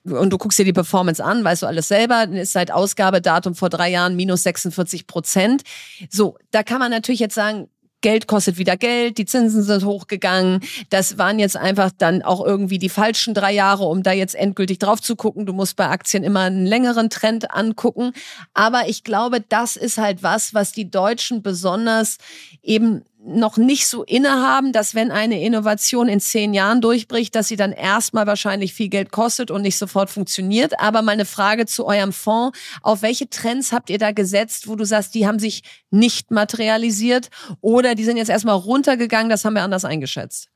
und 0.06 0.32
du 0.32 0.38
guckst 0.38 0.60
dir 0.60 0.66
die 0.66 0.74
Performance 0.74 1.24
an, 1.24 1.44
weißt 1.44 1.64
du 1.64 1.68
alles 1.68 1.88
selber, 1.88 2.26
dann 2.28 2.36
ist 2.36 2.54
seit 2.54 2.72
Ausgabedatum 2.72 3.56
vor 3.56 3.70
drei 3.70 3.90
Jahren 3.90 4.16
minus 4.16 4.44
46 4.44 5.08
Prozent. 5.08 5.64
So, 6.10 6.38
da 6.52 6.64
kann 6.64 6.80
man 6.80 6.92
natürlich 6.92 7.20
jetzt 7.20 7.36
sagen, 7.36 7.68
Geld 8.02 8.28
kostet 8.28 8.58
wieder 8.58 8.78
Geld, 8.78 9.18
die 9.18 9.26
Zinsen 9.26 9.64
sind 9.64 9.84
hochgegangen. 9.84 10.62
Das 10.89 11.18
waren 11.18 11.39
jetzt 11.39 11.58
einfach 11.58 11.91
dann 11.97 12.22
auch 12.22 12.43
irgendwie 12.45 12.78
die 12.78 12.89
falschen 12.89 13.34
drei 13.34 13.52
Jahre, 13.52 13.86
um 13.86 14.04
da 14.04 14.12
jetzt 14.12 14.36
endgültig 14.36 14.80
drauf 14.80 15.02
zu 15.02 15.16
gucken. 15.16 15.45
Du 15.45 15.54
musst 15.54 15.76
bei 15.76 15.88
Aktien 15.88 16.24
immer 16.24 16.41
einen 16.41 16.66
längeren 16.66 17.10
Trend 17.10 17.52
angucken. 17.52 18.14
Aber 18.54 18.88
ich 18.88 19.04
glaube, 19.04 19.41
das 19.41 19.76
ist 19.76 19.97
halt 19.97 20.24
was, 20.24 20.54
was 20.54 20.72
die 20.72 20.89
Deutschen 20.89 21.41
besonders 21.41 22.18
eben 22.62 23.04
noch 23.22 23.58
nicht 23.58 23.88
so 23.88 24.04
innehaben, 24.04 24.72
dass 24.72 24.96
wenn 24.96 25.12
eine 25.12 25.44
Innovation 25.44 26.08
in 26.08 26.22
zehn 26.22 26.54
Jahren 26.54 26.80
durchbricht, 26.80 27.36
dass 27.36 27.50
sie 27.50 27.58
dann 27.58 27.74
erstmal 27.74 28.26
wahrscheinlich 28.28 28.74
viel 28.74 28.88
Geld 28.88 29.12
kostet 29.12 29.52
und 29.52 29.62
nicht 29.62 29.78
sofort 29.78 30.10
funktioniert. 30.10 30.80
Aber 30.80 31.02
meine 31.02 31.26
Frage 31.26 31.66
zu 31.66 31.86
eurem 31.86 32.14
Fonds, 32.14 32.58
auf 32.82 33.02
welche 33.02 33.30
Trends 33.30 33.74
habt 33.74 33.90
ihr 33.90 33.98
da 33.98 34.12
gesetzt, 34.12 34.68
wo 34.68 34.76
du 34.76 34.86
sagst, 34.86 35.16
die 35.16 35.28
haben 35.28 35.40
sich 35.40 35.64
nicht 35.92 36.32
materialisiert 36.32 37.30
oder 37.60 37.94
die 37.94 38.06
sind 38.06 38.16
jetzt 38.16 38.30
erstmal 38.30 38.56
runtergegangen, 38.56 39.30
das 39.30 39.44
haben 39.44 39.54
wir 39.54 39.64
anders 39.64 39.84
eingeschätzt? 39.84 40.48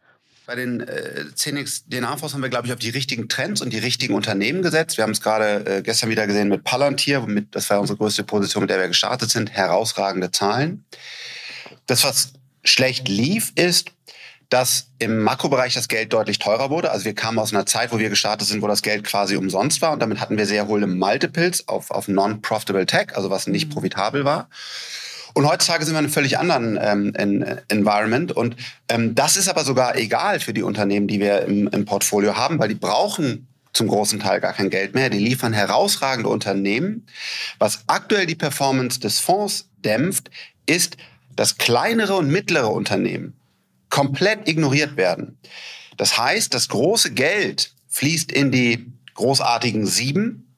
Bei 0.46 0.56
den 0.56 0.82
äh, 0.82 1.26
CNX 1.36 1.86
DNA-Fonds 1.88 2.34
haben 2.34 2.42
wir, 2.42 2.50
glaube 2.50 2.68
ich, 2.68 2.74
auf 2.74 2.80
die 2.80 2.90
richtigen 2.90 3.30
Trends 3.30 3.62
und 3.62 3.72
die 3.72 3.80
richtigen 3.80 4.14
Unternehmen 4.14 4.62
gesetzt. 4.62 4.98
Wir 4.98 5.04
haben 5.04 5.12
es 5.12 5.22
gerade 5.22 5.66
äh, 5.66 5.82
gestern 5.82 6.10
wieder 6.10 6.28
gesehen 6.28 6.50
mit 6.50 6.64
Palantir, 6.66 7.22
mit, 7.22 7.56
das 7.56 7.70
war 7.70 7.80
unsere 7.80 7.98
größte 7.98 8.24
Position, 8.24 8.62
mit 8.62 8.70
der 8.70 8.80
wir 8.80 8.90
gestartet 8.90 9.30
sind. 9.30 9.52
Herausragende 9.52 10.32
Zahlen. 10.32 10.84
Das, 11.86 12.04
was 12.04 12.34
schlecht 12.64 13.08
lief, 13.08 13.52
ist, 13.56 13.92
dass 14.50 14.90
im 15.00 15.24
Makrobereich 15.24 15.74
das 15.74 15.88
Geld 15.88 16.14
deutlich 16.14 16.38
teurer 16.38 16.70
wurde. 16.70 16.92
Also 16.92 17.06
wir 17.06 17.16
kamen 17.16 17.40
aus 17.40 17.54
einer 17.54 17.66
Zeit, 17.66 17.92
wo 17.92 17.98
wir 17.98 18.10
gestartet 18.10 18.48
sind, 18.48 18.62
wo 18.62 18.68
das 18.68 18.84
Geld 18.84 19.04
quasi 19.04 19.36
umsonst 19.36 19.82
war 19.82 19.94
und 19.94 20.00
damit 20.00 20.20
hatten 20.20 20.38
wir 20.38 20.46
sehr 20.46 20.68
hohe 20.68 20.86
Multiples 20.86 21.68
auf, 21.68 21.90
auf 21.90 22.08
non-profitable 22.08 22.86
Tech, 22.86 23.16
also 23.16 23.30
was 23.30 23.48
nicht 23.48 23.70
mhm. 23.70 23.74
profitabel 23.74 24.26
war. 24.26 24.50
Und 25.34 25.48
heutzutage 25.48 25.84
sind 25.84 25.96
wir 25.96 26.00
in 26.00 26.06
einem 26.06 26.14
völlig 26.14 26.38
anderen 26.38 26.78
ähm, 26.80 27.14
in, 27.16 27.42
Environment. 27.68 28.32
Und 28.32 28.56
ähm, 28.90 29.16
das 29.16 29.36
ist 29.36 29.50
aber 29.50 29.64
sogar 29.64 29.96
egal 29.96 30.40
für 30.40 30.54
die 30.54 30.62
Unternehmen, 30.62 31.08
die 31.08 31.20
wir 31.20 31.42
im, 31.42 31.68
im 31.70 31.86
Portfolio 31.86 32.38
haben, 32.38 32.60
weil 32.60 32.70
die 32.70 32.76
brauchen 32.76 33.48
zum 33.74 33.88
großen 33.88 34.20
Teil 34.20 34.40
gar 34.40 34.54
kein 34.54 34.70
Geld 34.70 34.94
mehr. 34.94 35.10
Die 35.10 35.18
liefern 35.18 35.52
herausragende 35.52 36.30
Unternehmen. 36.30 37.08
Was 37.58 37.84
aktuell 37.88 38.28
die 38.28 38.36
Performance 38.36 39.00
des 39.00 39.20
Fonds 39.20 39.68
dämpft, 39.84 40.30
ist, 40.68 40.98
dass 41.36 41.58
kleinere 41.58 42.16
und 42.16 42.30
mittlere 42.30 42.72
Unternehmen 42.72 43.40
komplett 43.90 44.48
ignoriert 44.48 44.98
werden. 44.98 45.38
Das 45.98 46.18
heißt, 46.18 46.54
das 46.54 46.70
große 46.70 47.12
Geld 47.12 47.74
fließt 47.90 48.32
in 48.32 48.52
die 48.52 48.92
großartigen 49.14 49.86
Sieben 49.86 50.56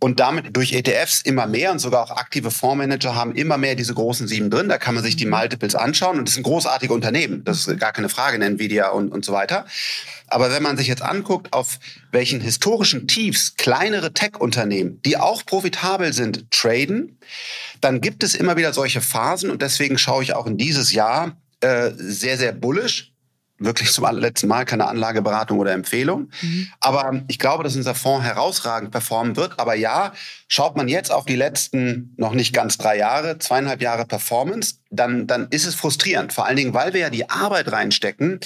und 0.00 0.18
damit 0.18 0.56
durch 0.56 0.72
ETFs 0.72 1.20
immer 1.20 1.46
mehr 1.46 1.70
und 1.70 1.78
sogar 1.78 2.02
auch 2.02 2.10
aktive 2.10 2.50
Fondsmanager 2.50 3.14
haben 3.14 3.34
immer 3.34 3.58
mehr 3.58 3.74
diese 3.74 3.94
großen 3.94 4.26
Sieben 4.26 4.50
drin. 4.50 4.68
Da 4.68 4.78
kann 4.78 4.94
man 4.94 5.04
sich 5.04 5.14
die 5.14 5.26
Multiples 5.26 5.74
anschauen 5.74 6.18
und 6.18 6.26
das 6.26 6.34
sind 6.34 6.42
großartige 6.42 6.92
Unternehmen. 6.92 7.44
Das 7.44 7.68
ist 7.68 7.78
gar 7.78 7.92
keine 7.92 8.08
Frage 8.08 8.36
in 8.36 8.42
Nvidia 8.42 8.88
und, 8.88 9.12
und 9.12 9.24
so 9.24 9.32
weiter. 9.32 9.66
Aber 10.30 10.50
wenn 10.52 10.62
man 10.62 10.76
sich 10.76 10.86
jetzt 10.86 11.02
anguckt, 11.02 11.52
auf 11.52 11.78
welchen 12.12 12.40
historischen 12.40 13.08
Tiefs 13.08 13.56
kleinere 13.56 14.12
Tech-Unternehmen, 14.12 15.02
die 15.02 15.16
auch 15.16 15.44
profitabel 15.44 16.12
sind, 16.12 16.50
traden, 16.50 17.18
dann 17.80 18.00
gibt 18.00 18.22
es 18.22 18.34
immer 18.34 18.56
wieder 18.56 18.72
solche 18.72 19.00
Phasen 19.00 19.50
und 19.50 19.60
deswegen 19.60 19.98
schaue 19.98 20.22
ich 20.22 20.34
auch 20.34 20.46
in 20.46 20.56
dieses 20.56 20.92
Jahr 20.92 21.36
äh, 21.60 21.90
sehr, 21.96 22.38
sehr 22.38 22.52
bullish. 22.52 23.09
Wirklich 23.62 23.92
zum 23.92 24.06
letzten 24.18 24.48
Mal 24.48 24.64
keine 24.64 24.88
Anlageberatung 24.88 25.58
oder 25.58 25.72
Empfehlung. 25.72 26.30
Mhm. 26.40 26.68
Aber 26.80 27.22
ich 27.28 27.38
glaube, 27.38 27.62
dass 27.62 27.76
unser 27.76 27.94
Fonds 27.94 28.24
herausragend 28.24 28.90
performen 28.90 29.36
wird. 29.36 29.60
Aber 29.60 29.74
ja, 29.74 30.14
schaut 30.48 30.76
man 30.76 30.88
jetzt 30.88 31.12
auf 31.12 31.26
die 31.26 31.36
letzten 31.36 32.14
noch 32.16 32.32
nicht 32.32 32.54
ganz 32.54 32.78
drei 32.78 32.96
Jahre, 32.96 33.38
zweieinhalb 33.38 33.82
Jahre 33.82 34.06
Performance, 34.06 34.76
dann, 34.88 35.26
dann 35.26 35.48
ist 35.50 35.66
es 35.66 35.74
frustrierend. 35.74 36.32
Vor 36.32 36.46
allen 36.46 36.56
Dingen, 36.56 36.72
weil 36.72 36.94
wir 36.94 37.00
ja 37.00 37.10
die 37.10 37.28
Arbeit 37.28 37.70
reinstecken, 37.70 38.40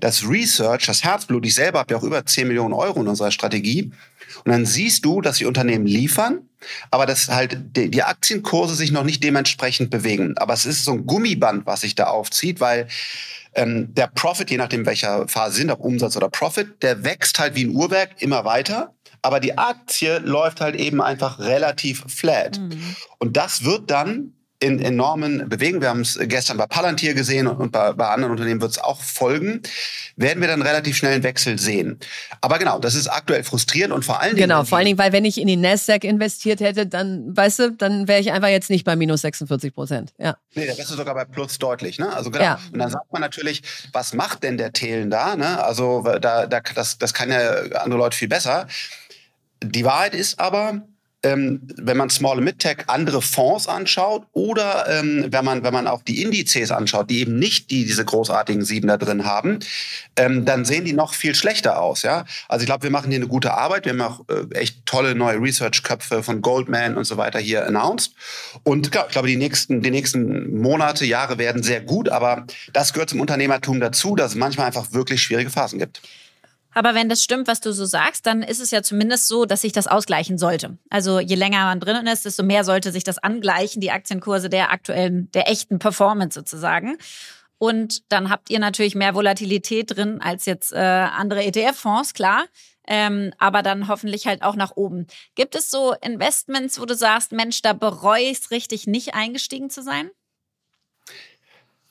das 0.00 0.28
Research, 0.28 0.84
das 0.84 1.02
Herzblut. 1.02 1.46
Ich 1.46 1.54
selber 1.54 1.78
habe 1.78 1.94
ja 1.94 1.98
auch 1.98 2.04
über 2.04 2.24
10 2.24 2.46
Millionen 2.46 2.74
Euro 2.74 3.00
in 3.00 3.08
unserer 3.08 3.30
Strategie. 3.30 3.90
Und 4.44 4.52
dann 4.52 4.66
siehst 4.66 5.04
du, 5.04 5.20
dass 5.20 5.38
die 5.38 5.46
Unternehmen 5.46 5.86
liefern, 5.86 6.40
aber 6.90 7.06
dass 7.06 7.28
halt 7.28 7.76
die, 7.76 7.90
die 7.90 8.02
Aktienkurse 8.02 8.74
sich 8.74 8.92
noch 8.92 9.04
nicht 9.04 9.24
dementsprechend 9.24 9.90
bewegen. 9.90 10.36
Aber 10.36 10.52
es 10.52 10.64
ist 10.64 10.84
so 10.84 10.92
ein 10.92 11.06
Gummiband, 11.06 11.66
was 11.66 11.80
sich 11.80 11.94
da 11.94 12.04
aufzieht, 12.04 12.60
weil 12.60 12.88
ähm, 13.58 13.94
der 13.94 14.06
Profit, 14.06 14.50
je 14.50 14.56
nachdem 14.56 14.86
welcher 14.86 15.26
Phase 15.28 15.56
sind, 15.56 15.70
ob 15.70 15.80
Umsatz 15.80 16.16
oder 16.16 16.28
Profit, 16.28 16.82
der 16.82 17.04
wächst 17.04 17.38
halt 17.38 17.54
wie 17.56 17.64
ein 17.64 17.74
Uhrwerk 17.74 18.22
immer 18.22 18.44
weiter. 18.44 18.94
Aber 19.20 19.40
die 19.40 19.58
Aktie 19.58 20.18
läuft 20.18 20.60
halt 20.60 20.76
eben 20.76 21.02
einfach 21.02 21.40
relativ 21.40 22.04
flat. 22.06 22.58
Mhm. 22.58 22.96
Und 23.18 23.36
das 23.36 23.64
wird 23.64 23.90
dann 23.90 24.34
in 24.60 24.80
enormen 24.80 25.48
Bewegungen. 25.48 25.82
Wir 25.82 25.88
haben 25.88 26.00
es 26.00 26.18
gestern 26.20 26.56
bei 26.56 26.66
Palantir 26.66 27.14
gesehen 27.14 27.46
und 27.46 27.70
bei, 27.70 27.92
bei 27.92 28.08
anderen 28.08 28.32
Unternehmen 28.32 28.60
wird 28.60 28.72
es 28.72 28.78
auch 28.78 29.00
folgen. 29.00 29.62
Werden 30.16 30.40
wir 30.40 30.48
dann 30.48 30.62
relativ 30.62 30.96
schnell 30.96 31.14
einen 31.14 31.22
Wechsel 31.22 31.58
sehen. 31.58 32.00
Aber 32.40 32.58
genau, 32.58 32.80
das 32.80 32.94
ist 32.96 33.06
aktuell 33.06 33.44
frustrierend 33.44 33.94
und 33.94 34.04
vor 34.04 34.20
allen 34.20 34.34
Dingen. 34.34 34.48
Genau, 34.48 34.64
vor 34.64 34.78
allen 34.78 34.86
Dingen, 34.86 34.98
weil 34.98 35.12
wenn 35.12 35.24
ich 35.24 35.40
in 35.40 35.46
die 35.46 35.56
Nasdaq 35.56 36.02
investiert 36.02 36.60
hätte, 36.60 36.86
dann, 36.86 37.36
weißt 37.36 37.58
du, 37.60 37.72
dann 37.72 38.08
wäre 38.08 38.20
ich 38.20 38.32
einfach 38.32 38.48
jetzt 38.48 38.68
nicht 38.68 38.84
bei 38.84 38.96
minus 38.96 39.20
46 39.20 39.72
Prozent. 39.72 40.12
Ja. 40.18 40.36
Nee, 40.54 40.66
da 40.66 40.76
wärst 40.76 40.90
du 40.90 40.96
sogar 40.96 41.14
bei 41.14 41.24
plus 41.24 41.58
deutlich. 41.58 42.00
Ne? 42.00 42.12
Also 42.12 42.30
genau. 42.32 42.44
Ja. 42.44 42.60
Und 42.72 42.80
dann 42.80 42.90
sagt 42.90 43.12
man 43.12 43.22
natürlich, 43.22 43.62
was 43.92 44.12
macht 44.12 44.42
denn 44.42 44.58
der 44.58 44.72
Thelen 44.72 45.08
da? 45.08 45.36
Ne? 45.36 45.62
Also 45.62 46.02
da, 46.02 46.46
da, 46.46 46.60
das, 46.60 46.98
das 46.98 47.14
kann 47.14 47.30
ja 47.30 47.62
andere 47.80 47.98
Leute 47.98 48.16
viel 48.16 48.28
besser. 48.28 48.66
Die 49.62 49.84
Wahrheit 49.84 50.14
ist 50.14 50.40
aber, 50.40 50.82
ähm, 51.28 51.60
wenn 51.76 51.96
man 51.96 52.10
Small 52.10 52.40
Mid-Tech 52.40 52.84
andere 52.86 53.20
Fonds 53.22 53.66
anschaut 53.66 54.26
oder 54.32 54.86
ähm, 54.88 55.26
wenn, 55.30 55.44
man, 55.44 55.62
wenn 55.62 55.72
man 55.72 55.86
auch 55.86 56.02
die 56.02 56.22
Indizes 56.22 56.70
anschaut, 56.70 57.10
die 57.10 57.20
eben 57.20 57.38
nicht 57.38 57.70
die, 57.70 57.84
diese 57.84 58.04
großartigen 58.04 58.64
Sieben 58.64 58.88
da 58.88 58.96
drin 58.96 59.24
haben, 59.24 59.58
ähm, 60.16 60.44
dann 60.44 60.64
sehen 60.64 60.84
die 60.84 60.92
noch 60.92 61.14
viel 61.14 61.34
schlechter 61.34 61.80
aus. 61.80 62.02
Ja? 62.02 62.24
Also 62.48 62.62
ich 62.62 62.66
glaube, 62.66 62.84
wir 62.84 62.90
machen 62.90 63.10
hier 63.10 63.20
eine 63.20 63.28
gute 63.28 63.54
Arbeit. 63.54 63.84
Wir 63.84 63.92
haben 63.92 64.00
auch 64.00 64.24
äh, 64.28 64.54
echt 64.54 64.86
tolle 64.86 65.14
neue 65.14 65.40
Research-Köpfe 65.40 66.22
von 66.22 66.40
Goldman 66.40 66.96
und 66.96 67.04
so 67.04 67.16
weiter 67.16 67.38
hier 67.38 67.66
announced. 67.66 68.14
Und 68.62 68.90
klar, 68.90 69.06
ich 69.06 69.12
glaube, 69.12 69.28
die 69.28 69.36
nächsten, 69.36 69.82
die 69.82 69.90
nächsten 69.90 70.60
Monate, 70.60 71.04
Jahre 71.04 71.38
werden 71.38 71.62
sehr 71.62 71.80
gut, 71.80 72.08
aber 72.08 72.46
das 72.72 72.92
gehört 72.92 73.10
zum 73.10 73.20
Unternehmertum 73.20 73.80
dazu, 73.80 74.16
dass 74.16 74.32
es 74.32 74.36
manchmal 74.36 74.66
einfach 74.66 74.92
wirklich 74.92 75.22
schwierige 75.22 75.50
Phasen 75.50 75.78
gibt. 75.78 76.00
Aber 76.78 76.94
wenn 76.94 77.08
das 77.08 77.24
stimmt, 77.24 77.48
was 77.48 77.60
du 77.60 77.72
so 77.72 77.86
sagst, 77.86 78.24
dann 78.24 78.40
ist 78.40 78.60
es 78.60 78.70
ja 78.70 78.84
zumindest 78.84 79.26
so, 79.26 79.46
dass 79.46 79.62
sich 79.62 79.72
das 79.72 79.88
ausgleichen 79.88 80.38
sollte. 80.38 80.78
Also 80.90 81.18
je 81.18 81.34
länger 81.34 81.64
man 81.64 81.80
drinnen 81.80 82.06
ist, 82.06 82.24
desto 82.24 82.44
mehr 82.44 82.62
sollte 82.62 82.92
sich 82.92 83.02
das 83.02 83.18
angleichen, 83.18 83.80
die 83.80 83.90
Aktienkurse 83.90 84.48
der 84.48 84.70
aktuellen, 84.70 85.28
der 85.32 85.50
echten 85.50 85.80
Performance 85.80 86.38
sozusagen. 86.38 86.96
Und 87.58 88.12
dann 88.12 88.30
habt 88.30 88.48
ihr 88.48 88.60
natürlich 88.60 88.94
mehr 88.94 89.16
Volatilität 89.16 89.96
drin 89.96 90.20
als 90.20 90.46
jetzt 90.46 90.72
äh, 90.72 90.76
andere 90.76 91.42
ETF-Fonds, 91.42 92.14
klar. 92.14 92.44
Ähm, 92.86 93.32
aber 93.38 93.64
dann 93.64 93.88
hoffentlich 93.88 94.28
halt 94.28 94.42
auch 94.42 94.54
nach 94.54 94.76
oben. 94.76 95.08
Gibt 95.34 95.56
es 95.56 95.72
so 95.72 95.94
Investments, 95.94 96.80
wo 96.80 96.84
du 96.84 96.94
sagst, 96.94 97.32
Mensch, 97.32 97.60
da 97.60 97.72
bereue 97.72 98.22
ich 98.22 98.38
es 98.38 98.50
richtig, 98.52 98.86
nicht 98.86 99.16
eingestiegen 99.16 99.68
zu 99.68 99.82
sein? 99.82 100.12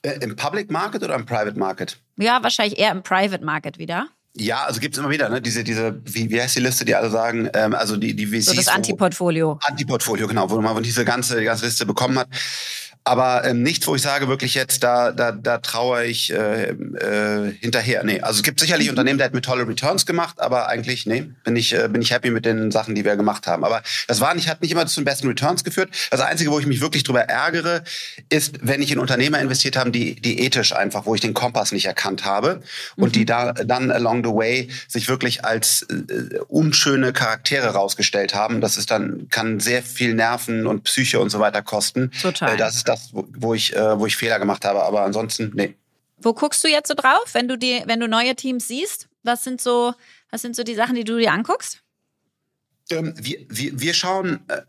Äh, 0.00 0.18
Im 0.22 0.34
Public 0.34 0.70
Market 0.70 1.02
oder 1.02 1.14
im 1.14 1.26
Private 1.26 1.58
Market? 1.58 1.98
Ja, 2.16 2.42
wahrscheinlich 2.42 2.78
eher 2.78 2.92
im 2.92 3.02
Private 3.02 3.44
Market 3.44 3.76
wieder. 3.76 4.08
Ja, 4.40 4.64
also 4.64 4.80
gibt's 4.80 4.98
immer 4.98 5.10
wieder, 5.10 5.28
ne? 5.28 5.40
Diese, 5.42 5.64
diese, 5.64 6.00
wie, 6.04 6.30
wie 6.30 6.40
heißt 6.40 6.56
die 6.56 6.60
Liste, 6.60 6.84
die 6.84 6.94
alle 6.94 7.10
sagen, 7.10 7.50
ähm, 7.54 7.74
also 7.74 7.96
die, 7.96 8.14
die 8.14 8.26
VCs. 8.26 8.46
So 8.46 8.54
das 8.54 8.68
Antiportfolio. 8.68 9.58
Antiportfolio, 9.62 10.28
genau, 10.28 10.48
wo 10.48 10.60
man 10.60 10.82
diese 10.82 11.04
ganze, 11.04 11.38
die 11.38 11.44
ganze 11.44 11.64
Liste 11.64 11.84
bekommen 11.86 12.18
hat. 12.18 12.28
Aber 13.08 13.42
ähm, 13.46 13.62
nichts, 13.62 13.86
wo 13.86 13.94
ich 13.94 14.02
sage, 14.02 14.28
wirklich 14.28 14.54
jetzt, 14.54 14.82
da, 14.84 15.12
da, 15.12 15.32
da 15.32 15.56
traue 15.58 16.04
ich 16.04 16.30
äh, 16.30 16.72
äh, 16.72 17.54
hinterher. 17.58 18.04
Nee, 18.04 18.20
also 18.20 18.36
es 18.36 18.42
gibt 18.42 18.60
sicherlich 18.60 18.88
mhm. 18.88 18.90
Unternehmen, 18.90 19.16
der 19.16 19.24
hat 19.24 19.32
mir 19.32 19.40
tolle 19.40 19.66
Returns 19.66 20.04
gemacht, 20.04 20.38
aber 20.42 20.68
eigentlich, 20.68 21.06
nee, 21.06 21.24
bin 21.42 21.56
ich, 21.56 21.74
äh, 21.74 21.88
bin 21.88 22.02
ich 22.02 22.10
happy 22.10 22.30
mit 22.30 22.44
den 22.44 22.70
Sachen, 22.70 22.94
die 22.94 23.06
wir 23.06 23.16
gemacht 23.16 23.46
haben. 23.46 23.64
Aber 23.64 23.82
das 24.08 24.20
war 24.20 24.34
nicht, 24.34 24.46
hat 24.46 24.60
nicht 24.60 24.72
immer 24.72 24.86
zu 24.86 25.00
den 25.00 25.06
besten 25.06 25.26
Returns 25.26 25.64
geführt. 25.64 25.88
Das 26.10 26.20
Einzige, 26.20 26.50
wo 26.50 26.58
ich 26.58 26.66
mich 26.66 26.82
wirklich 26.82 27.02
drüber 27.02 27.22
ärgere, 27.22 27.82
ist, 28.28 28.56
wenn 28.60 28.82
ich 28.82 28.92
in 28.92 28.98
Unternehmer 28.98 29.40
investiert 29.40 29.78
habe, 29.78 29.90
die, 29.90 30.16
die 30.16 30.40
ethisch 30.40 30.74
einfach, 30.74 31.06
wo 31.06 31.14
ich 31.14 31.22
den 31.22 31.32
Kompass 31.32 31.72
nicht 31.72 31.86
erkannt 31.86 32.26
habe 32.26 32.60
und 32.96 33.08
mhm. 33.08 33.12
die 33.12 33.24
da 33.24 33.54
dann 33.54 33.90
along 33.90 34.22
the 34.22 34.30
way 34.30 34.68
sich 34.86 35.08
wirklich 35.08 35.46
als 35.46 35.86
äh, 35.90 36.40
unschöne 36.48 37.14
Charaktere 37.14 37.68
rausgestellt 37.68 38.34
haben. 38.34 38.60
Das 38.60 38.76
ist 38.76 38.90
dann, 38.90 39.28
kann 39.30 39.60
sehr 39.60 39.82
viel 39.82 40.12
Nerven 40.12 40.66
und 40.66 40.84
Psyche 40.84 41.20
und 41.20 41.30
so 41.30 41.40
weiter 41.40 41.62
kosten. 41.62 42.10
Total. 42.20 42.52
Äh, 42.52 42.56
das 42.58 42.76
ist 42.76 42.86
das 42.86 42.97
das, 42.98 43.14
wo, 43.14 43.26
wo 43.36 43.54
ich, 43.54 43.74
äh, 43.74 43.98
wo 43.98 44.06
ich 44.06 44.16
Fehler 44.16 44.38
gemacht 44.38 44.64
habe. 44.64 44.82
Aber 44.82 45.02
ansonsten, 45.02 45.52
nee. 45.54 45.74
Wo 46.20 46.32
guckst 46.32 46.62
du 46.64 46.68
jetzt 46.68 46.88
so 46.88 46.94
drauf, 46.94 47.30
wenn 47.32 47.48
du 47.48 47.56
die, 47.56 47.82
wenn 47.86 48.00
du 48.00 48.08
neue 48.08 48.34
Teams 48.34 48.68
siehst? 48.68 49.08
Was 49.22 49.44
sind 49.44 49.60
so, 49.60 49.94
was 50.30 50.42
sind 50.42 50.56
so 50.56 50.64
die 50.64 50.74
Sachen, 50.74 50.94
die 50.94 51.04
du 51.04 51.18
dir 51.18 51.32
anguckst? 51.32 51.80
Ähm, 52.90 53.14
wir, 53.16 53.38
wir, 53.48 53.80
wir 53.80 53.94
schauen 53.94 54.40
äh, 54.48 54.60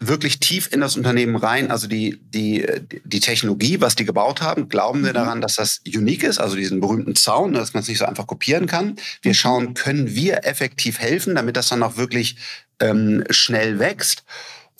wirklich 0.00 0.40
tief 0.40 0.72
in 0.72 0.80
das 0.80 0.96
Unternehmen 0.96 1.36
rein, 1.36 1.70
also 1.70 1.86
die, 1.86 2.18
die, 2.22 2.66
die 3.04 3.20
Technologie, 3.20 3.82
was 3.82 3.96
die 3.96 4.06
gebaut 4.06 4.40
haben, 4.40 4.70
glauben 4.70 5.02
wir 5.02 5.10
mhm. 5.10 5.14
daran, 5.14 5.40
dass 5.42 5.56
das 5.56 5.82
unique 5.86 6.22
ist, 6.22 6.38
also 6.38 6.56
diesen 6.56 6.80
berühmten 6.80 7.14
Zaun, 7.14 7.52
dass 7.52 7.74
man 7.74 7.82
es 7.82 7.88
nicht 7.88 7.98
so 7.98 8.06
einfach 8.06 8.26
kopieren 8.26 8.66
kann. 8.66 8.96
Wir 9.20 9.32
mhm. 9.32 9.34
schauen, 9.34 9.74
können 9.74 10.14
wir 10.14 10.46
effektiv 10.46 10.98
helfen, 10.98 11.34
damit 11.34 11.56
das 11.56 11.68
dann 11.68 11.82
auch 11.82 11.96
wirklich 11.98 12.36
ähm, 12.80 13.24
schnell 13.28 13.78
wächst. 13.78 14.24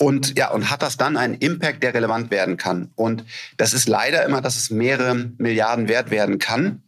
Und 0.03 0.39
ja, 0.39 0.51
und 0.51 0.71
hat 0.71 0.81
das 0.81 0.97
dann 0.97 1.19
einen 1.19 1.35
Impact, 1.35 1.83
der 1.83 1.93
relevant 1.93 2.31
werden 2.31 2.57
kann. 2.57 2.91
Und 2.95 3.23
das 3.59 3.75
ist 3.75 3.87
leider 3.87 4.25
immer, 4.25 4.41
dass 4.41 4.57
es 4.57 4.71
mehrere 4.71 5.15
Milliarden 5.37 5.89
wert 5.89 6.11
werden 6.11 6.39
kann. 6.39 6.83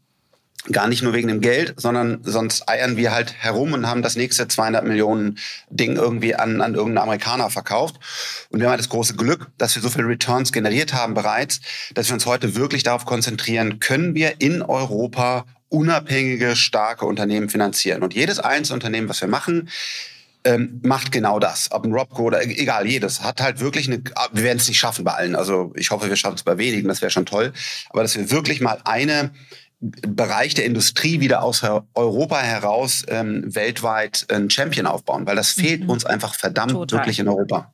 Gar 0.71 0.89
nicht 0.89 1.03
nur 1.03 1.13
wegen 1.13 1.29
dem 1.29 1.43
Geld, 1.43 1.75
sondern 1.77 2.21
sonst 2.23 2.71
eiern 2.71 2.97
wir 2.97 3.13
halt 3.13 3.35
herum 3.35 3.75
und 3.75 3.87
haben 3.87 4.01
das 4.01 4.17
nächste 4.17 4.49
200 4.49 4.87
Millionen 4.87 5.37
Ding 5.69 5.97
irgendwie 5.97 6.35
an, 6.35 6.63
an 6.63 6.75
irgendeinen 6.75 7.03
Amerikaner 7.03 7.51
verkauft. 7.51 7.97
Und 8.49 8.61
wir 8.61 8.67
haben 8.67 8.71
halt 8.71 8.81
das 8.81 8.89
große 8.89 9.15
Glück, 9.15 9.49
dass 9.59 9.75
wir 9.75 9.83
so 9.83 9.91
viele 9.91 10.07
Returns 10.07 10.51
generiert 10.51 10.95
haben 10.95 11.13
bereits, 11.13 11.61
dass 11.93 12.09
wir 12.09 12.15
uns 12.15 12.25
heute 12.25 12.55
wirklich 12.55 12.83
darauf 12.83 13.05
konzentrieren, 13.05 13.79
können 13.79 14.15
wir 14.15 14.41
in 14.41 14.63
Europa 14.63 15.45
unabhängige, 15.69 16.57
starke 16.57 17.05
Unternehmen 17.05 17.51
finanzieren. 17.51 18.03
Und 18.03 18.15
jedes 18.15 18.39
einzelne 18.39 18.77
Unternehmen, 18.77 19.11
was 19.11 19.21
wir 19.21 19.29
machen, 19.29 19.69
ähm, 20.45 20.81
macht 20.83 21.13
genau 21.13 21.39
das. 21.39 21.71
Ob 21.71 21.85
ein 21.85 21.93
Robco 21.93 22.25
oder 22.25 22.43
egal, 22.45 22.87
jedes 22.87 23.23
hat 23.23 23.41
halt 23.41 23.61
wirklich 23.61 23.89
eine, 23.89 24.03
ah, 24.15 24.29
wir 24.33 24.45
werden 24.45 24.59
es 24.59 24.69
nicht 24.69 24.79
schaffen 24.79 25.05
bei 25.05 25.13
allen. 25.13 25.37
Also 25.37 25.73
ich 25.77 25.91
hoffe, 25.91 26.09
wir 26.09 26.17
schaffen 26.17 26.37
es 26.37 26.43
bei 26.43 26.59
wenigen, 26.59 26.89
das 26.89 27.01
wäre 27.01 27.11
schon 27.11 27.27
toll. 27.27 27.53
Aber 27.91 28.03
dass 28.03 28.17
wir 28.17 28.31
wirklich 28.31 28.61
mal 28.61 28.79
eine 28.85 29.31
Bereich 29.81 30.55
der 30.55 30.65
Industrie 30.65 31.21
wieder 31.21 31.43
aus 31.43 31.65
Europa 31.95 32.39
heraus 32.39 33.05
ähm, 33.09 33.43
weltweit 33.53 34.27
einen 34.29 34.49
Champion 34.49 34.87
aufbauen, 34.87 35.27
weil 35.27 35.35
das 35.35 35.51
fehlt 35.51 35.85
mhm. 35.85 35.91
uns 35.91 36.05
einfach 36.05 36.35
verdammt 36.35 36.73
Total. 36.73 37.01
wirklich 37.01 37.19
in 37.19 37.29
Europa. 37.29 37.73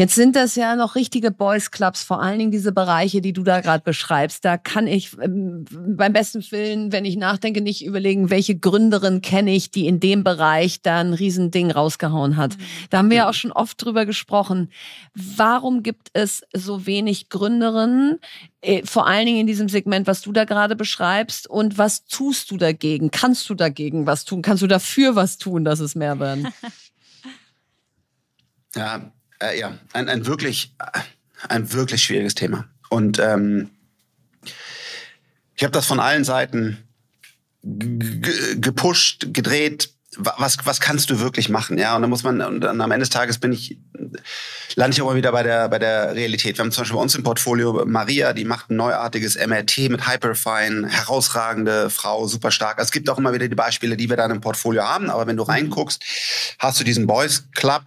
Jetzt 0.00 0.14
sind 0.14 0.34
das 0.34 0.54
ja 0.56 0.76
noch 0.76 0.94
richtige 0.94 1.30
Boys 1.30 1.70
Clubs, 1.70 2.02
vor 2.02 2.22
allen 2.22 2.38
Dingen 2.38 2.50
diese 2.50 2.72
Bereiche, 2.72 3.20
die 3.20 3.34
du 3.34 3.42
da 3.42 3.60
gerade 3.60 3.84
beschreibst. 3.84 4.42
Da 4.46 4.56
kann 4.56 4.86
ich 4.86 5.14
ähm, 5.20 5.66
beim 5.70 6.14
besten 6.14 6.42
Willen, 6.50 6.90
wenn 6.90 7.04
ich 7.04 7.18
nachdenke, 7.18 7.60
nicht 7.60 7.84
überlegen, 7.84 8.30
welche 8.30 8.58
Gründerin 8.58 9.20
kenne 9.20 9.54
ich, 9.54 9.70
die 9.70 9.86
in 9.86 10.00
dem 10.00 10.24
Bereich 10.24 10.80
da 10.80 11.00
ein 11.00 11.12
Riesending 11.12 11.70
rausgehauen 11.70 12.38
hat. 12.38 12.56
Da 12.88 12.96
haben 12.96 13.10
wir 13.10 13.18
ja 13.18 13.28
auch 13.28 13.34
schon 13.34 13.52
oft 13.52 13.84
drüber 13.84 14.06
gesprochen. 14.06 14.72
Warum 15.12 15.82
gibt 15.82 16.08
es 16.14 16.44
so 16.54 16.86
wenig 16.86 17.28
Gründerinnen, 17.28 18.20
äh, 18.62 18.80
vor 18.86 19.06
allen 19.06 19.26
Dingen 19.26 19.40
in 19.40 19.46
diesem 19.46 19.68
Segment, 19.68 20.06
was 20.06 20.22
du 20.22 20.32
da 20.32 20.46
gerade 20.46 20.76
beschreibst? 20.76 21.46
Und 21.46 21.76
was 21.76 22.06
tust 22.06 22.50
du 22.50 22.56
dagegen? 22.56 23.10
Kannst 23.10 23.50
du 23.50 23.54
dagegen 23.54 24.06
was 24.06 24.24
tun? 24.24 24.40
Kannst 24.40 24.62
du 24.62 24.66
dafür 24.66 25.14
was 25.14 25.36
tun, 25.36 25.62
dass 25.66 25.78
es 25.78 25.94
mehr 25.94 26.18
werden? 26.18 26.48
Ja, 28.76 29.10
äh, 29.40 29.58
ja, 29.58 29.78
ein, 29.92 30.08
ein 30.08 30.26
wirklich, 30.26 30.74
ein 31.48 31.72
wirklich 31.72 32.02
schwieriges 32.02 32.34
Thema. 32.34 32.68
Und 32.88 33.18
ähm, 33.18 33.70
ich 35.54 35.62
habe 35.62 35.72
das 35.72 35.86
von 35.86 36.00
allen 36.00 36.24
Seiten 36.24 36.78
gepusht, 37.62 39.28
gedreht, 39.32 39.90
was, 40.16 40.56
was 40.64 40.80
kannst 40.80 41.10
du 41.10 41.20
wirklich 41.20 41.48
machen? 41.48 41.78
Ja, 41.78 41.94
und 41.94 42.02
dann 42.02 42.10
muss 42.10 42.22
man, 42.22 42.40
und 42.40 42.62
dann 42.62 42.80
am 42.80 42.90
Ende 42.90 43.02
des 43.02 43.10
Tages 43.10 43.38
bin 43.38 43.52
ich, 43.52 43.78
lande 44.74 44.94
ich 44.94 45.02
auch 45.02 45.06
mal 45.06 45.16
wieder 45.16 45.32
bei 45.32 45.42
der, 45.42 45.68
bei 45.68 45.78
der 45.78 46.14
Realität. 46.14 46.56
Wir 46.56 46.64
haben 46.64 46.72
zum 46.72 46.82
Beispiel 46.82 46.96
bei 46.96 47.02
uns 47.02 47.14
im 47.14 47.22
Portfolio 47.22 47.84
Maria, 47.86 48.32
die 48.32 48.44
macht 48.44 48.70
ein 48.70 48.76
neuartiges 48.76 49.36
MRT 49.36 49.90
mit 49.90 50.06
Hyperfine, 50.06 50.88
herausragende 50.88 51.90
Frau, 51.90 52.26
super 52.26 52.50
stark. 52.50 52.78
Also 52.78 52.88
es 52.88 52.92
gibt 52.92 53.08
auch 53.08 53.18
immer 53.18 53.32
wieder 53.32 53.48
die 53.48 53.54
Beispiele, 53.54 53.96
die 53.96 54.08
wir 54.08 54.16
dann 54.16 54.30
im 54.30 54.40
Portfolio 54.40 54.82
haben, 54.82 55.10
aber 55.10 55.26
wenn 55.26 55.36
du 55.36 55.42
reinguckst, 55.42 56.02
hast 56.58 56.80
du 56.80 56.84
diesen 56.84 57.06
Boys 57.06 57.44
Club 57.54 57.82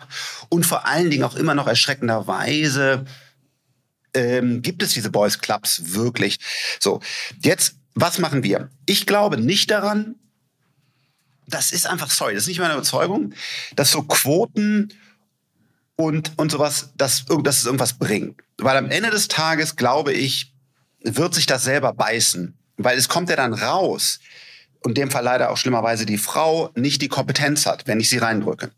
und 0.50 0.66
vor 0.66 0.86
allen 0.86 1.10
Dingen 1.10 1.24
auch 1.24 1.36
immer 1.36 1.56
noch 1.56 1.68
erschreckenderweise 1.68 3.06
ähm, 4.14 4.62
gibt 4.62 4.84
es 4.84 4.94
diese 4.94 5.10
Boys 5.10 5.40
Clubs 5.40 5.94
wirklich. 5.94 6.38
So, 6.80 7.02
jetzt, 7.42 7.76
was 7.96 8.20
machen 8.20 8.44
wir? 8.44 8.70
Ich 8.86 9.06
glaube 9.06 9.38
nicht 9.38 9.72
daran, 9.72 10.16
das 11.48 11.72
ist 11.72 11.88
einfach, 11.88 12.10
sorry, 12.10 12.34
das 12.34 12.44
ist 12.44 12.48
nicht 12.48 12.60
meine 12.60 12.74
Überzeugung, 12.74 13.34
dass 13.76 13.92
so 13.92 14.04
Quoten 14.04 14.94
und, 15.96 16.32
und 16.38 16.52
sowas, 16.52 16.92
dass, 16.96 17.26
dass 17.26 17.58
es 17.58 17.66
irgendwas 17.66 17.94
bringt. 17.94 18.42
Weil 18.58 18.78
am 18.78 18.90
Ende 18.90 19.10
des 19.10 19.28
Tages, 19.28 19.76
glaube 19.76 20.14
ich, 20.14 20.54
wird 21.02 21.34
sich 21.34 21.46
das 21.46 21.64
selber 21.64 21.94
beißen. 21.94 22.58
Weil 22.78 22.98
es 22.98 23.10
kommt 23.10 23.30
ja 23.30 23.36
dann 23.36 23.54
raus, 23.54 24.20
und 24.84 24.92
in 24.92 24.96
dem 24.96 25.12
Fall 25.12 25.24
leider 25.24 25.50
auch 25.50 25.58
schlimmerweise 25.58 26.06
die 26.06 26.18
Frau 26.18 26.70
nicht 26.76 27.02
die 27.02 27.08
Kompetenz 27.08 27.66
hat, 27.66 27.88
wenn 27.88 28.00
ich 28.00 28.10
sie 28.10 28.18
reindrücke. 28.18 28.72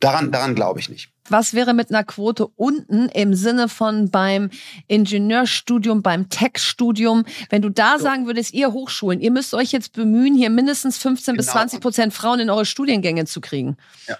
Daran, 0.00 0.32
daran 0.32 0.56
glaube 0.56 0.80
ich 0.80 0.88
nicht. 0.88 1.10
Was 1.28 1.54
wäre 1.54 1.74
mit 1.74 1.90
einer 1.90 2.02
Quote 2.02 2.48
unten 2.56 3.08
im 3.10 3.34
Sinne 3.34 3.68
von 3.68 4.10
beim 4.10 4.50
Ingenieurstudium, 4.88 6.02
beim 6.02 6.28
Tech-Studium? 6.28 7.24
Wenn 7.48 7.62
du 7.62 7.68
da 7.68 7.98
so. 7.98 8.02
sagen 8.02 8.26
würdest, 8.26 8.52
ihr 8.52 8.72
Hochschulen, 8.72 9.20
ihr 9.20 9.30
müsst 9.30 9.54
euch 9.54 9.70
jetzt 9.70 9.92
bemühen, 9.92 10.34
hier 10.34 10.50
mindestens 10.50 10.98
15 10.98 11.34
genau. 11.34 11.44
bis 11.44 11.52
20 11.52 11.80
Prozent 11.80 12.12
Frauen 12.12 12.40
in 12.40 12.50
eure 12.50 12.66
Studiengänge 12.66 13.26
zu 13.26 13.40
kriegen. 13.40 13.76
Ja. 14.08 14.18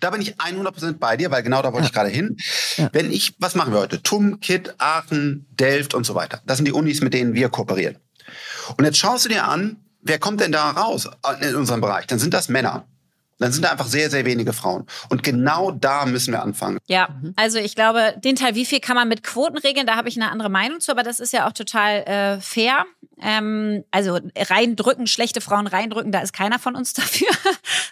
Da 0.00 0.10
bin 0.10 0.22
ich 0.22 0.36
100% 0.36 0.94
bei 0.98 1.16
dir, 1.16 1.30
weil 1.30 1.42
genau 1.42 1.62
da 1.62 1.72
wollte 1.72 1.84
ja. 1.84 1.86
ich 1.86 1.92
gerade 1.92 2.08
hin. 2.08 2.36
Ja. 2.76 2.88
Wenn 2.92 3.12
ich, 3.12 3.34
was 3.38 3.54
machen 3.54 3.72
wir 3.72 3.80
heute? 3.80 4.02
TUM, 4.02 4.40
KIT, 4.40 4.74
Aachen, 4.78 5.46
Delft 5.50 5.94
und 5.94 6.04
so 6.04 6.14
weiter. 6.14 6.40
Das 6.46 6.56
sind 6.56 6.66
die 6.66 6.72
Unis, 6.72 7.00
mit 7.00 7.14
denen 7.14 7.34
wir 7.34 7.48
kooperieren. 7.50 7.96
Und 8.76 8.84
jetzt 8.84 8.98
schaust 8.98 9.26
du 9.26 9.28
dir 9.28 9.46
an, 9.46 9.76
wer 10.02 10.18
kommt 10.18 10.40
denn 10.40 10.52
da 10.52 10.70
raus 10.70 11.08
in 11.40 11.54
unserem 11.54 11.80
Bereich? 11.80 12.06
Dann 12.06 12.18
sind 12.18 12.34
das 12.34 12.48
Männer. 12.48 12.86
Dann 13.40 13.52
sind 13.52 13.64
da 13.64 13.70
einfach 13.70 13.86
sehr, 13.86 14.10
sehr 14.10 14.24
wenige 14.26 14.52
Frauen. 14.52 14.86
Und 15.08 15.22
genau 15.22 15.70
da 15.70 16.04
müssen 16.04 16.32
wir 16.32 16.42
anfangen. 16.42 16.78
Ja, 16.86 17.08
also 17.36 17.58
ich 17.58 17.74
glaube, 17.74 18.14
den 18.22 18.36
Teil, 18.36 18.54
wie 18.54 18.66
viel 18.66 18.80
kann 18.80 18.96
man 18.96 19.08
mit 19.08 19.22
Quoten 19.22 19.56
regeln, 19.56 19.86
da 19.86 19.96
habe 19.96 20.08
ich 20.08 20.16
eine 20.16 20.30
andere 20.30 20.50
Meinung 20.50 20.80
zu, 20.80 20.92
aber 20.92 21.02
das 21.02 21.20
ist 21.20 21.32
ja 21.32 21.48
auch 21.48 21.52
total 21.52 22.02
äh, 22.02 22.40
fair. 22.40 22.84
Ähm, 23.22 23.84
also 23.90 24.18
reindrücken, 24.36 25.06
schlechte 25.06 25.40
Frauen 25.40 25.66
reindrücken, 25.66 26.12
da 26.12 26.20
ist 26.20 26.32
keiner 26.32 26.58
von 26.58 26.76
uns 26.76 26.92
dafür, 26.94 27.28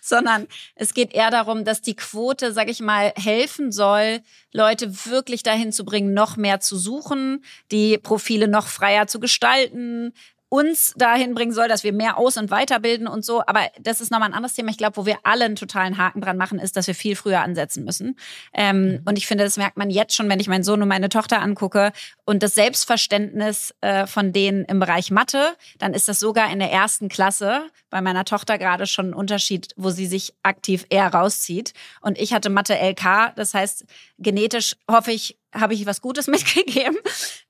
sondern 0.02 0.46
es 0.74 0.94
geht 0.94 1.12
eher 1.12 1.30
darum, 1.30 1.64
dass 1.64 1.80
die 1.80 1.96
Quote, 1.96 2.52
sag 2.52 2.68
ich 2.68 2.80
mal, 2.80 3.12
helfen 3.16 3.72
soll, 3.72 4.20
Leute 4.52 5.06
wirklich 5.06 5.42
dahin 5.42 5.72
zu 5.72 5.84
bringen, 5.84 6.14
noch 6.14 6.36
mehr 6.36 6.60
zu 6.60 6.76
suchen, 6.76 7.42
die 7.70 7.98
Profile 7.98 8.48
noch 8.48 8.66
freier 8.66 9.06
zu 9.06 9.18
gestalten, 9.18 10.12
uns 10.48 10.94
dahin 10.96 11.34
bringen 11.34 11.52
soll, 11.52 11.68
dass 11.68 11.84
wir 11.84 11.92
mehr 11.92 12.16
aus- 12.16 12.36
und 12.36 12.50
weiterbilden 12.50 13.06
und 13.06 13.24
so. 13.24 13.42
Aber 13.46 13.68
das 13.80 14.00
ist 14.00 14.10
nochmal 14.10 14.30
ein 14.30 14.34
anderes 14.34 14.54
Thema. 14.54 14.70
Ich 14.70 14.78
glaube, 14.78 14.96
wo 14.96 15.06
wir 15.06 15.18
alle 15.22 15.44
einen 15.44 15.56
totalen 15.56 15.98
Haken 15.98 16.20
dran 16.20 16.36
machen, 16.36 16.58
ist, 16.58 16.76
dass 16.76 16.86
wir 16.86 16.94
viel 16.94 17.16
früher 17.16 17.40
ansetzen 17.40 17.84
müssen. 17.84 18.16
Ähm, 18.54 18.82
mhm. 18.82 19.02
Und 19.04 19.18
ich 19.18 19.26
finde, 19.26 19.44
das 19.44 19.58
merkt 19.58 19.76
man 19.76 19.90
jetzt 19.90 20.14
schon, 20.14 20.28
wenn 20.28 20.40
ich 20.40 20.48
meinen 20.48 20.64
Sohn 20.64 20.80
und 20.80 20.88
meine 20.88 21.10
Tochter 21.10 21.42
angucke 21.42 21.92
und 22.24 22.42
das 22.42 22.54
Selbstverständnis 22.54 23.74
äh, 23.82 24.06
von 24.06 24.32
denen 24.32 24.64
im 24.64 24.80
Bereich 24.80 25.10
Mathe, 25.10 25.54
dann 25.78 25.92
ist 25.92 26.08
das 26.08 26.18
sogar 26.18 26.50
in 26.50 26.60
der 26.60 26.72
ersten 26.72 27.08
Klasse 27.08 27.66
bei 27.90 28.00
meiner 28.00 28.24
Tochter 28.24 28.58
gerade 28.58 28.86
schon 28.86 29.10
ein 29.10 29.14
Unterschied, 29.14 29.68
wo 29.76 29.90
sie 29.90 30.06
sich 30.06 30.34
aktiv 30.42 30.86
eher 30.88 31.12
rauszieht. 31.12 31.72
Und 32.00 32.18
ich 32.18 32.32
hatte 32.32 32.50
Mathe 32.50 32.74
LK, 32.74 33.34
das 33.36 33.54
heißt, 33.54 33.84
genetisch 34.18 34.76
hoffe 34.90 35.12
ich, 35.12 35.36
habe 35.54 35.74
ich 35.74 35.86
was 35.86 36.00
Gutes 36.00 36.26
mitgegeben. 36.28 36.96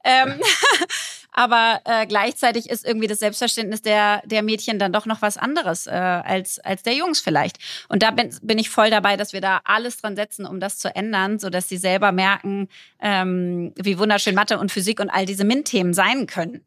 Ähm, 0.05 0.41
aber 1.39 1.82
äh, 1.84 2.05
gleichzeitig 2.05 2.68
ist 2.68 2.84
irgendwie 2.84 3.07
das 3.07 3.20
Selbstverständnis 3.20 3.80
der, 3.80 4.22
der 4.26 4.43
Mädchen 4.43 4.80
dann 4.80 4.93
doch 4.93 5.07
noch 5.07 5.22
was 5.22 5.36
anderes 5.36 5.86
äh, 5.86 5.91
als, 5.91 6.59
als 6.59 6.82
der 6.82 6.95
Jungs 6.95 7.20
vielleicht. 7.20 7.59
Und 7.89 8.03
da 8.03 8.11
bin, 8.11 8.34
bin 8.43 8.59
ich 8.59 8.70
voll 8.70 8.91
dabei, 8.91 9.16
dass 9.16 9.32
wir 9.32 9.41
da 9.41 9.61
alles 9.62 9.99
dran 9.99 10.16
setzen, 10.16 10.47
um 10.47 10.59
das 10.59 10.78
zu 10.78 10.93
ändern, 10.93 11.39
sodass 11.39 11.68
sie 11.68 11.76
selber 11.76 12.11
merken, 12.11 12.66
ähm, 12.99 13.72
wie 13.76 14.01
wunderschön 14.01 14.34
Mathe 14.34 14.59
und 14.59 14.72
Physik 14.72 14.99
und 14.99 15.11
all 15.11 15.26
diese 15.26 15.45
MINT-Themen 15.45 15.95
sein 15.95 16.26
können. 16.26 16.64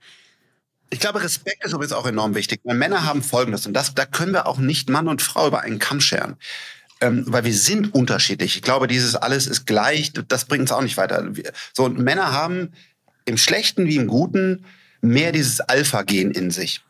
Ich 0.90 1.02
glaube, 1.02 1.22
Respekt 1.22 1.66
ist 1.66 1.74
übrigens 1.74 1.92
auch 1.92 2.06
enorm 2.06 2.34
wichtig. 2.34 2.62
Weil 2.64 2.78
Männer 2.78 3.04
haben 3.04 3.24
Folgendes, 3.24 3.68
und 3.68 3.74
das, 3.74 3.94
da 3.94 4.06
können 4.06 4.32
wir 4.32 4.48
auch 4.48 4.58
nicht 4.58 4.90
Mann 4.90 5.10
und 5.10 5.22
Frau 5.22 5.48
über 5.48 5.60
einen 5.60 5.80
Kamm 5.80 6.00
scheren 6.00 6.38
ähm, 7.02 7.24
weil 7.28 7.44
wir 7.44 7.54
sind 7.54 7.96
unterschiedlich. 7.96 8.56
Ich 8.56 8.62
glaube, 8.62 8.86
dieses 8.86 9.16
alles 9.16 9.48
ist 9.48 9.66
gleich, 9.66 10.14
das 10.14 10.46
bringt 10.46 10.62
uns 10.62 10.72
auch 10.72 10.84
nicht 10.84 10.98
weiter. 10.98 11.32
So, 11.74 11.86
und 11.86 11.98
Männer 11.98 12.32
haben 12.32 12.74
im 13.32 13.38
Schlechten 13.38 13.88
wie 13.88 13.96
im 13.96 14.08
Guten 14.08 14.66
mehr 15.02 15.32
dieses 15.32 15.62
Alpha-Gen 15.62 16.32
in 16.32 16.52
sich. 16.52 16.82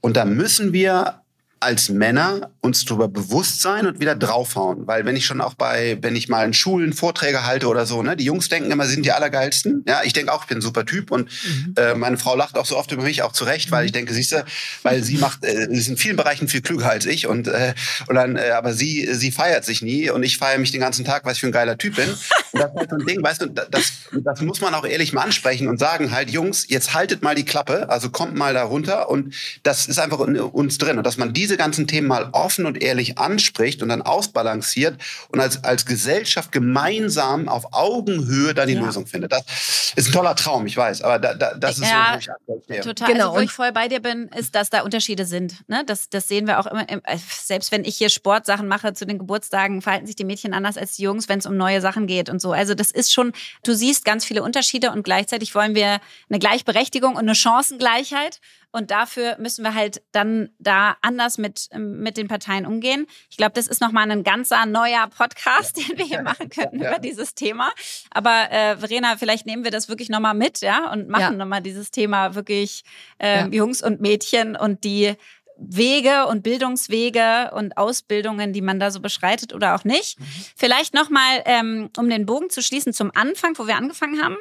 Und 0.00 0.16
da 0.16 0.24
müssen 0.24 0.72
wir 0.72 1.20
als 1.60 1.90
Männer 1.90 2.50
uns 2.60 2.86
darüber 2.86 3.08
bewusst 3.08 3.60
sein 3.60 3.86
und 3.86 4.00
wieder 4.00 4.16
draufhauen. 4.16 4.86
Weil 4.86 5.04
wenn 5.04 5.14
ich 5.14 5.26
schon 5.26 5.42
auch 5.42 5.52
bei, 5.54 5.98
wenn 6.00 6.16
ich 6.16 6.28
mal 6.28 6.44
in 6.44 6.54
Schulen 6.54 6.94
Vorträge 6.94 7.46
halte 7.46 7.68
oder 7.68 7.84
so, 7.84 8.02
ne, 8.02 8.16
die 8.16 8.24
Jungs 8.24 8.48
denken 8.48 8.70
immer, 8.70 8.86
sie 8.86 8.94
sind 8.94 9.04
die 9.04 9.12
Allergeilsten. 9.12 9.84
Ja, 9.86 10.00
ich 10.02 10.14
denke 10.14 10.32
auch, 10.32 10.42
ich 10.42 10.48
bin 10.48 10.58
ein 10.58 10.62
super 10.62 10.86
Typ 10.86 11.10
und 11.10 11.28
mhm. 11.30 11.74
äh, 11.76 11.94
meine 11.94 12.16
Frau 12.16 12.34
lacht 12.34 12.56
auch 12.56 12.64
so 12.64 12.78
oft 12.78 12.90
über 12.92 13.02
mich, 13.02 13.22
auch 13.22 13.32
zu 13.32 13.44
Recht, 13.44 13.70
weil 13.70 13.84
ich 13.84 13.92
denke, 13.92 14.14
siehst 14.14 14.32
du, 14.32 14.44
weil 14.82 15.02
sie 15.02 15.18
macht, 15.18 15.44
äh, 15.44 15.68
sie 15.70 15.78
ist 15.78 15.88
in 15.88 15.98
vielen 15.98 16.16
Bereichen 16.16 16.48
viel 16.48 16.62
klüger 16.62 16.88
als 16.88 17.04
ich 17.04 17.26
und, 17.26 17.46
äh, 17.46 17.74
und 18.08 18.14
dann, 18.14 18.36
äh, 18.36 18.50
aber 18.50 18.72
sie, 18.72 19.06
sie 19.12 19.30
feiert 19.30 19.66
sich 19.66 19.82
nie 19.82 20.08
und 20.08 20.22
ich 20.22 20.38
feiere 20.38 20.58
mich 20.58 20.72
den 20.72 20.80
ganzen 20.80 21.04
Tag, 21.04 21.26
was 21.26 21.34
ich 21.34 21.40
für 21.40 21.46
ein 21.48 21.52
geiler 21.52 21.76
Typ 21.76 21.96
bin. 21.96 22.08
Und 22.52 22.60
das 22.60 22.70
ist 22.70 22.76
halt 22.78 22.90
so 22.90 22.96
ein 22.96 23.06
Ding, 23.06 23.22
weißt 23.22 23.42
du, 23.42 23.46
das, 23.46 23.92
das 24.12 24.40
muss 24.40 24.60
man 24.62 24.72
auch 24.72 24.86
ehrlich 24.86 25.12
mal 25.12 25.22
ansprechen 25.22 25.68
und 25.68 25.78
sagen 25.78 26.10
halt, 26.10 26.30
Jungs, 26.30 26.66
jetzt 26.68 26.94
haltet 26.94 27.22
mal 27.22 27.34
die 27.34 27.44
Klappe, 27.44 27.90
also 27.90 28.08
kommt 28.10 28.34
mal 28.34 28.54
da 28.54 28.62
runter 28.62 29.10
und 29.10 29.34
das 29.62 29.86
ist 29.86 29.98
einfach 29.98 30.20
in 30.20 30.38
uns 30.38 30.78
drin 30.78 30.96
und 30.96 31.04
dass 31.04 31.18
man 31.18 31.34
diese 31.34 31.49
diese 31.50 31.58
ganzen 31.58 31.88
Themen 31.88 32.06
mal 32.06 32.28
offen 32.30 32.64
und 32.64 32.80
ehrlich 32.80 33.18
anspricht 33.18 33.82
und 33.82 33.88
dann 33.88 34.02
ausbalanciert 34.02 34.96
und 35.30 35.40
als, 35.40 35.64
als 35.64 35.84
Gesellschaft 35.84 36.52
gemeinsam 36.52 37.48
auf 37.48 37.72
Augenhöhe 37.72 38.54
dann 38.54 38.68
die 38.68 38.74
ja. 38.74 38.80
Lösung 38.80 39.06
findet. 39.06 39.32
Das 39.32 39.92
ist 39.96 40.08
ein 40.08 40.12
toller 40.12 40.36
Traum, 40.36 40.64
ich 40.66 40.76
weiß, 40.76 41.02
aber 41.02 41.18
da, 41.18 41.34
da, 41.34 41.54
das 41.54 41.78
ist 41.78 41.90
ja, 41.90 42.18
so, 42.20 42.32
wo 42.46 42.62
ich 42.68 42.80
Total. 42.82 43.12
Genau. 43.12 43.30
Also, 43.30 43.36
wo 43.36 43.40
ich 43.40 43.50
voll 43.50 43.72
bei 43.72 43.88
dir 43.88 44.00
bin, 44.00 44.28
ist, 44.28 44.54
dass 44.54 44.70
da 44.70 44.82
Unterschiede 44.82 45.24
sind. 45.24 45.68
Ne? 45.68 45.82
Das, 45.84 46.08
das 46.08 46.28
sehen 46.28 46.46
wir 46.46 46.60
auch 46.60 46.66
immer. 46.66 46.88
Im, 46.88 47.00
äh, 47.04 47.18
selbst 47.18 47.72
wenn 47.72 47.84
ich 47.84 47.96
hier 47.96 48.10
Sportsachen 48.10 48.68
mache 48.68 48.94
zu 48.94 49.06
den 49.06 49.18
Geburtstagen, 49.18 49.82
verhalten 49.82 50.06
sich 50.06 50.14
die 50.14 50.24
Mädchen 50.24 50.54
anders 50.54 50.76
als 50.76 50.94
die 50.94 51.02
Jungs, 51.02 51.28
wenn 51.28 51.40
es 51.40 51.46
um 51.46 51.56
neue 51.56 51.80
Sachen 51.80 52.06
geht 52.06 52.30
und 52.30 52.40
so. 52.40 52.52
Also 52.52 52.74
das 52.74 52.92
ist 52.92 53.12
schon, 53.12 53.32
du 53.64 53.74
siehst 53.74 54.04
ganz 54.04 54.24
viele 54.24 54.44
Unterschiede 54.44 54.92
und 54.92 55.02
gleichzeitig 55.02 55.54
wollen 55.56 55.74
wir 55.74 56.00
eine 56.28 56.38
Gleichberechtigung 56.38 57.14
und 57.14 57.22
eine 57.22 57.34
Chancengleichheit. 57.34 58.40
Und 58.72 58.90
dafür 58.90 59.36
müssen 59.38 59.64
wir 59.64 59.74
halt 59.74 60.02
dann 60.12 60.50
da 60.58 60.96
anders 61.02 61.38
mit, 61.38 61.68
mit 61.76 62.16
den 62.16 62.28
Parteien 62.28 62.66
umgehen. 62.66 63.06
Ich 63.28 63.36
glaube, 63.36 63.52
das 63.54 63.66
ist 63.66 63.80
nochmal 63.80 64.10
ein 64.10 64.22
ganzer 64.22 64.64
neuer 64.66 65.08
Podcast, 65.08 65.76
den 65.76 65.98
wir 65.98 66.04
hier 66.04 66.22
machen 66.22 66.48
könnten 66.48 66.80
ja. 66.80 66.90
über 66.90 66.98
dieses 66.98 67.34
Thema. 67.34 67.72
Aber 68.10 68.50
äh, 68.50 68.76
Verena, 68.76 69.16
vielleicht 69.16 69.46
nehmen 69.46 69.64
wir 69.64 69.70
das 69.70 69.88
wirklich 69.88 70.08
nochmal 70.08 70.34
mit, 70.34 70.60
ja, 70.60 70.90
und 70.92 71.08
machen 71.08 71.20
ja. 71.22 71.30
nochmal 71.32 71.62
dieses 71.62 71.90
Thema 71.90 72.34
wirklich 72.34 72.82
äh, 73.18 73.40
ja. 73.40 73.46
Jungs 73.48 73.82
und 73.82 74.00
Mädchen 74.00 74.56
und 74.56 74.84
die 74.84 75.16
Wege 75.60 76.26
und 76.26 76.42
Bildungswege 76.42 77.50
und 77.52 77.76
Ausbildungen, 77.76 78.52
die 78.52 78.62
man 78.62 78.80
da 78.80 78.90
so 78.90 79.00
beschreitet 79.00 79.52
oder 79.52 79.74
auch 79.74 79.84
nicht. 79.84 80.18
Mhm. 80.18 80.24
Vielleicht 80.56 80.94
nochmal, 80.94 81.42
ähm, 81.44 81.90
um 81.98 82.08
den 82.08 82.24
Bogen 82.24 82.48
zu 82.50 82.62
schließen 82.62 82.92
zum 82.92 83.10
Anfang, 83.14 83.58
wo 83.58 83.66
wir 83.66 83.76
angefangen 83.76 84.22
haben. 84.22 84.36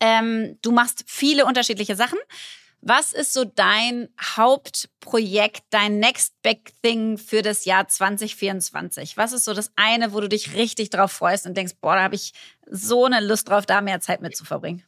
Ähm, 0.00 0.58
du 0.62 0.72
machst 0.72 1.04
viele 1.06 1.46
unterschiedliche 1.46 1.94
Sachen. 1.94 2.18
Was 2.86 3.14
ist 3.14 3.32
so 3.32 3.46
dein 3.46 4.10
Hauptprojekt, 4.20 5.62
dein 5.70 6.00
Next 6.00 6.34
Big 6.42 6.70
Thing 6.82 7.16
für 7.16 7.40
das 7.40 7.64
Jahr 7.64 7.88
2024? 7.88 9.16
Was 9.16 9.32
ist 9.32 9.46
so 9.46 9.54
das 9.54 9.70
eine, 9.74 10.12
wo 10.12 10.20
du 10.20 10.28
dich 10.28 10.54
richtig 10.54 10.90
drauf 10.90 11.10
freust 11.10 11.46
und 11.46 11.56
denkst, 11.56 11.76
boah, 11.80 11.96
da 11.96 12.02
habe 12.02 12.14
ich 12.14 12.34
so 12.70 13.06
eine 13.06 13.20
Lust 13.20 13.48
drauf, 13.48 13.64
da 13.64 13.80
mehr 13.80 14.00
Zeit 14.00 14.20
mit 14.20 14.36
zu 14.36 14.44
verbringen? 14.44 14.82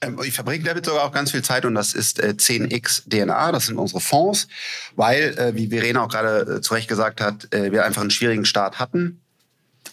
Ähm, 0.00 0.18
ich 0.24 0.32
verbringe 0.32 0.64
damit 0.64 0.86
sogar 0.86 1.04
auch 1.04 1.12
ganz 1.12 1.32
viel 1.32 1.42
Zeit 1.42 1.66
und 1.66 1.74
das 1.74 1.92
ist 1.92 2.18
äh, 2.18 2.28
10x 2.28 3.10
DNA, 3.10 3.52
das 3.52 3.66
sind 3.66 3.76
unsere 3.76 4.00
Fonds, 4.00 4.48
weil, 4.96 5.38
äh, 5.38 5.54
wie 5.54 5.66
Verena 5.66 6.04
auch 6.04 6.08
gerade 6.08 6.56
äh, 6.56 6.60
zu 6.62 6.72
Recht 6.72 6.88
gesagt 6.88 7.20
hat, 7.20 7.52
äh, 7.52 7.72
wir 7.72 7.84
einfach 7.84 8.00
einen 8.00 8.10
schwierigen 8.10 8.46
Start 8.46 8.78
hatten 8.78 9.20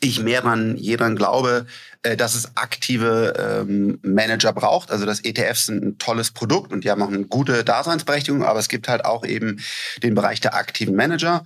ich 0.01 0.21
mehr 0.21 0.45
an 0.45 0.77
jeder 0.77 1.09
glaube, 1.11 1.65
äh, 2.03 2.15
dass 2.15 2.35
es 2.35 2.55
aktive 2.55 3.33
ähm, 3.37 3.99
Manager 4.01 4.53
braucht. 4.53 4.91
Also 4.91 5.05
das 5.05 5.19
ETFs 5.23 5.67
sind 5.67 5.83
ein 5.83 5.97
tolles 5.97 6.31
Produkt 6.31 6.71
und 6.71 6.83
die 6.83 6.91
haben 6.91 7.01
auch 7.01 7.07
eine 7.07 7.25
gute 7.25 7.63
Daseinsberechtigung, 7.63 8.43
aber 8.43 8.59
es 8.59 8.69
gibt 8.69 8.87
halt 8.87 9.05
auch 9.05 9.25
eben 9.25 9.59
den 10.03 10.15
Bereich 10.15 10.39
der 10.39 10.55
aktiven 10.55 10.95
Manager. 10.95 11.45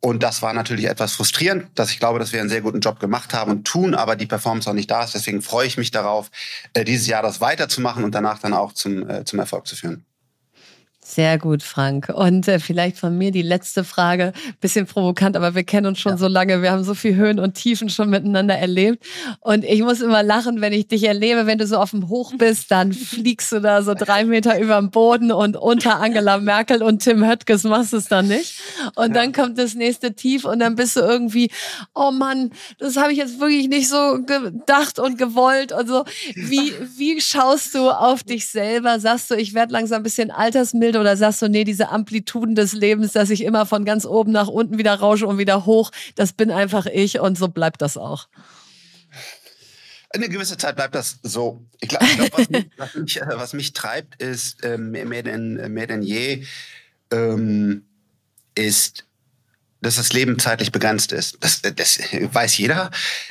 Und 0.00 0.24
das 0.24 0.42
war 0.42 0.52
natürlich 0.52 0.86
etwas 0.86 1.12
frustrierend, 1.12 1.68
dass 1.76 1.92
ich 1.92 2.00
glaube, 2.00 2.18
dass 2.18 2.32
wir 2.32 2.40
einen 2.40 2.48
sehr 2.48 2.60
guten 2.60 2.80
Job 2.80 2.98
gemacht 2.98 3.34
haben 3.34 3.52
und 3.52 3.64
tun, 3.64 3.94
aber 3.94 4.16
die 4.16 4.26
Performance 4.26 4.68
auch 4.68 4.74
nicht 4.74 4.90
da 4.90 5.04
ist. 5.04 5.14
Deswegen 5.14 5.42
freue 5.42 5.68
ich 5.68 5.78
mich 5.78 5.92
darauf, 5.92 6.28
äh, 6.74 6.84
dieses 6.84 7.06
Jahr 7.06 7.22
das 7.22 7.40
weiterzumachen 7.40 8.02
und 8.02 8.12
danach 8.12 8.40
dann 8.40 8.52
auch 8.52 8.72
zum, 8.72 9.08
äh, 9.08 9.24
zum 9.24 9.38
Erfolg 9.38 9.68
zu 9.68 9.76
führen. 9.76 10.04
Sehr 11.14 11.38
gut, 11.38 11.62
Frank. 11.62 12.08
Und 12.14 12.46
äh, 12.48 12.58
vielleicht 12.58 12.98
von 12.98 13.16
mir 13.18 13.32
die 13.32 13.42
letzte 13.42 13.82
Frage, 13.82 14.32
bisschen 14.60 14.86
provokant, 14.86 15.36
aber 15.36 15.54
wir 15.54 15.64
kennen 15.64 15.86
uns 15.86 15.98
schon 15.98 16.12
ja. 16.12 16.18
so 16.18 16.28
lange, 16.28 16.62
wir 16.62 16.70
haben 16.70 16.84
so 16.84 16.94
viel 16.94 17.16
Höhen 17.16 17.38
und 17.38 17.54
Tiefen 17.54 17.88
schon 17.88 18.08
miteinander 18.08 18.54
erlebt. 18.54 19.04
Und 19.40 19.64
ich 19.64 19.82
muss 19.82 20.00
immer 20.00 20.22
lachen, 20.22 20.60
wenn 20.60 20.72
ich 20.72 20.88
dich 20.88 21.04
erlebe, 21.04 21.46
wenn 21.46 21.58
du 21.58 21.66
so 21.66 21.78
auf 21.78 21.90
dem 21.90 22.08
Hoch 22.08 22.32
bist, 22.38 22.70
dann 22.70 22.92
fliegst 22.92 23.50
du 23.52 23.60
da 23.60 23.82
so 23.82 23.94
drei 23.94 24.24
Meter 24.24 24.60
über 24.60 24.76
dem 24.76 24.90
Boden 24.90 25.32
und 25.32 25.56
unter 25.56 26.00
Angela 26.00 26.38
Merkel 26.38 26.82
und 26.82 27.00
Tim 27.02 27.26
Höttges 27.26 27.64
machst 27.64 27.92
du 27.92 27.96
es 27.96 28.06
dann 28.06 28.28
nicht. 28.28 28.60
Und 28.94 29.08
ja. 29.08 29.22
dann 29.22 29.32
kommt 29.32 29.58
das 29.58 29.74
nächste 29.74 30.14
Tief 30.14 30.44
und 30.44 30.60
dann 30.60 30.76
bist 30.76 30.96
du 30.96 31.00
irgendwie, 31.00 31.50
oh 31.94 32.10
Mann, 32.10 32.50
das 32.78 32.96
habe 32.96 33.12
ich 33.12 33.18
jetzt 33.18 33.40
wirklich 33.40 33.68
nicht 33.68 33.88
so 33.88 34.18
gedacht 34.24 34.98
und 34.98 35.18
gewollt 35.18 35.72
und 35.72 35.88
so. 35.88 36.04
Wie, 36.34 36.72
wie 36.96 37.20
schaust 37.20 37.74
du 37.74 37.90
auf 37.90 38.22
dich 38.22 38.46
selber? 38.46 38.98
Sagst 39.00 39.30
du, 39.30 39.34
ich 39.34 39.52
werde 39.52 39.72
langsam 39.72 40.00
ein 40.00 40.02
bisschen 40.04 40.30
altersmild 40.30 40.92
Bild 40.92 40.96
oder 41.02 41.16
sagst 41.16 41.42
du, 41.42 41.48
nee, 41.48 41.64
diese 41.64 41.90
Amplituden 41.90 42.54
des 42.54 42.72
Lebens, 42.72 43.12
dass 43.12 43.28
ich 43.28 43.42
immer 43.42 43.66
von 43.66 43.84
ganz 43.84 44.06
oben 44.06 44.32
nach 44.32 44.48
unten 44.48 44.78
wieder 44.78 44.94
rausche 44.94 45.26
und 45.26 45.36
wieder 45.36 45.66
hoch, 45.66 45.90
das 46.14 46.32
bin 46.32 46.50
einfach 46.50 46.86
ich 46.86 47.20
und 47.20 47.36
so 47.36 47.48
bleibt 47.48 47.82
das 47.82 47.98
auch. 47.98 48.28
Eine 50.14 50.28
gewisse 50.28 50.56
Zeit 50.56 50.76
bleibt 50.76 50.94
das 50.94 51.18
so. 51.22 51.64
Ich 51.80 51.88
glaube, 51.88 52.06
glaub, 52.16 52.38
was, 52.38 52.48
mich, 52.50 52.66
was, 52.76 52.94
äh, 52.94 53.38
was, 53.38 53.52
mich, 53.52 53.72
treibt, 53.72 54.22
ist 54.22 54.62
äh, 54.62 54.78
mehr, 54.78 55.22
denn, 55.22 55.72
mehr 55.72 55.86
denn 55.86 56.02
je, 56.02 56.44
ähm, 57.10 57.84
ist, 58.54 59.06
dass 59.80 59.96
das 59.96 60.12
Leben 60.12 60.38
zeitlich 60.38 60.70
begrenzt 60.70 61.12
ist. 61.12 61.38
Das, 61.40 61.62
das 61.62 61.98
weiß 61.98 62.56
jeder, 62.58 62.90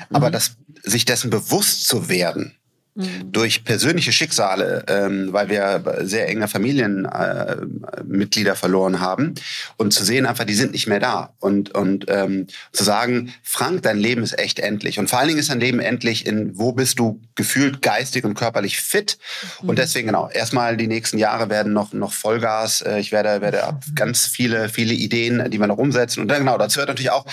aber 0.10 0.30
mhm. 0.30 0.34
das, 0.34 0.58
sich 0.84 1.06
dessen 1.06 1.30
bewusst 1.30 1.88
zu 1.88 2.10
werden, 2.10 2.56
Mhm. 2.94 3.32
Durch 3.32 3.64
persönliche 3.64 4.12
Schicksale, 4.12 4.84
ähm, 4.88 5.32
weil 5.32 5.48
wir 5.48 5.82
sehr 6.02 6.28
enge 6.28 6.50
Familienmitglieder 6.50 8.52
äh, 8.52 8.56
verloren 8.56 9.00
haben 9.00 9.36
und 9.78 9.94
zu 9.94 10.04
sehen 10.04 10.26
einfach, 10.26 10.44
die 10.44 10.56
sind 10.56 10.74
nicht 10.74 10.88
mehr 10.88 11.00
da 11.00 11.34
und 11.40 11.74
und 11.74 12.08
ähm, 12.10 12.48
zu 12.74 12.84
sagen, 12.84 13.34
Frank, 13.44 13.84
dein 13.84 13.98
Leben 13.98 14.24
ist 14.24 14.38
echt 14.38 14.60
endlich 14.60 15.00
und 15.00 15.10
vor 15.10 15.20
allen 15.20 15.30
Dingen 15.30 15.40
ist 15.40 15.50
dein 15.50 15.62
Leben 15.62 15.80
endlich 15.80 16.26
in 16.26 16.58
wo 16.58 16.74
bist 16.74 17.00
du 17.00 17.22
gefühlt 17.36 17.82
geistig 17.82 18.26
und 18.26 18.34
körperlich 18.34 18.82
fit 18.82 19.18
mhm. 19.62 19.70
und 19.70 19.80
deswegen 19.80 20.08
genau 20.08 20.30
erstmal 20.30 20.76
die 20.76 20.88
nächsten 20.88 21.18
Jahre 21.18 21.50
werden 21.50 21.72
noch 21.72 21.94
noch 21.94 22.12
Vollgas. 22.12 22.82
Äh, 22.82 23.00
ich 23.00 23.14
werde 23.14 23.40
werde 23.40 23.64
ab 23.64 23.86
ganz 23.96 24.26
viele 24.26 24.68
viele 24.68 24.94
Ideen, 24.94 25.50
die 25.50 25.60
wir 25.60 25.68
noch 25.68 25.78
umsetzen 25.78 26.20
und 26.20 26.28
dann 26.28 26.40
genau 26.40 26.58
dazu 26.58 26.76
gehört 26.76 26.90
natürlich 26.90 27.12
auch 27.12 27.26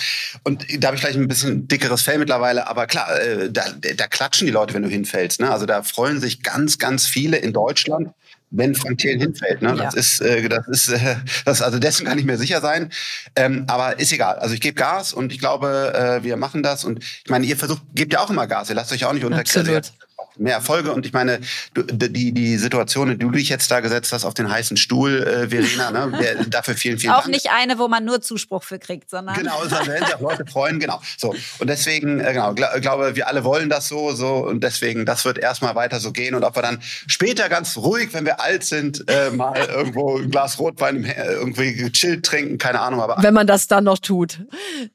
und 0.45 0.65
da 0.79 0.87
habe 0.87 0.97
ich 0.97 1.03
gleich 1.03 1.17
ein 1.17 1.27
bisschen 1.27 1.67
dickeres 1.67 2.03
Fell 2.03 2.19
mittlerweile, 2.19 2.69
aber 2.69 2.87
klar, 2.87 3.21
äh, 3.21 3.51
da, 3.51 3.65
da 3.97 4.07
klatschen 4.07 4.47
die 4.47 4.53
Leute, 4.53 4.75
wenn 4.75 4.83
du 4.83 4.89
hinfällst. 4.89 5.41
Ne? 5.41 5.48
Also 5.51 5.67
da 5.67 5.83
freuen 5.83 6.21
sich 6.21 6.43
ganz, 6.43 6.79
ganz 6.79 7.07
viele 7.07 7.37
in 7.37 7.53
Deutschland, 7.53 8.11
wenn 8.51 8.75
Frank 8.75 8.99
Thelen 8.99 9.21
hinfällt. 9.21 9.63
Ne? 9.63 9.71
Ja. 9.71 9.85
Das 9.85 9.95
ist, 9.95 10.21
äh, 10.21 10.49
das 10.49 10.67
ist, 10.69 10.89
äh, 10.89 11.17
das, 11.45 11.63
also 11.63 11.79
dessen 11.79 12.07
kann 12.07 12.19
ich 12.19 12.25
mir 12.25 12.39
sicher 12.39 12.61
sein. 12.61 12.91
Ähm, 13.37 13.65
aber 13.67 13.99
ist 13.99 14.13
egal. 14.13 14.37
Also 14.39 14.55
ich 14.55 14.61
gebe 14.61 14.75
Gas 14.75 15.13
und 15.13 15.33
ich 15.33 15.39
glaube, 15.39 15.93
äh, 15.95 16.25
wir 16.25 16.37
machen 16.37 16.63
das. 16.63 16.85
Und 16.85 17.03
ich 17.03 17.31
meine, 17.31 17.47
ihr 17.47 17.57
versucht, 17.57 17.83
gebt 17.95 18.13
ja 18.13 18.21
auch 18.21 18.31
immer 18.31 18.47
Gas. 18.47 18.69
Ihr 18.69 18.77
lasst 18.77 18.93
euch 18.93 19.05
auch 19.05 19.13
nicht 19.13 19.25
unter 19.25 19.39
Absolut 19.39 19.93
mehr 20.39 20.55
Erfolge. 20.55 20.93
Und 20.93 21.07
ich 21.07 21.13
meine, 21.13 21.41
du, 21.75 21.83
die, 21.83 22.33
die 22.33 22.57
Situation, 22.57 23.11
die 23.11 23.19
du 23.19 23.31
dich 23.31 23.49
jetzt 23.49 23.71
da 23.71 23.81
gesetzt 23.81 24.13
hast 24.13 24.25
auf 24.25 24.35
den 24.35 24.51
heißen 24.51 24.77
Stuhl, 24.77 25.23
äh, 25.23 25.49
Verena, 25.49 25.91
ne, 25.91 26.19
der, 26.19 26.45
dafür 26.45 26.75
vielen, 26.75 26.99
vielen 26.99 27.13
auch 27.13 27.19
Dank. 27.19 27.27
Auch 27.27 27.31
nicht 27.31 27.51
eine, 27.51 27.79
wo 27.79 27.89
man 27.89 28.05
nur 28.05 28.21
Zuspruch 28.21 28.63
für 28.63 28.79
kriegt, 28.79 29.11
sondern. 29.11 29.37
Genau, 29.37 29.65
da 29.65 29.87
werden 29.87 30.07
sich 30.07 30.15
auch 30.15 30.21
Leute 30.21 30.47
freuen, 30.47 30.79
genau. 30.79 31.01
So. 31.17 31.35
Und 31.59 31.69
deswegen, 31.69 32.21
äh, 32.21 32.33
genau, 32.33 32.55
gl 32.55 32.67
glaube, 32.81 33.17
wir 33.17 33.29
alle 33.29 33.45
wollen 33.45 33.69
das 33.69 33.89
so, 33.89 34.13
so. 34.13 34.47
Und 34.47 34.63
deswegen, 34.63 35.05
das 35.07 35.25
wird 35.25 35.39
erstmal 35.39 35.75
weiter 35.75 36.01
so 36.01 36.13
gehen. 36.13 36.35
Und 36.35 36.45
ob 36.45 36.57
wir 36.57 36.63
dann 36.63 36.79
später 36.83 37.49
ganz 37.49 37.77
ruhig, 37.77 38.13
wenn 38.13 38.25
wir 38.25 38.41
alt 38.41 38.65
sind, 38.65 39.05
äh, 39.09 39.31
mal 39.31 39.57
irgendwo 39.57 40.19
ein 40.19 40.31
Glas 40.31 40.59
Rotwein 40.59 41.05
irgendwie 41.05 41.75
gechillt 41.75 42.25
trinken, 42.25 42.59
keine 42.59 42.81
Ahnung. 42.81 43.01
Aber 43.01 43.17
wenn 43.23 43.35
man 43.35 43.47
das 43.47 43.67
dann 43.67 43.85
noch 43.85 43.99
tut. 43.99 44.41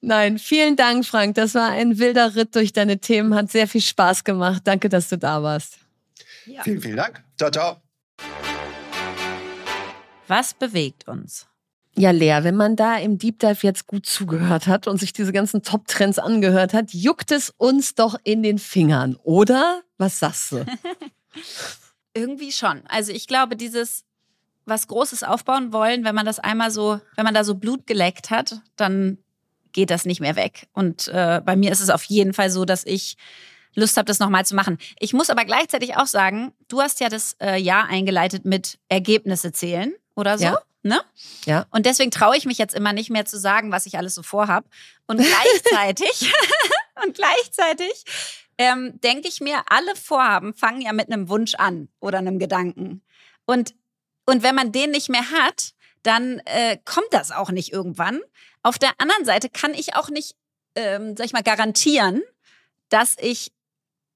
Nein, 0.01 0.37
vielen 0.37 0.75
Dank, 0.75 1.05
Frank. 1.05 1.35
Das 1.35 1.55
war 1.55 1.69
ein 1.69 1.99
wilder 1.99 2.35
Ritt 2.35 2.55
durch 2.55 2.73
deine 2.73 2.99
Themen. 2.99 3.35
Hat 3.35 3.51
sehr 3.51 3.67
viel 3.67 3.81
Spaß 3.81 4.23
gemacht. 4.23 4.61
Danke, 4.65 4.89
dass 4.89 5.09
du 5.09 5.12
da 5.17 5.43
warst. 5.43 5.79
Ja. 6.45 6.63
Vielen, 6.63 6.81
vielen 6.81 6.97
Dank. 6.97 7.23
Ciao, 7.37 7.51
ciao. 7.51 7.81
Was 10.27 10.53
bewegt 10.53 11.07
uns? 11.07 11.47
Ja, 11.95 12.09
Lea, 12.09 12.39
wenn 12.41 12.55
man 12.55 12.75
da 12.75 12.97
im 12.97 13.19
Deep 13.19 13.39
Dive 13.39 13.59
jetzt 13.61 13.85
gut 13.85 14.07
zugehört 14.07 14.65
hat 14.65 14.87
und 14.87 14.97
sich 14.97 15.13
diese 15.13 15.31
ganzen 15.31 15.61
Top-Trends 15.61 16.17
angehört 16.17 16.73
hat, 16.73 16.91
juckt 16.91 17.31
es 17.31 17.51
uns 17.51 17.93
doch 17.93 18.15
in 18.23 18.41
den 18.41 18.57
Fingern, 18.57 19.15
oder? 19.23 19.83
Was 19.99 20.17
sagst 20.17 20.53
du? 20.53 20.65
Irgendwie 22.15 22.51
schon. 22.51 22.81
Also 22.87 23.11
ich 23.11 23.27
glaube, 23.27 23.55
dieses 23.55 24.05
was 24.65 24.87
Großes 24.87 25.23
aufbauen 25.23 25.73
wollen, 25.73 26.03
wenn 26.03 26.15
man 26.15 26.25
das 26.25 26.39
einmal 26.39 26.71
so, 26.71 26.99
wenn 27.15 27.25
man 27.25 27.33
da 27.33 27.43
so 27.43 27.55
Blut 27.55 27.85
geleckt 27.85 28.29
hat, 28.29 28.61
dann 28.75 29.17
geht 29.71 29.89
das 29.89 30.05
nicht 30.05 30.21
mehr 30.21 30.35
weg. 30.35 30.67
Und 30.73 31.09
äh, 31.09 31.41
bei 31.43 31.55
mir 31.55 31.71
ist 31.71 31.81
es 31.81 31.89
auf 31.89 32.03
jeden 32.03 32.33
Fall 32.33 32.49
so, 32.49 32.63
dass 32.65 32.85
ich 32.85 33.17
Lust 33.75 33.97
habe, 33.97 34.05
das 34.05 34.19
nochmal 34.19 34.45
zu 34.45 34.55
machen. 34.55 34.77
Ich 34.99 35.13
muss 35.13 35.29
aber 35.29 35.45
gleichzeitig 35.45 35.95
auch 35.97 36.07
sagen, 36.07 36.53
du 36.67 36.81
hast 36.81 36.99
ja 36.99 37.09
das 37.09 37.35
äh, 37.41 37.57
Jahr 37.57 37.87
eingeleitet 37.87 38.45
mit 38.45 38.77
Ergebnisse 38.89 39.51
zählen 39.51 39.93
oder 40.15 40.37
so. 40.37 40.45
Ja. 40.45 40.59
Ne? 40.83 41.01
Ja. 41.45 41.65
Und 41.71 41.85
deswegen 41.85 42.11
traue 42.11 42.35
ich 42.35 42.45
mich 42.45 42.57
jetzt 42.57 42.75
immer 42.75 42.91
nicht 42.91 43.09
mehr 43.09 43.25
zu 43.25 43.39
sagen, 43.39 43.71
was 43.71 43.85
ich 43.85 43.97
alles 43.97 44.15
so 44.15 44.21
vorhab. 44.21 44.65
Und 45.07 45.17
gleichzeitig, 45.71 46.31
und 47.03 47.15
gleichzeitig 47.15 48.03
ähm, 48.57 48.99
denke 49.01 49.27
ich 49.27 49.41
mir, 49.41 49.63
alle 49.67 49.95
Vorhaben 49.95 50.53
fangen 50.53 50.81
ja 50.81 50.93
mit 50.93 51.11
einem 51.11 51.29
Wunsch 51.29 51.55
an 51.55 51.87
oder 51.99 52.19
einem 52.19 52.37
Gedanken. 52.37 53.01
Und, 53.45 53.75
und 54.25 54.43
wenn 54.43 54.55
man 54.55 54.71
den 54.71 54.91
nicht 54.91 55.09
mehr 55.09 55.31
hat, 55.31 55.73
dann 56.03 56.39
äh, 56.45 56.77
kommt 56.83 57.07
das 57.11 57.31
auch 57.31 57.49
nicht 57.49 57.71
irgendwann. 57.71 58.19
Auf 58.61 58.77
der 58.77 58.91
anderen 58.97 59.25
Seite 59.25 59.49
kann 59.49 59.73
ich 59.73 59.95
auch 59.95 60.09
nicht, 60.09 60.35
ähm, 60.75 61.15
sag 61.17 61.25
ich 61.25 61.33
mal, 61.33 61.43
garantieren, 61.43 62.21
dass 62.89 63.15
ich 63.19 63.51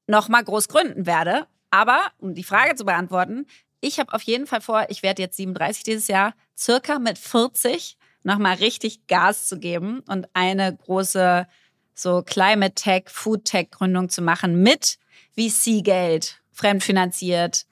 nochmal 0.08 0.44
groß 0.44 0.68
gründen 0.68 1.06
werde. 1.06 1.48
Aber, 1.70 2.02
um 2.18 2.34
die 2.34 2.44
Frage 2.44 2.76
zu 2.76 2.86
beantworten, 2.86 3.46
ich 3.80 4.00
habe 4.00 4.14
auf 4.14 4.24
jeden 4.24 4.48
Fall 4.48 4.62
vor, 4.62 4.88
ich 4.90 5.04
werde 5.04 5.22
jetzt 5.22 5.38
37 5.38 5.84
dieses 5.84 6.08
Jahr, 6.08 6.34
circa 6.58 6.98
mit 7.00 7.18
40 7.18 7.98
nochmal 8.24 8.56
richtig 8.56 9.08
Gas 9.08 9.48
zu 9.48 9.60
geben 9.60 10.02
und 10.08 10.28
eine 10.34 10.76
große 10.76 11.48
so 11.94 12.22
Climate 12.24 12.76
Tech, 12.76 13.04
Food 13.08 13.46
Tech 13.46 13.72
Gründung 13.72 14.10
zu 14.10 14.22
machen 14.22 14.62
mit 14.62 14.98
VC-Geld, 15.38 16.42
fremdfinanziert, 16.52 17.66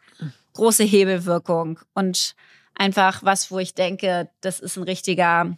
große 0.53 0.83
Hebelwirkung 0.83 1.79
und 1.93 2.35
einfach 2.75 3.23
was, 3.23 3.51
wo 3.51 3.59
ich 3.59 3.73
denke, 3.73 4.29
das 4.41 4.59
ist 4.59 4.77
ein 4.77 4.83
richtiger 4.83 5.57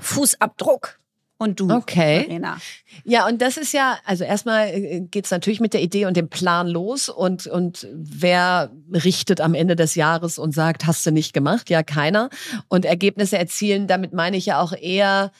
Fußabdruck 0.00 0.98
und 1.38 1.60
du, 1.60 1.70
okay. 1.70 2.24
Verena. 2.24 2.58
Ja, 3.04 3.28
und 3.28 3.40
das 3.40 3.56
ist 3.56 3.72
ja, 3.72 3.98
also 4.04 4.24
erstmal 4.24 4.68
äh, 4.68 5.00
geht's 5.08 5.30
natürlich 5.30 5.60
mit 5.60 5.72
der 5.72 5.82
Idee 5.82 6.06
und 6.06 6.16
dem 6.16 6.28
Plan 6.28 6.66
los 6.66 7.08
und, 7.08 7.46
und 7.46 7.86
wer 7.92 8.72
richtet 8.92 9.40
am 9.40 9.54
Ende 9.54 9.76
des 9.76 9.94
Jahres 9.94 10.38
und 10.38 10.52
sagt, 10.52 10.86
hast 10.86 11.06
du 11.06 11.12
nicht 11.12 11.32
gemacht? 11.32 11.70
Ja, 11.70 11.84
keiner. 11.84 12.28
Und 12.66 12.84
Ergebnisse 12.84 13.38
erzielen, 13.38 13.86
damit 13.86 14.12
meine 14.12 14.36
ich 14.36 14.46
ja 14.46 14.60
auch 14.60 14.72
eher, 14.72 15.30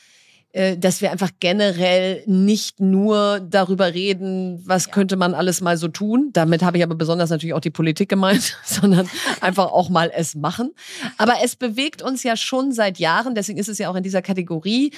äh, 0.53 0.78
dass 0.78 1.01
wir 1.03 1.11
einfach 1.11 1.30
generell 1.40 2.22
nicht 2.26 2.78
nur 2.78 3.40
darüber 3.40 3.92
reden, 3.92 4.62
was 4.64 4.86
ja. 4.86 4.92
könnte 4.92 5.16
man 5.16 5.34
alles 5.34 5.61
mal 5.61 5.76
so 5.76 5.88
tun. 5.88 6.30
Damit 6.32 6.62
habe 6.62 6.78
ich 6.78 6.84
aber 6.84 6.94
besonders 6.94 7.28
natürlich 7.30 7.55
auch 7.55 7.61
die 7.61 7.70
Politik 7.70 8.09
gemeint, 8.09 8.57
sondern 8.64 9.11
einfach 9.40 9.66
auch 9.66 9.88
mal 9.88 10.12
es 10.14 10.36
machen. 10.36 10.70
Aber 11.16 11.34
es 11.42 11.57
bewegt 11.57 12.03
uns 12.03 12.22
ja 12.22 12.36
schon 12.36 12.70
seit 12.70 12.99
Jahren, 12.99 13.34
deswegen 13.34 13.59
ist 13.59 13.68
es 13.68 13.78
ja 13.78 13.90
auch 13.90 13.96
in 13.96 14.05
dieser 14.05 14.22
Kategorie 14.22 14.92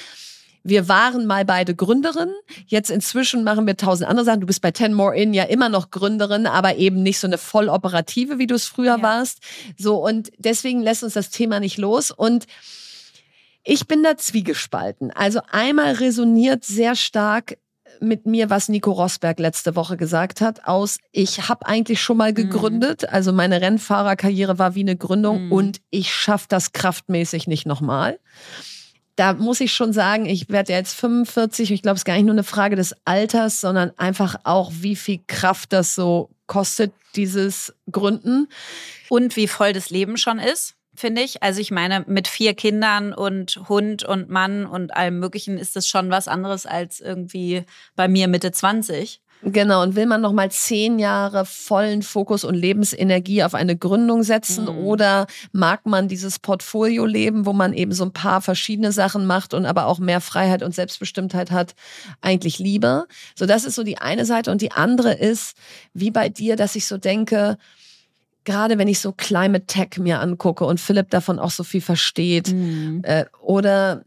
wir 0.63 0.87
waren 0.87 1.25
mal 1.25 1.45
beide 1.45 1.75
Gründerin. 1.75 2.31
Jetzt 2.67 2.89
inzwischen 2.89 3.43
machen 3.43 3.65
wir 3.65 3.77
tausend 3.77 4.09
andere 4.09 4.25
Sachen. 4.25 4.41
Du 4.41 4.47
bist 4.47 4.61
bei 4.61 4.71
Ten 4.71 4.93
More 4.93 5.15
In 5.15 5.33
ja 5.33 5.43
immer 5.43 5.69
noch 5.69 5.91
Gründerin, 5.91 6.45
aber 6.45 6.75
eben 6.75 7.03
nicht 7.03 7.19
so 7.19 7.27
eine 7.27 7.37
voll 7.37 7.69
operative, 7.69 8.37
wie 8.37 8.47
du 8.47 8.55
es 8.55 8.65
früher 8.65 8.97
ja. 8.97 9.01
warst. 9.01 9.39
So 9.77 10.05
und 10.05 10.31
deswegen 10.37 10.81
lässt 10.81 11.03
uns 11.03 11.13
das 11.13 11.29
Thema 11.29 11.59
nicht 11.59 11.77
los 11.77 12.11
und 12.11 12.45
ich 13.63 13.87
bin 13.87 14.03
da 14.03 14.17
zwiegespalten. 14.17 15.11
Also 15.11 15.41
einmal 15.51 15.93
resoniert 15.93 16.65
sehr 16.65 16.95
stark 16.95 17.57
mit 17.99 18.25
mir, 18.25 18.49
was 18.49 18.69
Nico 18.69 18.91
Rosberg 18.91 19.39
letzte 19.39 19.75
Woche 19.75 19.97
gesagt 19.97 20.41
hat, 20.41 20.65
aus 20.65 20.97
ich 21.11 21.49
habe 21.49 21.67
eigentlich 21.67 22.01
schon 22.01 22.17
mal 22.17 22.31
mhm. 22.31 22.35
gegründet, 22.35 23.09
also 23.09 23.31
meine 23.31 23.61
Rennfahrerkarriere 23.61 24.57
war 24.57 24.73
wie 24.73 24.81
eine 24.81 24.95
Gründung 24.95 25.45
mhm. 25.45 25.51
und 25.51 25.81
ich 25.91 26.11
schaffe 26.11 26.47
das 26.49 26.71
kraftmäßig 26.73 27.47
nicht 27.47 27.67
nochmal 27.67 28.19
da 29.21 29.33
muss 29.33 29.61
ich 29.61 29.71
schon 29.71 29.93
sagen, 29.93 30.25
ich 30.25 30.49
werde 30.49 30.73
jetzt 30.73 30.95
45. 30.95 31.69
Ich 31.69 31.83
glaube, 31.83 31.93
es 31.93 31.99
ist 31.99 32.05
gar 32.05 32.15
nicht 32.15 32.25
nur 32.25 32.33
eine 32.33 32.43
Frage 32.43 32.75
des 32.75 32.95
Alters, 33.05 33.61
sondern 33.61 33.91
einfach 33.95 34.35
auch, 34.45 34.71
wie 34.73 34.95
viel 34.95 35.19
Kraft 35.27 35.73
das 35.73 35.93
so 35.93 36.31
kostet, 36.47 36.91
dieses 37.15 37.71
Gründen. 37.91 38.47
Und 39.09 39.35
wie 39.35 39.47
voll 39.47 39.73
das 39.73 39.91
Leben 39.91 40.17
schon 40.17 40.39
ist, 40.39 40.73
finde 40.95 41.21
ich. 41.21 41.43
Also 41.43 41.61
ich 41.61 41.69
meine, 41.69 42.03
mit 42.07 42.27
vier 42.27 42.55
Kindern 42.55 43.13
und 43.13 43.61
Hund 43.69 44.03
und 44.03 44.31
Mann 44.31 44.65
und 44.65 44.95
allem 44.95 45.19
Möglichen 45.19 45.59
ist 45.59 45.75
das 45.75 45.87
schon 45.87 46.09
was 46.09 46.27
anderes 46.27 46.65
als 46.65 46.99
irgendwie 46.99 47.63
bei 47.95 48.07
mir 48.07 48.27
Mitte 48.27 48.51
20. 48.51 49.20
Genau, 49.43 49.81
und 49.81 49.95
will 49.95 50.05
man 50.05 50.21
nochmal 50.21 50.51
zehn 50.51 50.99
Jahre 50.99 51.45
vollen 51.45 52.03
Fokus 52.03 52.43
und 52.43 52.53
Lebensenergie 52.53 53.43
auf 53.43 53.55
eine 53.55 53.75
Gründung 53.75 54.23
setzen 54.23 54.65
mhm. 54.65 54.85
oder 54.85 55.27
mag 55.51 55.85
man 55.85 56.07
dieses 56.07 56.37
Portfolio 56.37 57.05
leben, 57.05 57.45
wo 57.45 57.53
man 57.53 57.73
eben 57.73 57.91
so 57.91 58.05
ein 58.05 58.13
paar 58.13 58.41
verschiedene 58.41 58.91
Sachen 58.91 59.25
macht 59.25 59.53
und 59.53 59.65
aber 59.65 59.87
auch 59.87 59.99
mehr 59.99 60.21
Freiheit 60.21 60.61
und 60.61 60.75
Selbstbestimmtheit 60.75 61.49
hat, 61.49 61.73
eigentlich 62.21 62.59
lieber? 62.59 63.07
So, 63.35 63.45
das 63.45 63.65
ist 63.65 63.75
so 63.75 63.83
die 63.83 63.97
eine 63.97 64.25
Seite. 64.25 64.51
Und 64.51 64.61
die 64.61 64.71
andere 64.71 65.13
ist, 65.13 65.57
wie 65.93 66.11
bei 66.11 66.29
dir, 66.29 66.55
dass 66.55 66.75
ich 66.75 66.85
so 66.85 66.97
denke, 66.97 67.57
gerade 68.43 68.77
wenn 68.77 68.87
ich 68.87 68.99
so 68.99 69.11
Climate 69.11 69.65
Tech 69.65 69.97
mir 69.97 70.19
angucke 70.19 70.65
und 70.65 70.79
Philipp 70.79 71.09
davon 71.09 71.39
auch 71.39 71.51
so 71.51 71.63
viel 71.63 71.81
versteht, 71.81 72.51
mhm. 72.51 73.01
äh, 73.03 73.25
oder 73.41 74.03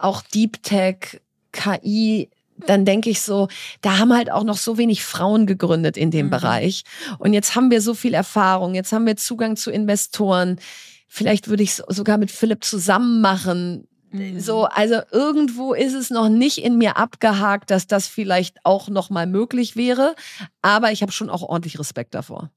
auch 0.00 0.22
Deep 0.22 0.62
Tech, 0.62 1.20
KI, 1.52 2.30
dann 2.56 2.84
denke 2.84 3.10
ich 3.10 3.20
so, 3.20 3.48
da 3.80 3.98
haben 3.98 4.12
halt 4.12 4.30
auch 4.30 4.44
noch 4.44 4.56
so 4.56 4.78
wenig 4.78 5.04
Frauen 5.04 5.46
gegründet 5.46 5.96
in 5.96 6.10
dem 6.10 6.26
mhm. 6.26 6.30
Bereich. 6.30 6.84
Und 7.18 7.32
jetzt 7.32 7.54
haben 7.54 7.70
wir 7.70 7.80
so 7.80 7.94
viel 7.94 8.14
Erfahrung, 8.14 8.74
jetzt 8.74 8.92
haben 8.92 9.06
wir 9.06 9.16
Zugang 9.16 9.56
zu 9.56 9.70
Investoren. 9.70 10.60
Vielleicht 11.08 11.48
würde 11.48 11.62
ich 11.62 11.70
es 11.70 11.76
sogar 11.88 12.18
mit 12.18 12.30
Philipp 12.30 12.64
zusammen 12.64 13.20
machen. 13.20 13.88
Mhm. 14.10 14.40
So, 14.40 14.64
also 14.64 15.00
irgendwo 15.10 15.74
ist 15.74 15.94
es 15.94 16.10
noch 16.10 16.28
nicht 16.28 16.58
in 16.58 16.78
mir 16.78 16.96
abgehakt, 16.96 17.70
dass 17.70 17.86
das 17.86 18.06
vielleicht 18.06 18.58
auch 18.64 18.88
noch 18.88 19.10
mal 19.10 19.26
möglich 19.26 19.76
wäre. 19.76 20.14
Aber 20.62 20.92
ich 20.92 21.02
habe 21.02 21.12
schon 21.12 21.30
auch 21.30 21.42
ordentlich 21.42 21.78
Respekt 21.78 22.14
davor. 22.14 22.50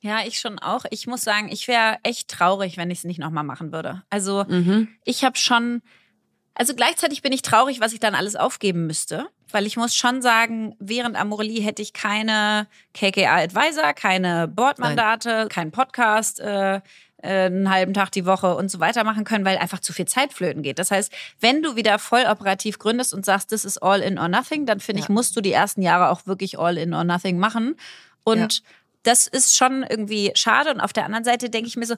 Ja, 0.00 0.18
ich 0.26 0.38
schon 0.38 0.58
auch. 0.58 0.84
Ich 0.90 1.06
muss 1.06 1.22
sagen, 1.22 1.48
ich 1.50 1.66
wäre 1.66 1.96
echt 2.02 2.28
traurig, 2.28 2.76
wenn 2.76 2.90
ich 2.90 2.98
es 2.98 3.04
nicht 3.04 3.18
noch 3.18 3.30
mal 3.30 3.42
machen 3.42 3.72
würde. 3.72 4.02
Also 4.10 4.44
mhm. 4.46 4.88
ich 5.04 5.24
habe 5.24 5.38
schon 5.38 5.80
also 6.54 6.74
gleichzeitig 6.74 7.22
bin 7.22 7.32
ich 7.32 7.42
traurig, 7.42 7.80
was 7.80 7.92
ich 7.92 8.00
dann 8.00 8.14
alles 8.14 8.36
aufgeben 8.36 8.86
müsste, 8.86 9.26
weil 9.50 9.66
ich 9.66 9.76
muss 9.76 9.94
schon 9.94 10.22
sagen, 10.22 10.74
während 10.78 11.16
Amorelie 11.16 11.60
hätte 11.62 11.82
ich 11.82 11.92
keine 11.92 12.66
KKA 12.94 13.36
Advisor, 13.36 13.92
keine 13.92 14.48
Boardmandate, 14.48 15.48
keinen 15.48 15.70
Podcast, 15.72 16.40
äh, 16.40 16.76
äh, 16.76 16.80
einen 17.46 17.70
halben 17.70 17.94
Tag 17.94 18.10
die 18.12 18.26
Woche 18.26 18.54
und 18.54 18.70
so 18.70 18.80
weiter 18.80 19.02
machen 19.04 19.24
können, 19.24 19.44
weil 19.44 19.56
einfach 19.58 19.80
zu 19.80 19.92
viel 19.92 20.06
Zeit 20.06 20.32
flöten 20.32 20.62
geht. 20.62 20.78
Das 20.78 20.90
heißt, 20.90 21.12
wenn 21.40 21.62
du 21.62 21.74
wieder 21.76 21.98
voll 21.98 22.24
operativ 22.28 22.78
gründest 22.78 23.14
und 23.14 23.24
sagst, 23.24 23.50
das 23.52 23.64
ist 23.64 23.78
all 23.78 24.00
in 24.00 24.18
or 24.18 24.28
nothing, 24.28 24.66
dann 24.66 24.80
finde 24.80 25.00
Ja. 25.00 25.04
ich, 25.04 25.08
musst 25.08 25.34
du 25.36 25.40
die 25.40 25.52
ersten 25.52 25.82
Jahre 25.82 26.10
auch 26.10 26.26
wirklich 26.26 26.58
all 26.58 26.76
in 26.76 26.92
or 26.92 27.04
nothing 27.04 27.38
machen. 27.38 27.76
Und 28.24 28.62
das 29.04 29.26
ist 29.26 29.56
schon 29.56 29.82
irgendwie 29.88 30.32
schade. 30.34 30.70
Und 30.70 30.80
auf 30.80 30.92
der 30.92 31.04
anderen 31.04 31.24
Seite 31.24 31.48
denke 31.50 31.68
ich 31.68 31.76
mir 31.76 31.86
so, 31.86 31.94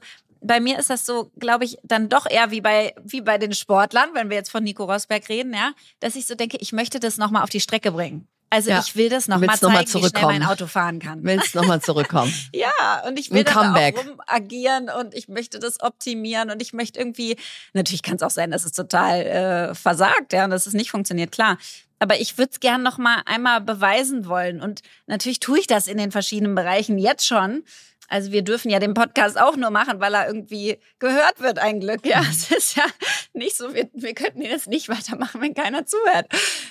bei 0.47 0.61
mir 0.61 0.79
ist 0.79 0.91
das 0.91 1.05
so, 1.07 1.31
glaube 1.39 1.65
ich, 1.65 1.79
dann 1.83 2.09
doch 2.09 2.27
eher 2.29 2.51
wie 2.51 2.61
bei, 2.61 2.95
wie 3.03 3.21
bei 3.21 3.39
den 3.39 3.53
Sportlern, 3.53 4.11
wenn 4.15 4.31
wir 4.31 4.37
jetzt 4.37 4.51
von 4.51 4.65
Nico 4.65 4.85
Rosberg 4.85 5.29
reden, 5.29 5.53
ja, 5.55 5.73
dass 6.01 6.17
ich 6.17 6.27
so 6.27 6.35
denke, 6.35 6.57
ich 6.59 6.73
möchte 6.73 7.01
das 7.01 7.17
nochmal 7.19 7.43
auf 7.43 7.51
die 7.51 7.61
Strecke 7.61 7.93
bringen. 7.93 8.29
Also 8.49 8.71
Ja. 8.71 8.79
ich 8.79 8.95
will 8.95 9.09
das 9.09 9.27
nochmal 9.27 9.49
Willst 9.49 9.63
noch 9.63 9.71
mal 9.73 9.85
zeigen, 9.87 10.05
wie 10.05 10.09
schnell 10.09 10.23
mein 10.27 10.45
Auto 10.45 10.67
fahren 10.67 11.01
kann. 11.01 11.25
Willst 11.25 11.55
nochmal 11.55 11.81
zurückkommen? 11.83 12.33
Ja, 12.55 13.03
und 13.07 13.19
ich 13.19 13.31
will 13.33 13.43
da 13.43 13.73
auch 13.73 14.07
rumagieren 14.07 14.89
und 14.89 15.15
ich 15.15 15.29
möchte 15.29 15.59
das 15.59 15.81
optimieren 15.83 16.51
und 16.51 16.63
ich 16.63 16.73
möchte 16.73 16.99
irgendwie, 17.01 17.37
natürlich 17.73 18.03
kann 18.03 18.17
es 18.17 18.23
auch 18.23 18.31
sein, 18.31 18.53
dass 18.53 18.65
es 18.65 18.73
total 18.73 19.21
äh, 19.21 19.75
versagt, 19.75 20.33
ja, 20.33 20.45
und 20.45 20.51
dass 20.51 20.67
es 20.67 20.75
nicht 20.75 20.91
funktioniert, 20.91 21.33
klar. 21.33 21.59
Aber 21.99 22.21
ich 22.21 22.39
würde 22.39 22.51
es 22.53 22.61
gern 22.61 22.83
noch 22.83 22.99
mal 22.99 23.23
einmal 23.27 23.61
beweisen 23.61 24.27
wollen. 24.27 24.61
Und 24.61 24.83
natürlich 25.07 25.41
tue 25.41 25.59
ich 25.59 25.67
das 25.67 25.87
in 25.89 25.99
den 25.99 26.13
verschiedenen 26.13 26.55
Bereichen 26.55 26.99
jetzt 26.99 27.27
schon. 27.27 27.65
Also 28.09 28.33
wir 28.33 28.43
dürfen 28.43 28.71
ja 28.71 28.79
den 28.79 28.95
Podcast 28.95 29.39
auch 29.41 29.57
nur 29.57 29.71
machen, 29.71 30.01
weil 30.01 30.15
er 30.15 30.27
irgendwie 30.27 30.79
gehört 30.99 31.41
wird, 31.41 31.59
ein 31.59 31.81
Glück. 31.81 32.07
Ja, 32.07 32.21
es 32.31 32.51
ist 32.51 32.77
ja 32.77 32.85
nicht 33.33 33.57
so, 33.57 33.75
wir, 33.75 33.89
wir 33.95 34.15
könnten 34.15 34.41
ihn 34.43 34.51
jetzt 34.51 34.69
nicht 34.69 34.89
weitermachen, 34.89 35.41
wenn 35.41 35.55
keiner 35.55 35.87
zuhört. 35.87 36.27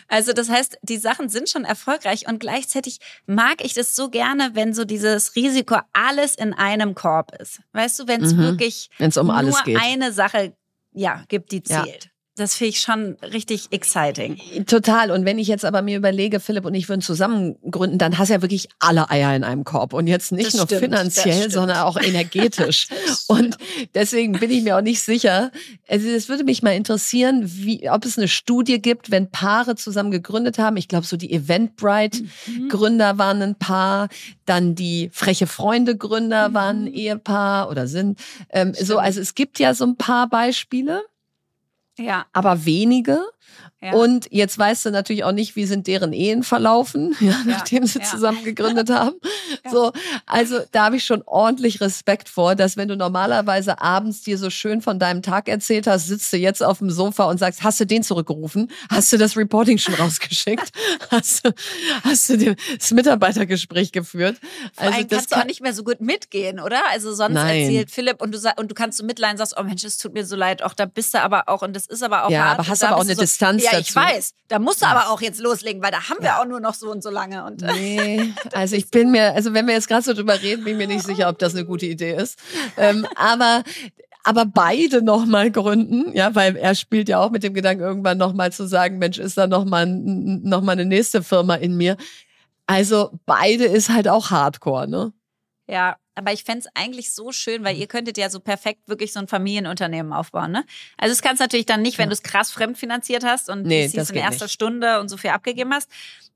Also 0.08 0.34
das 0.34 0.50
heißt, 0.50 0.78
die 0.82 0.98
Sachen 0.98 1.30
sind 1.30 1.50
schon 1.50 1.66
erfolgreich 1.66 2.28
und 2.28 2.40
gleichzeitig 2.40 3.00
mag 3.26 3.64
ich 3.64 3.74
das 3.74 3.96
so 3.96 4.10
gerne, 4.10 4.52
wenn 4.54 4.74
so 4.74 4.86
dieses 4.86 5.36
Risiko 5.36 5.78
alles 5.94 6.36
in 6.36 6.54
einem 6.54 6.96
Korb 6.96 7.34
ist. 7.40 7.60
Weißt 7.74 8.00
du, 8.00 8.08
wenn 8.08 8.24
es 8.24 8.34
Mhm. 8.34 8.40
wirklich 8.40 8.90
Wenn's 8.98 9.18
um 9.18 9.30
alles 9.30 9.56
nur 9.56 9.64
geht. 9.64 9.78
eine 9.82 10.12
Sache 10.12 10.56
ja, 10.94 11.24
gibt, 11.28 11.52
die 11.52 11.62
Ja. 11.68 11.84
Das 12.38 12.56
finde 12.56 12.70
ich 12.72 12.82
schon 12.82 13.16
richtig 13.22 13.68
exciting. 13.72 14.38
Total. 14.66 15.10
Und 15.12 15.24
wenn 15.24 15.40
ich 15.40 15.48
jetzt 15.48 15.64
aber 15.64 15.82
mir 15.82 15.96
überlege, 15.98 16.42
Philipp 16.42 16.66
und 16.66 16.74
ich 16.74 16.90
würden 16.90 17.00
zusammen 17.00 17.56
gründen, 17.72 17.98
dann 17.98 18.18
hast 18.18 18.28
du 18.28 18.34
ja 18.34 18.42
wirklich 18.42 18.68
alle 18.80 19.10
Eier 19.10 19.34
in 19.34 19.46
einem 19.46 19.64
Korb. 19.64 19.94
Und 19.94 20.08
jetzt 20.08 20.34
nicht 20.34 20.48
Das 20.48 20.54
nur 20.56 20.66
stimmt, 20.66 20.82
finanziell, 20.82 21.50
sondern 21.50 21.78
auch 21.78 21.96
energetisch. 21.96 22.90
und 23.28 23.58
deswegen 23.94 24.34
bin 24.34 24.52
ich 24.52 24.64
mir 24.64 24.76
auch 24.76 24.82
nicht 24.82 25.02
sicher. 25.02 25.50
Also 25.88 26.10
es 26.10 26.28
würde 26.28 26.44
mich 26.44 26.62
mal 26.62 26.72
interessieren, 26.72 27.44
wie, 27.46 27.90
ob 27.90 28.04
es 28.04 28.18
eine 28.18 28.28
Studie 28.28 28.82
gibt, 28.82 29.12
wenn 29.12 29.32
Paare 29.32 29.78
zusammen 29.78 30.12
gegründet 30.12 30.58
haben. 30.58 30.76
Ich 30.76 30.90
glaube, 30.90 31.06
so 31.06 31.16
die 31.16 31.32
Eventbrite-Gründer 31.32 33.18
waren 33.18 33.42
ein 33.44 33.56
Paar, 33.56 34.10
dann 34.46 34.76
die 34.76 35.10
freche 35.14 35.48
Freunde-Gründer 35.48 36.54
waren 36.54 36.84
ein 36.84 36.94
Ehepaar 36.94 37.70
oder 37.70 37.88
sind. 37.88 38.20
Ähm, 38.50 38.74
so, 38.78 38.98
also 38.98 39.22
es 39.22 39.36
gibt 39.36 39.58
ja 39.58 39.74
so 39.74 39.86
ein 39.86 39.96
paar 39.96 40.28
Beispiele 40.28 41.04
Ja, 41.98 42.26
aber 42.34 42.66
wenige. 42.66 43.22
Ja. 43.86 43.94
Und 43.94 44.28
jetzt 44.32 44.58
weißt 44.58 44.86
du 44.86 44.92
natürlich 44.92 45.24
auch 45.24 45.32
nicht, 45.32 45.56
wie 45.56 45.66
sind 45.66 45.88
deren 45.88 46.14
Ehen 46.14 46.44
verlaufen, 46.44 47.16
ja, 47.22 47.36
nachdem 47.46 47.86
sie 47.86 48.02
zusammen 48.02 48.44
gegründet 48.44 48.90
haben. 48.92 49.16
So, 49.70 49.92
also 50.26 50.60
da 50.72 50.86
habe 50.86 50.98
ich 50.98 51.04
schon 51.06 51.22
ordentlich 51.26 51.82
Respekt 51.82 52.30
vor, 52.30 52.56
dass 52.56 52.78
wenn 52.78 52.88
du 52.88 52.96
normalerweise 52.96 53.82
abends 53.82 54.22
dir 54.24 54.38
so 54.38 54.50
schön 54.50 54.82
von 54.82 55.00
deinem 55.00 55.22
Tag 55.22 55.48
erzählt 55.48 55.88
hast, 55.88 56.08
sitzt 56.08 56.32
du 56.34 56.38
jetzt 56.38 56.64
auf 56.64 56.80
dem 56.80 56.90
Sofa 56.90 57.26
und 57.26 57.38
sagst, 57.38 57.64
hast 57.64 57.80
du 57.80 57.86
den 57.86 58.04
zurückgerufen? 58.04 58.72
Hast 58.90 59.14
du 59.14 59.18
das 59.18 59.38
Reporting 59.38 59.78
schon 59.78 59.96
rausgeschickt? 59.96 60.72
Hast 61.12 61.46
du, 61.46 61.52
hast 62.04 62.30
du 62.30 62.56
das 62.78 62.92
Mitarbeitergespräch 62.92 63.92
geführt? 63.92 64.38
Vor 64.74 64.86
allem 64.92 65.08
kannst 65.08 65.32
du 65.32 65.36
auch 65.36 65.46
nicht 65.46 65.62
mehr 65.62 65.74
so 65.74 65.84
gut 65.84 66.02
mitgehen, 66.02 66.60
oder? 66.60 66.80
Also 66.92 67.14
sonst 67.14 67.36
Nein. 67.36 67.62
erzählt 67.62 67.92
Philipp 67.92 68.22
und 68.22 68.34
du 68.34 68.40
und 68.58 68.72
du 68.72 68.76
kannst 68.76 68.98
so 68.98 69.06
mitleiden, 69.06 69.38
sagst, 69.38 69.56
oh 69.58 69.64
Mensch, 69.64 69.84
es 69.84 69.98
tut 69.98 70.14
mir 70.14 70.26
so 70.26 70.36
leid. 70.36 70.62
Auch 70.64 70.74
da 70.74 70.86
bist 70.86 71.14
du 71.14 71.22
aber 71.22 71.48
auch 71.48 71.62
und 71.62 71.74
das 71.76 71.86
ist 71.86 72.04
aber 72.04 72.26
auch 72.26 72.30
Ja, 72.30 72.46
hart. 72.46 72.60
aber 72.60 72.68
hast 72.68 72.84
aber 72.84 72.98
auch 72.98 73.02
eine 73.02 73.16
so, 73.16 73.22
Distanz 73.22 73.64
Ja, 73.64 73.75
ich 73.80 73.94
dazu. 73.94 74.08
weiß. 74.08 74.34
Da 74.48 74.60
musst 74.60 74.82
du 74.82 74.86
aber 74.86 75.10
auch 75.10 75.22
jetzt 75.22 75.40
loslegen, 75.40 75.82
weil 75.82 75.92
da 75.92 76.10
haben 76.10 76.22
wir 76.22 76.40
auch 76.40 76.46
nur 76.46 76.60
noch 76.60 76.74
so 76.74 76.92
und 76.92 77.02
so 77.02 77.10
lange. 77.10 77.46
Und 77.46 77.64
äh, 77.64 77.74
Nee, 77.74 78.34
also 78.54 78.76
ich 78.76 78.90
bin 78.90 79.12
mir, 79.12 79.34
also 79.34 79.54
wenn 79.54 79.68
wir 79.68 79.74
jetzt 79.74 79.88
gerade 79.88 80.04
so 80.04 80.14
drüber 80.14 80.42
reden, 80.42 80.64
bin 80.64 80.74
ich 80.74 80.88
mir 80.88 80.94
nicht 80.94 81.06
sicher, 81.06 81.30
ob 81.30 81.40
das 81.40 81.54
eine 81.54 81.66
gute 81.66 81.86
Idee 81.86 82.16
ist. 82.16 82.40
Ähm, 82.78 83.08
aber 83.16 83.64
aber 84.28 84.46
beide 84.46 85.04
nochmal 85.04 85.52
gründen, 85.52 86.12
ja, 86.16 86.34
weil 86.34 86.56
er 86.56 86.74
spielt 86.74 87.10
ja 87.10 87.20
auch 87.20 87.30
mit 87.30 87.44
dem 87.44 87.54
Gedanken, 87.54 87.84
irgendwann 87.84 88.18
nochmal 88.18 88.52
zu 88.52 88.68
sagen, 88.68 88.98
Mensch, 88.98 89.20
ist 89.20 89.38
da 89.38 89.46
nochmal 89.46 89.86
noch 89.86 90.62
mal 90.62 90.72
eine 90.72 90.86
nächste 90.86 91.22
Firma 91.22 91.54
in 91.56 91.78
mir. 91.78 91.96
Also 92.66 93.12
beide 93.28 93.66
ist 93.66 93.90
halt 93.90 94.08
auch 94.08 94.32
Hardcore, 94.32 94.88
ne? 94.88 95.14
Ja, 95.68 95.98
aber 96.16 96.32
ich 96.34 96.44
fänd's 96.44 96.68
eigentlich 96.74 97.14
so 97.14 97.32
schön, 97.32 97.64
weil 97.64 97.76
ihr 97.78 97.88
könntet 97.88 98.18
ja 98.18 98.30
so 98.30 98.40
perfekt 98.40 98.88
wirklich 98.88 99.14
so 99.14 99.20
ein 99.20 99.28
Familienunternehmen 99.28 100.14
aufbauen, 100.14 100.52
ne? 100.52 100.66
Also 100.98 101.14
das 101.14 101.22
kannst 101.22 101.42
du 101.42 101.44
natürlich 101.44 101.66
dann 101.66 101.82
nicht, 101.82 101.98
wenn 101.98 102.10
du 102.10 102.14
es 102.14 102.24
krass 102.24 102.52
fremdfinanziert 102.52 103.24
hast 103.24 103.50
und 103.50 103.64
Nee, 103.64 103.90
das 103.94 104.10
in 104.10 104.16
erster 104.16 104.46
nicht. 104.46 104.54
Stunde 104.54 105.00
und 105.00 105.10
so 105.10 105.18
viel 105.18 105.32
abgegeben 105.32 105.74
hast. 105.74 105.90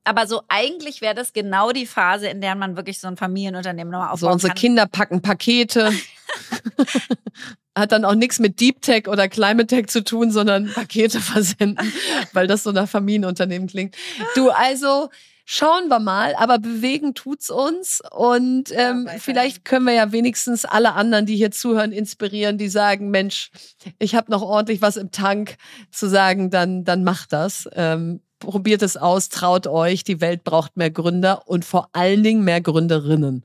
Aber 0.04 0.28
so 0.28 0.42
eigentlich 0.48 1.02
wäre 1.02 1.16
das 1.16 1.34
genau 1.34 1.72
die 1.72 1.86
Phase, 1.86 2.28
in 2.28 2.42
der 2.42 2.56
man 2.56 2.76
wirklich 2.76 3.00
so 3.00 3.08
ein 3.08 3.18
Familienunternehmen 3.18 3.92
nochmal 3.92 4.10
So 4.10 4.14
aufbauen 4.14 4.34
unsere 4.34 4.50
kann. 4.50 4.58
Kinder 4.58 4.86
packen 4.88 5.22
Pakete. 5.22 5.92
Hat 7.78 7.92
dann 7.92 8.04
auch 8.04 8.16
nichts 8.16 8.40
mit 8.40 8.60
Deep 8.60 8.82
Tech 8.82 9.08
oder 9.08 9.30
Climate 9.30 9.68
Tech 9.68 9.88
zu 9.88 10.04
tun, 10.04 10.32
sondern 10.32 10.72
Pakete 10.74 11.22
versenden, 11.22 11.78
weil 12.34 12.48
das 12.48 12.64
so 12.64 12.72
nach 12.72 12.90
Familienunternehmen 12.90 13.68
klingt. 13.68 13.96
Du, 14.36 14.50
also 14.50 15.10
schauen 15.52 15.88
wir 15.88 16.00
mal, 16.00 16.36
aber 16.36 16.60
bewegen 16.60 17.16
tut's 17.16 17.50
uns 17.50 18.04
und 18.12 18.72
ähm, 18.72 19.06
weiterhin. 19.06 19.20
vielleicht 19.20 19.66
können 19.66 19.88
wir 19.88 19.94
ja 19.94 20.12
wenigstens 20.12 20.64
alle 20.64 20.94
anderen, 20.94 21.26
die 21.26 21.36
hier 21.36 21.50
zuhören, 21.50 21.92
inspirieren, 21.92 22.60
die 22.60 22.70
sagen, 22.70 23.10
Mensch, 23.10 23.50
ich 23.98 24.14
habe 24.14 24.30
noch 24.30 24.44
ordentlich 24.44 24.84
was 24.84 24.96
im 24.96 25.10
Tank, 25.10 25.58
zu 25.90 26.08
sagen, 26.08 26.52
dann 26.52 26.84
dann 26.84 27.04
macht 27.04 27.34
das. 27.34 27.68
Ähm, 27.74 28.22
probiert 28.38 28.84
es 28.84 28.96
aus, 28.96 29.30
traut 29.30 29.66
euch, 29.66 30.04
die 30.04 30.22
Welt 30.22 30.44
braucht 30.44 30.78
mehr 30.78 30.92
Gründer 30.92 31.48
und 31.48 31.66
vor 31.66 31.90
allen 31.94 32.22
Dingen 32.22 32.44
mehr 32.44 32.62
Gründerinnen. 32.62 33.44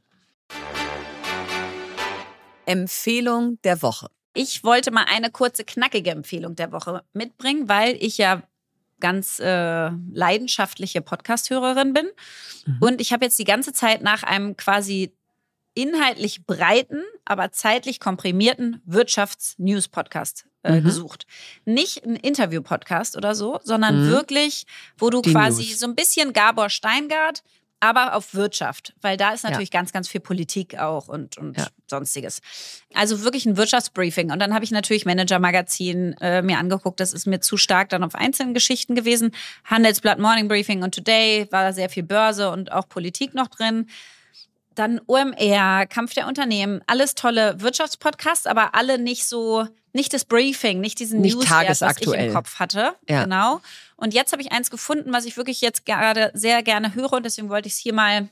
Empfehlung 2.67 3.59
der 3.65 3.81
Woche. 3.81 4.09
Ich 4.35 4.63
wollte 4.63 4.91
mal 4.91 5.07
eine 5.09 5.31
kurze, 5.31 5.65
knackige 5.65 6.11
Empfehlung 6.11 6.55
der 6.55 6.71
Woche 6.71 7.03
mitbringen, 7.15 7.67
weil 7.67 7.97
ich 7.99 8.19
ja 8.19 8.43
ganz 9.01 9.39
äh, 9.41 9.91
leidenschaftliche 10.13 11.01
Podcast-Hörerin 11.03 11.93
bin. 11.93 12.07
Mhm. 12.67 12.77
Und 12.81 13.01
ich 13.01 13.13
habe 13.13 13.25
jetzt 13.25 13.39
die 13.39 13.45
ganze 13.45 13.73
Zeit 13.73 14.03
nach 14.03 14.23
einem 14.23 14.57
quasi 14.57 15.13
inhaltlich 15.75 16.47
breiten, 16.47 17.03
aber 17.25 17.51
zeitlich 17.51 17.99
komprimierten 18.01 18.81
Wirtschafts-News-Podcast 18.85 20.47
äh, 20.63 20.81
Mhm. 20.81 20.85
gesucht. 20.85 21.27
Nicht 21.67 22.05
ein 22.07 22.17
Interview-Podcast 22.17 23.17
oder 23.17 23.35
so, 23.35 23.61
sondern 23.65 24.07
Mhm. 24.07 24.11
wirklich, 24.11 24.65
wo 24.97 25.11
du 25.11 25.21
Die 25.21 25.33
quasi 25.33 25.63
News. 25.65 25.79
so 25.81 25.87
ein 25.87 25.95
bisschen 25.95 26.33
Gabor 26.33 26.71
Steingart, 26.71 27.43
aber 27.85 28.15
auf 28.15 28.33
Wirtschaft, 28.33 28.95
weil 29.03 29.19
da 29.19 29.35
ist 29.35 29.45
natürlich 29.45 29.71
ganz, 29.71 29.93
ganz 29.93 30.09
viel 30.09 30.23
Politik 30.23 30.79
auch 30.79 31.07
und, 31.07 31.37
und 31.37 31.59
Ja. 31.59 31.67
sonstiges. 31.87 32.41
Also 32.95 33.23
wirklich 33.25 33.45
ein 33.45 33.59
Wirtschaftsbriefing. 33.59 34.33
Und 34.33 34.39
dann 34.39 34.55
habe 34.55 34.65
ich 34.65 34.71
natürlich 34.71 35.05
Manager-Magazin 35.05 36.15
äh, 36.19 36.41
mir 36.41 36.57
angeguckt. 36.59 36.99
Das 36.99 37.13
ist 37.13 37.27
mir 37.27 37.41
zu 37.41 37.59
stark 37.59 37.91
dann 37.91 38.03
auf 38.03 38.15
einzelnen 38.15 38.55
Geschichten 38.55 38.95
gewesen. 38.95 39.33
Handelsblatt 39.67 40.19
Morning 40.19 40.49
Briefing 40.49 40.83
und 40.83 40.95
Today 40.95 41.47
war 41.51 41.75
sehr 41.75 41.91
viel 41.91 42.05
Börse 42.05 42.51
und 42.51 42.73
auch 42.73 42.89
Politik 42.89 43.35
noch 43.35 43.49
drin. 43.49 43.87
Dann 44.75 45.01
OMR, 45.07 45.87
Kampf 45.87 46.15
der 46.15 46.27
Unternehmen, 46.27 46.81
alles 46.87 47.15
tolle 47.15 47.61
Wirtschaftspodcasts, 47.61 48.47
aber 48.47 48.75
alle 48.75 48.99
nicht 48.99 49.27
so, 49.27 49.67
nicht 49.93 50.13
das 50.13 50.25
Briefing, 50.25 50.81
nicht 50.81 50.99
diesen 50.99 51.21
Nicht 51.21 51.37
Newswert, 51.37 51.81
was 51.81 51.99
ich 51.99 52.07
im 52.07 52.33
Kopf 52.33 52.59
hatte. 52.59 52.95
Ja. 53.09 53.25
Genau. 53.25 53.61
Und 53.97 54.15
jetzt 54.15 54.33
habe 54.33 54.43
ich 54.43 54.53
eins 54.53 54.71
gefunden, 54.71 55.13
was 55.13 55.25
ich 55.25 55.37
wirklich 55.37 55.61
jetzt 55.61 55.87
gerade 55.87 56.31
sehr 56.35 56.63
gerne 56.63 56.95
höre 56.95 57.13
und 57.13 57.25
deswegen 57.25 57.49
wollte 57.49 57.69
ich 57.69 57.75
es 57.75 57.79
hier 57.79 57.95
mal 57.95 58.29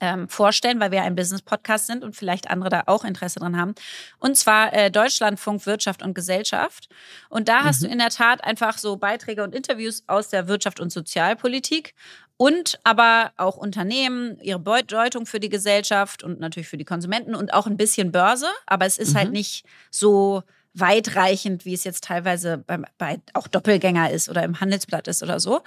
ähm, 0.00 0.28
vorstellen, 0.28 0.80
weil 0.80 0.90
wir 0.90 1.02
ein 1.02 1.14
Business-Podcast 1.14 1.86
sind 1.86 2.04
und 2.04 2.16
vielleicht 2.16 2.50
andere 2.50 2.68
da 2.68 2.82
auch 2.86 3.04
Interesse 3.04 3.40
dran 3.40 3.56
haben. 3.56 3.74
Und 4.18 4.36
zwar 4.36 4.72
äh, 4.72 4.90
Deutschlandfunk 4.90 5.66
Wirtschaft 5.66 6.02
und 6.02 6.14
Gesellschaft. 6.14 6.88
Und 7.28 7.48
da 7.48 7.64
hast 7.64 7.82
du 7.82 7.86
in 7.86 7.98
der 7.98 8.10
Tat 8.10 8.44
einfach 8.44 8.78
so 8.78 8.96
Beiträge 8.96 9.42
und 9.42 9.54
Interviews 9.54 10.04
aus 10.06 10.28
der 10.28 10.48
Wirtschaft 10.48 10.80
und 10.80 10.90
Sozialpolitik 10.90 11.94
und 12.38 12.78
aber 12.84 13.32
auch 13.36 13.56
Unternehmen, 13.56 14.38
ihre 14.40 14.60
Bedeutung 14.60 15.26
für 15.26 15.40
die 15.40 15.48
Gesellschaft 15.50 16.22
und 16.22 16.40
natürlich 16.40 16.68
für 16.68 16.78
die 16.78 16.84
Konsumenten 16.84 17.34
und 17.34 17.52
auch 17.52 17.66
ein 17.66 17.76
bisschen 17.76 18.12
Börse. 18.12 18.46
Aber 18.64 18.86
es 18.86 18.96
ist 18.96 19.16
halt 19.16 19.32
nicht 19.32 19.66
so 19.90 20.44
weitreichend, 20.72 21.64
wie 21.64 21.74
es 21.74 21.82
jetzt 21.82 22.04
teilweise 22.04 22.58
bei, 22.58 22.78
bei 22.96 23.20
auch 23.34 23.48
Doppelgänger 23.48 24.12
ist 24.12 24.28
oder 24.28 24.44
im 24.44 24.60
Handelsblatt 24.60 25.08
ist 25.08 25.24
oder 25.24 25.40
so. 25.40 25.62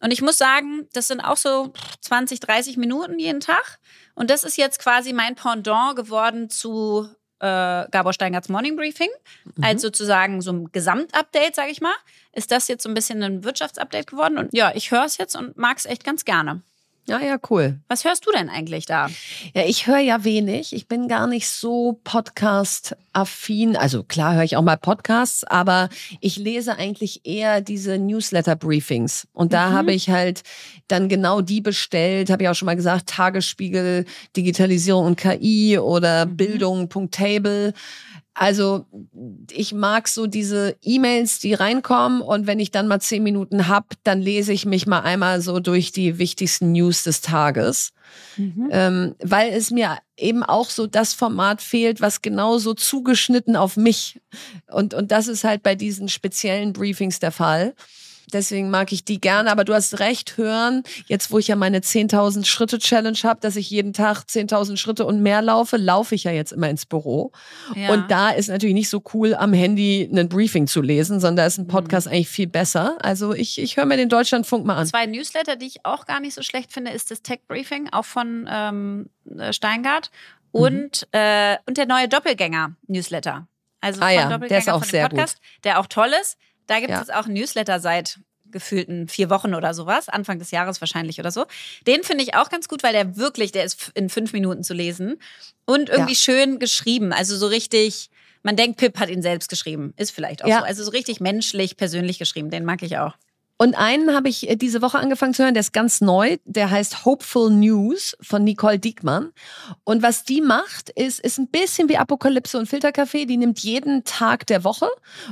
Und 0.00 0.12
ich 0.12 0.22
muss 0.22 0.38
sagen, 0.38 0.86
das 0.92 1.08
sind 1.08 1.20
auch 1.20 1.36
so 1.36 1.72
20, 2.02 2.38
30 2.38 2.76
Minuten 2.76 3.18
jeden 3.18 3.40
Tag. 3.40 3.80
Und 4.14 4.30
das 4.30 4.44
ist 4.44 4.56
jetzt 4.56 4.78
quasi 4.78 5.12
mein 5.12 5.34
Pendant 5.34 5.96
geworden 5.96 6.50
zu 6.50 7.08
äh, 7.40 7.88
Gabor 7.90 8.12
Steingarts 8.12 8.48
Morning 8.48 8.76
Briefing, 8.76 9.10
mhm. 9.44 9.64
als 9.64 9.82
sozusagen 9.82 10.40
so 10.40 10.52
ein 10.52 10.72
Gesamtupdate, 10.72 11.54
sage 11.54 11.70
ich 11.70 11.80
mal. 11.80 11.94
Ist 12.32 12.50
das 12.50 12.68
jetzt 12.68 12.82
so 12.82 12.88
ein 12.88 12.94
bisschen 12.94 13.22
ein 13.22 13.44
Wirtschaftsupdate 13.44 14.06
geworden? 14.06 14.38
Und 14.38 14.52
ja, 14.52 14.72
ich 14.74 14.90
höre 14.90 15.04
es 15.04 15.18
jetzt 15.18 15.36
und 15.36 15.56
mag 15.56 15.78
es 15.78 15.86
echt 15.86 16.04
ganz 16.04 16.24
gerne. 16.24 16.62
Ja, 17.08 17.20
ja, 17.20 17.36
cool. 17.50 17.78
Was 17.86 18.04
hörst 18.04 18.26
du 18.26 18.32
denn 18.32 18.48
eigentlich 18.48 18.84
da? 18.84 19.08
Ja, 19.54 19.62
ich 19.64 19.86
höre 19.86 20.00
ja 20.00 20.24
wenig. 20.24 20.72
Ich 20.72 20.88
bin 20.88 21.06
gar 21.06 21.28
nicht 21.28 21.48
so 21.48 22.00
Podcast-affin. 22.02 23.76
Also 23.76 24.02
klar 24.02 24.34
höre 24.34 24.42
ich 24.42 24.56
auch 24.56 24.62
mal 24.62 24.76
Podcasts, 24.76 25.44
aber 25.44 25.88
ich 26.20 26.36
lese 26.36 26.76
eigentlich 26.76 27.20
eher 27.24 27.60
diese 27.60 27.98
Newsletter-Briefings. 27.98 29.28
Und 29.32 29.52
da 29.52 29.70
mhm. 29.70 29.74
habe 29.74 29.92
ich 29.92 30.10
halt 30.10 30.42
dann 30.88 31.08
genau 31.08 31.42
die 31.42 31.60
bestellt, 31.60 32.28
habe 32.28 32.42
ich 32.42 32.48
auch 32.48 32.54
schon 32.54 32.66
mal 32.66 32.74
gesagt, 32.74 33.08
Tagesspiegel, 33.08 34.04
Digitalisierung 34.36 35.06
und 35.06 35.16
KI 35.16 35.78
oder 35.78 36.26
mhm. 36.26 36.36
Bildung.table. 36.36 37.72
Also 38.38 38.84
ich 39.50 39.72
mag 39.72 40.08
so 40.08 40.26
diese 40.26 40.76
E-Mails, 40.82 41.38
die 41.38 41.54
reinkommen 41.54 42.20
und 42.20 42.46
wenn 42.46 42.60
ich 42.60 42.70
dann 42.70 42.86
mal 42.86 43.00
zehn 43.00 43.22
Minuten 43.22 43.66
hab, 43.66 43.94
dann 44.04 44.20
lese 44.20 44.52
ich 44.52 44.66
mich 44.66 44.86
mal 44.86 45.00
einmal 45.00 45.40
so 45.40 45.58
durch 45.58 45.90
die 45.90 46.18
wichtigsten 46.18 46.72
News 46.72 47.04
des 47.04 47.22
Tages, 47.22 47.94
mhm. 48.36 48.68
ähm, 48.70 49.14
weil 49.22 49.54
es 49.54 49.70
mir 49.70 49.96
eben 50.18 50.42
auch 50.42 50.68
so 50.68 50.86
das 50.86 51.14
Format 51.14 51.62
fehlt, 51.62 52.02
was 52.02 52.20
genauso 52.20 52.74
zugeschnitten 52.74 53.56
auf 53.56 53.78
mich 53.78 54.20
und 54.70 54.92
und 54.92 55.12
das 55.12 55.28
ist 55.28 55.44
halt 55.44 55.62
bei 55.62 55.74
diesen 55.74 56.10
speziellen 56.10 56.74
Briefings 56.74 57.18
der 57.18 57.32
Fall. 57.32 57.74
Deswegen 58.32 58.70
mag 58.70 58.92
ich 58.92 59.04
die 59.04 59.20
gerne. 59.20 59.50
Aber 59.50 59.64
du 59.64 59.74
hast 59.74 60.00
recht, 60.00 60.36
hören, 60.36 60.82
jetzt 61.06 61.30
wo 61.30 61.38
ich 61.38 61.48
ja 61.48 61.56
meine 61.56 61.78
10.000 61.78 62.44
Schritte 62.44 62.78
Challenge 62.78 63.18
habe, 63.22 63.40
dass 63.40 63.56
ich 63.56 63.70
jeden 63.70 63.92
Tag 63.92 64.24
10.000 64.24 64.76
Schritte 64.76 65.04
und 65.04 65.22
mehr 65.22 65.42
laufe, 65.42 65.76
laufe 65.76 66.14
ich 66.14 66.24
ja 66.24 66.32
jetzt 66.32 66.52
immer 66.52 66.68
ins 66.68 66.86
Büro. 66.86 67.32
Ja. 67.74 67.92
Und 67.92 68.10
da 68.10 68.30
ist 68.30 68.48
natürlich 68.48 68.74
nicht 68.74 68.88
so 68.88 69.02
cool, 69.14 69.34
am 69.34 69.52
Handy 69.52 70.08
ein 70.12 70.28
Briefing 70.28 70.66
zu 70.66 70.82
lesen, 70.82 71.20
sondern 71.20 71.36
da 71.36 71.46
ist 71.46 71.58
ein 71.58 71.64
mhm. 71.64 71.68
Podcast 71.68 72.06
mhm. 72.06 72.14
eigentlich 72.14 72.28
viel 72.28 72.48
besser. 72.48 72.96
Also 73.00 73.32
ich, 73.32 73.58
ich 73.58 73.76
höre 73.76 73.86
mir 73.86 73.96
den 73.96 74.08
Deutschlandfunk 74.08 74.66
mal 74.66 74.76
an. 74.76 74.86
Zwei 74.86 75.06
Newsletter, 75.06 75.56
die 75.56 75.66
ich 75.66 75.84
auch 75.84 76.06
gar 76.06 76.20
nicht 76.20 76.34
so 76.34 76.42
schlecht 76.42 76.72
finde, 76.72 76.90
ist 76.90 77.10
das 77.10 77.22
Tech 77.22 77.40
Briefing, 77.46 77.88
auch 77.92 78.04
von 78.04 78.48
ähm, 78.50 79.08
äh, 79.38 79.52
Steingart. 79.52 80.10
Mhm. 80.52 80.60
Und, 80.60 81.08
mhm. 81.12 81.20
äh, 81.20 81.56
und 81.66 81.76
der 81.76 81.86
neue 81.86 82.08
Doppelgänger-Newsletter. 82.08 83.46
Also 83.80 84.00
ah, 84.00 84.10
ja, 84.10 84.38
der 84.38 84.58
ist 84.58 84.68
auch 84.68 84.82
sehr 84.82 85.08
Podcast, 85.08 85.36
gut. 85.36 85.64
der 85.64 85.78
auch 85.78 85.86
toll 85.86 86.10
ist. 86.20 86.38
Da 86.66 86.78
gibt 86.80 86.90
ja. 86.90 87.02
es 87.02 87.10
auch 87.10 87.26
ein 87.26 87.32
Newsletter 87.32 87.80
seit 87.80 88.18
gefühlten 88.50 89.08
vier 89.08 89.28
Wochen 89.30 89.54
oder 89.54 89.74
sowas, 89.74 90.08
Anfang 90.08 90.38
des 90.38 90.50
Jahres 90.50 90.80
wahrscheinlich 90.80 91.18
oder 91.18 91.30
so. 91.30 91.46
Den 91.86 92.02
finde 92.02 92.24
ich 92.24 92.34
auch 92.34 92.48
ganz 92.48 92.68
gut, 92.68 92.82
weil 92.82 92.92
der 92.92 93.16
wirklich, 93.16 93.52
der 93.52 93.64
ist 93.64 93.90
in 93.94 94.08
fünf 94.08 94.32
Minuten 94.32 94.62
zu 94.62 94.74
lesen 94.74 95.20
und 95.64 95.88
irgendwie 95.88 96.12
ja. 96.12 96.18
schön 96.18 96.58
geschrieben. 96.58 97.12
Also 97.12 97.36
so 97.36 97.46
richtig, 97.46 98.10
man 98.42 98.56
denkt, 98.56 98.78
Pip 98.78 98.98
hat 98.98 99.10
ihn 99.10 99.22
selbst 99.22 99.48
geschrieben. 99.48 99.94
Ist 99.96 100.12
vielleicht 100.12 100.44
auch 100.44 100.48
ja. 100.48 100.60
so. 100.60 100.64
Also 100.64 100.84
so 100.84 100.90
richtig 100.90 101.20
menschlich, 101.20 101.76
persönlich 101.76 102.18
geschrieben. 102.18 102.50
Den 102.50 102.64
mag 102.64 102.82
ich 102.82 102.98
auch. 102.98 103.14
Und 103.58 103.74
einen 103.74 104.14
habe 104.14 104.28
ich 104.28 104.48
äh, 104.48 104.56
diese 104.56 104.82
Woche 104.82 104.98
angefangen 104.98 105.34
zu 105.34 105.42
hören, 105.42 105.54
der 105.54 105.62
ist 105.62 105.72
ganz 105.72 106.00
neu, 106.00 106.36
der 106.44 106.70
heißt 106.70 107.04
Hopeful 107.04 107.50
News 107.50 108.16
von 108.20 108.44
Nicole 108.44 108.78
Diekmann. 108.78 109.32
Und 109.84 110.02
was 110.02 110.24
die 110.24 110.40
macht, 110.40 110.90
ist, 110.90 111.20
ist 111.20 111.38
ein 111.38 111.48
bisschen 111.48 111.88
wie 111.88 111.96
Apokalypse 111.96 112.58
und 112.58 112.68
Filterkaffee. 112.68 113.24
Die 113.26 113.36
nimmt 113.36 113.60
jeden 113.60 114.04
Tag 114.04 114.46
der 114.46 114.64
Woche 114.64 114.88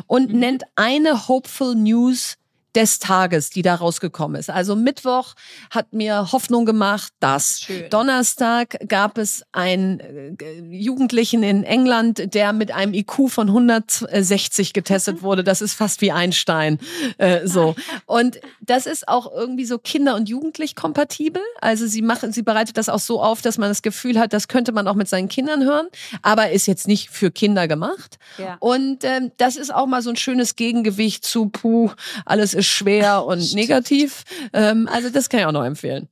und 0.06 0.32
mhm. 0.32 0.38
nennt 0.38 0.64
eine 0.76 1.28
Hopeful 1.28 1.74
News 1.74 2.36
des 2.74 2.98
Tages, 2.98 3.50
die 3.50 3.62
da 3.62 3.76
rausgekommen 3.76 4.38
ist. 4.38 4.50
Also 4.50 4.74
Mittwoch 4.76 5.34
hat 5.70 5.92
mir 5.92 6.32
Hoffnung 6.32 6.66
gemacht, 6.66 7.12
dass 7.20 7.60
Schön. 7.60 7.88
Donnerstag 7.90 8.76
gab 8.88 9.18
es 9.18 9.44
einen 9.52 10.00
äh, 10.00 10.60
Jugendlichen 10.70 11.42
in 11.42 11.64
England, 11.64 12.34
der 12.34 12.52
mit 12.52 12.72
einem 12.72 12.94
IQ 12.94 13.28
von 13.28 13.48
160 13.48 14.72
getestet 14.72 15.22
wurde. 15.22 15.44
Das 15.44 15.60
ist 15.60 15.74
fast 15.74 16.00
wie 16.00 16.12
Einstein. 16.12 16.78
Äh, 17.18 17.46
so. 17.46 17.76
Und 18.06 18.40
das 18.60 18.86
ist 18.86 19.08
auch 19.08 19.30
irgendwie 19.32 19.64
so 19.64 19.78
Kinder- 19.78 20.16
und 20.16 20.28
Jugendlich 20.28 20.74
kompatibel. 20.74 21.42
Also 21.60 21.86
sie 21.86 22.02
machen, 22.02 22.32
sie 22.32 22.42
bereitet 22.42 22.76
das 22.76 22.88
auch 22.88 22.98
so 22.98 23.22
auf, 23.22 23.42
dass 23.42 23.58
man 23.58 23.68
das 23.68 23.82
Gefühl 23.82 24.18
hat, 24.18 24.32
das 24.32 24.48
könnte 24.48 24.72
man 24.72 24.88
auch 24.88 24.94
mit 24.94 25.08
seinen 25.08 25.28
Kindern 25.28 25.62
hören, 25.64 25.88
aber 26.22 26.50
ist 26.50 26.66
jetzt 26.66 26.88
nicht 26.88 27.10
für 27.10 27.30
Kinder 27.30 27.68
gemacht. 27.68 28.18
Ja. 28.38 28.56
Und 28.60 29.04
ähm, 29.04 29.32
das 29.36 29.56
ist 29.56 29.72
auch 29.72 29.86
mal 29.86 30.02
so 30.02 30.10
ein 30.10 30.16
schönes 30.16 30.56
Gegengewicht 30.56 31.24
zu, 31.24 31.48
puh, 31.48 31.90
alles 32.24 32.54
ist 32.54 32.63
schwer 32.64 33.24
und 33.24 33.54
negativ. 33.54 34.24
Ähm, 34.52 34.88
also 34.90 35.10
das 35.10 35.28
kann 35.28 35.40
ich 35.40 35.46
auch 35.46 35.52
noch 35.52 35.64
empfehlen. 35.64 36.08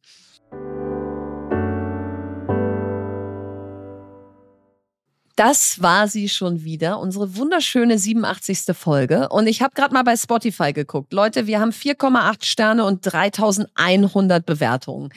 Das 5.34 5.80
war 5.80 6.08
sie 6.08 6.28
schon 6.28 6.62
wieder, 6.62 7.00
unsere 7.00 7.36
wunderschöne 7.36 7.98
87. 7.98 8.76
Folge. 8.76 9.30
Und 9.30 9.46
ich 9.46 9.62
habe 9.62 9.74
gerade 9.74 9.94
mal 9.94 10.02
bei 10.02 10.16
Spotify 10.16 10.74
geguckt. 10.74 11.12
Leute, 11.12 11.46
wir 11.46 11.58
haben 11.58 11.70
4,8 11.70 12.44
Sterne 12.44 12.84
und 12.84 13.00
3100 13.00 14.44
Bewertungen 14.44 15.08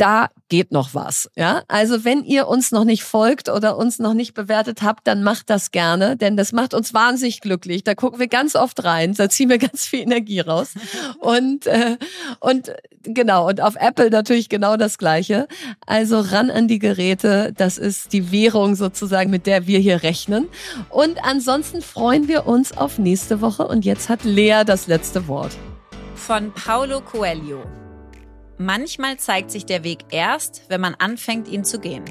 da 0.00 0.30
geht 0.48 0.72
noch 0.72 0.94
was. 0.94 1.30
Ja, 1.36 1.62
also 1.68 2.04
wenn 2.04 2.24
ihr 2.24 2.48
uns 2.48 2.72
noch 2.72 2.84
nicht 2.84 3.04
folgt 3.04 3.48
oder 3.48 3.76
uns 3.76 3.98
noch 3.98 4.14
nicht 4.14 4.34
bewertet 4.34 4.82
habt, 4.82 5.06
dann 5.06 5.22
macht 5.22 5.50
das 5.50 5.70
gerne, 5.70 6.16
denn 6.16 6.36
das 6.36 6.52
macht 6.52 6.72
uns 6.74 6.94
wahnsinnig 6.94 7.40
glücklich. 7.40 7.84
Da 7.84 7.94
gucken 7.94 8.18
wir 8.18 8.26
ganz 8.26 8.56
oft 8.56 8.82
rein, 8.82 9.14
da 9.14 9.28
ziehen 9.28 9.50
wir 9.50 9.58
ganz 9.58 9.86
viel 9.86 10.00
Energie 10.00 10.40
raus. 10.40 10.72
Und 11.20 11.66
äh, 11.66 11.98
und 12.40 12.72
genau 13.02 13.48
und 13.48 13.60
auf 13.60 13.76
Apple 13.76 14.10
natürlich 14.10 14.48
genau 14.48 14.76
das 14.76 14.96
Gleiche. 14.96 15.46
Also 15.86 16.20
ran 16.20 16.50
an 16.50 16.66
die 16.66 16.78
Geräte, 16.78 17.52
das 17.56 17.76
ist 17.76 18.12
die 18.12 18.32
Währung 18.32 18.76
sozusagen, 18.76 19.30
mit 19.30 19.46
der 19.46 19.66
wir 19.66 19.78
hier 19.78 20.02
rechnen. 20.02 20.48
Und 20.88 21.22
ansonsten 21.24 21.82
freuen 21.82 22.26
wir 22.26 22.46
uns 22.46 22.76
auf 22.76 22.98
nächste 22.98 23.40
Woche. 23.40 23.68
Und 23.68 23.84
jetzt 23.84 24.08
hat 24.08 24.24
Lea 24.24 24.62
das 24.64 24.86
letzte 24.86 25.28
Wort. 25.28 25.56
Von 26.14 26.52
Paulo 26.52 27.00
Coelho. 27.00 27.64
Manchmal 28.62 29.16
zeigt 29.16 29.50
sich 29.50 29.64
der 29.64 29.84
Weg 29.84 30.00
erst, 30.10 30.66
wenn 30.68 30.82
man 30.82 30.94
anfängt, 30.94 31.48
ihn 31.48 31.64
zu 31.64 31.80
gehen. 31.80 32.04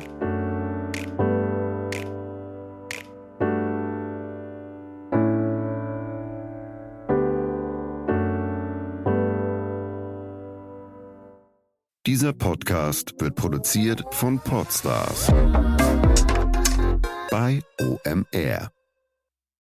Dieser 12.08 12.34
Podcast 12.34 13.14
wird 13.20 13.36
produziert 13.36 14.04
von 14.10 14.40
Podstars 14.40 15.28
bei 17.30 17.62
OMR. 17.80 18.72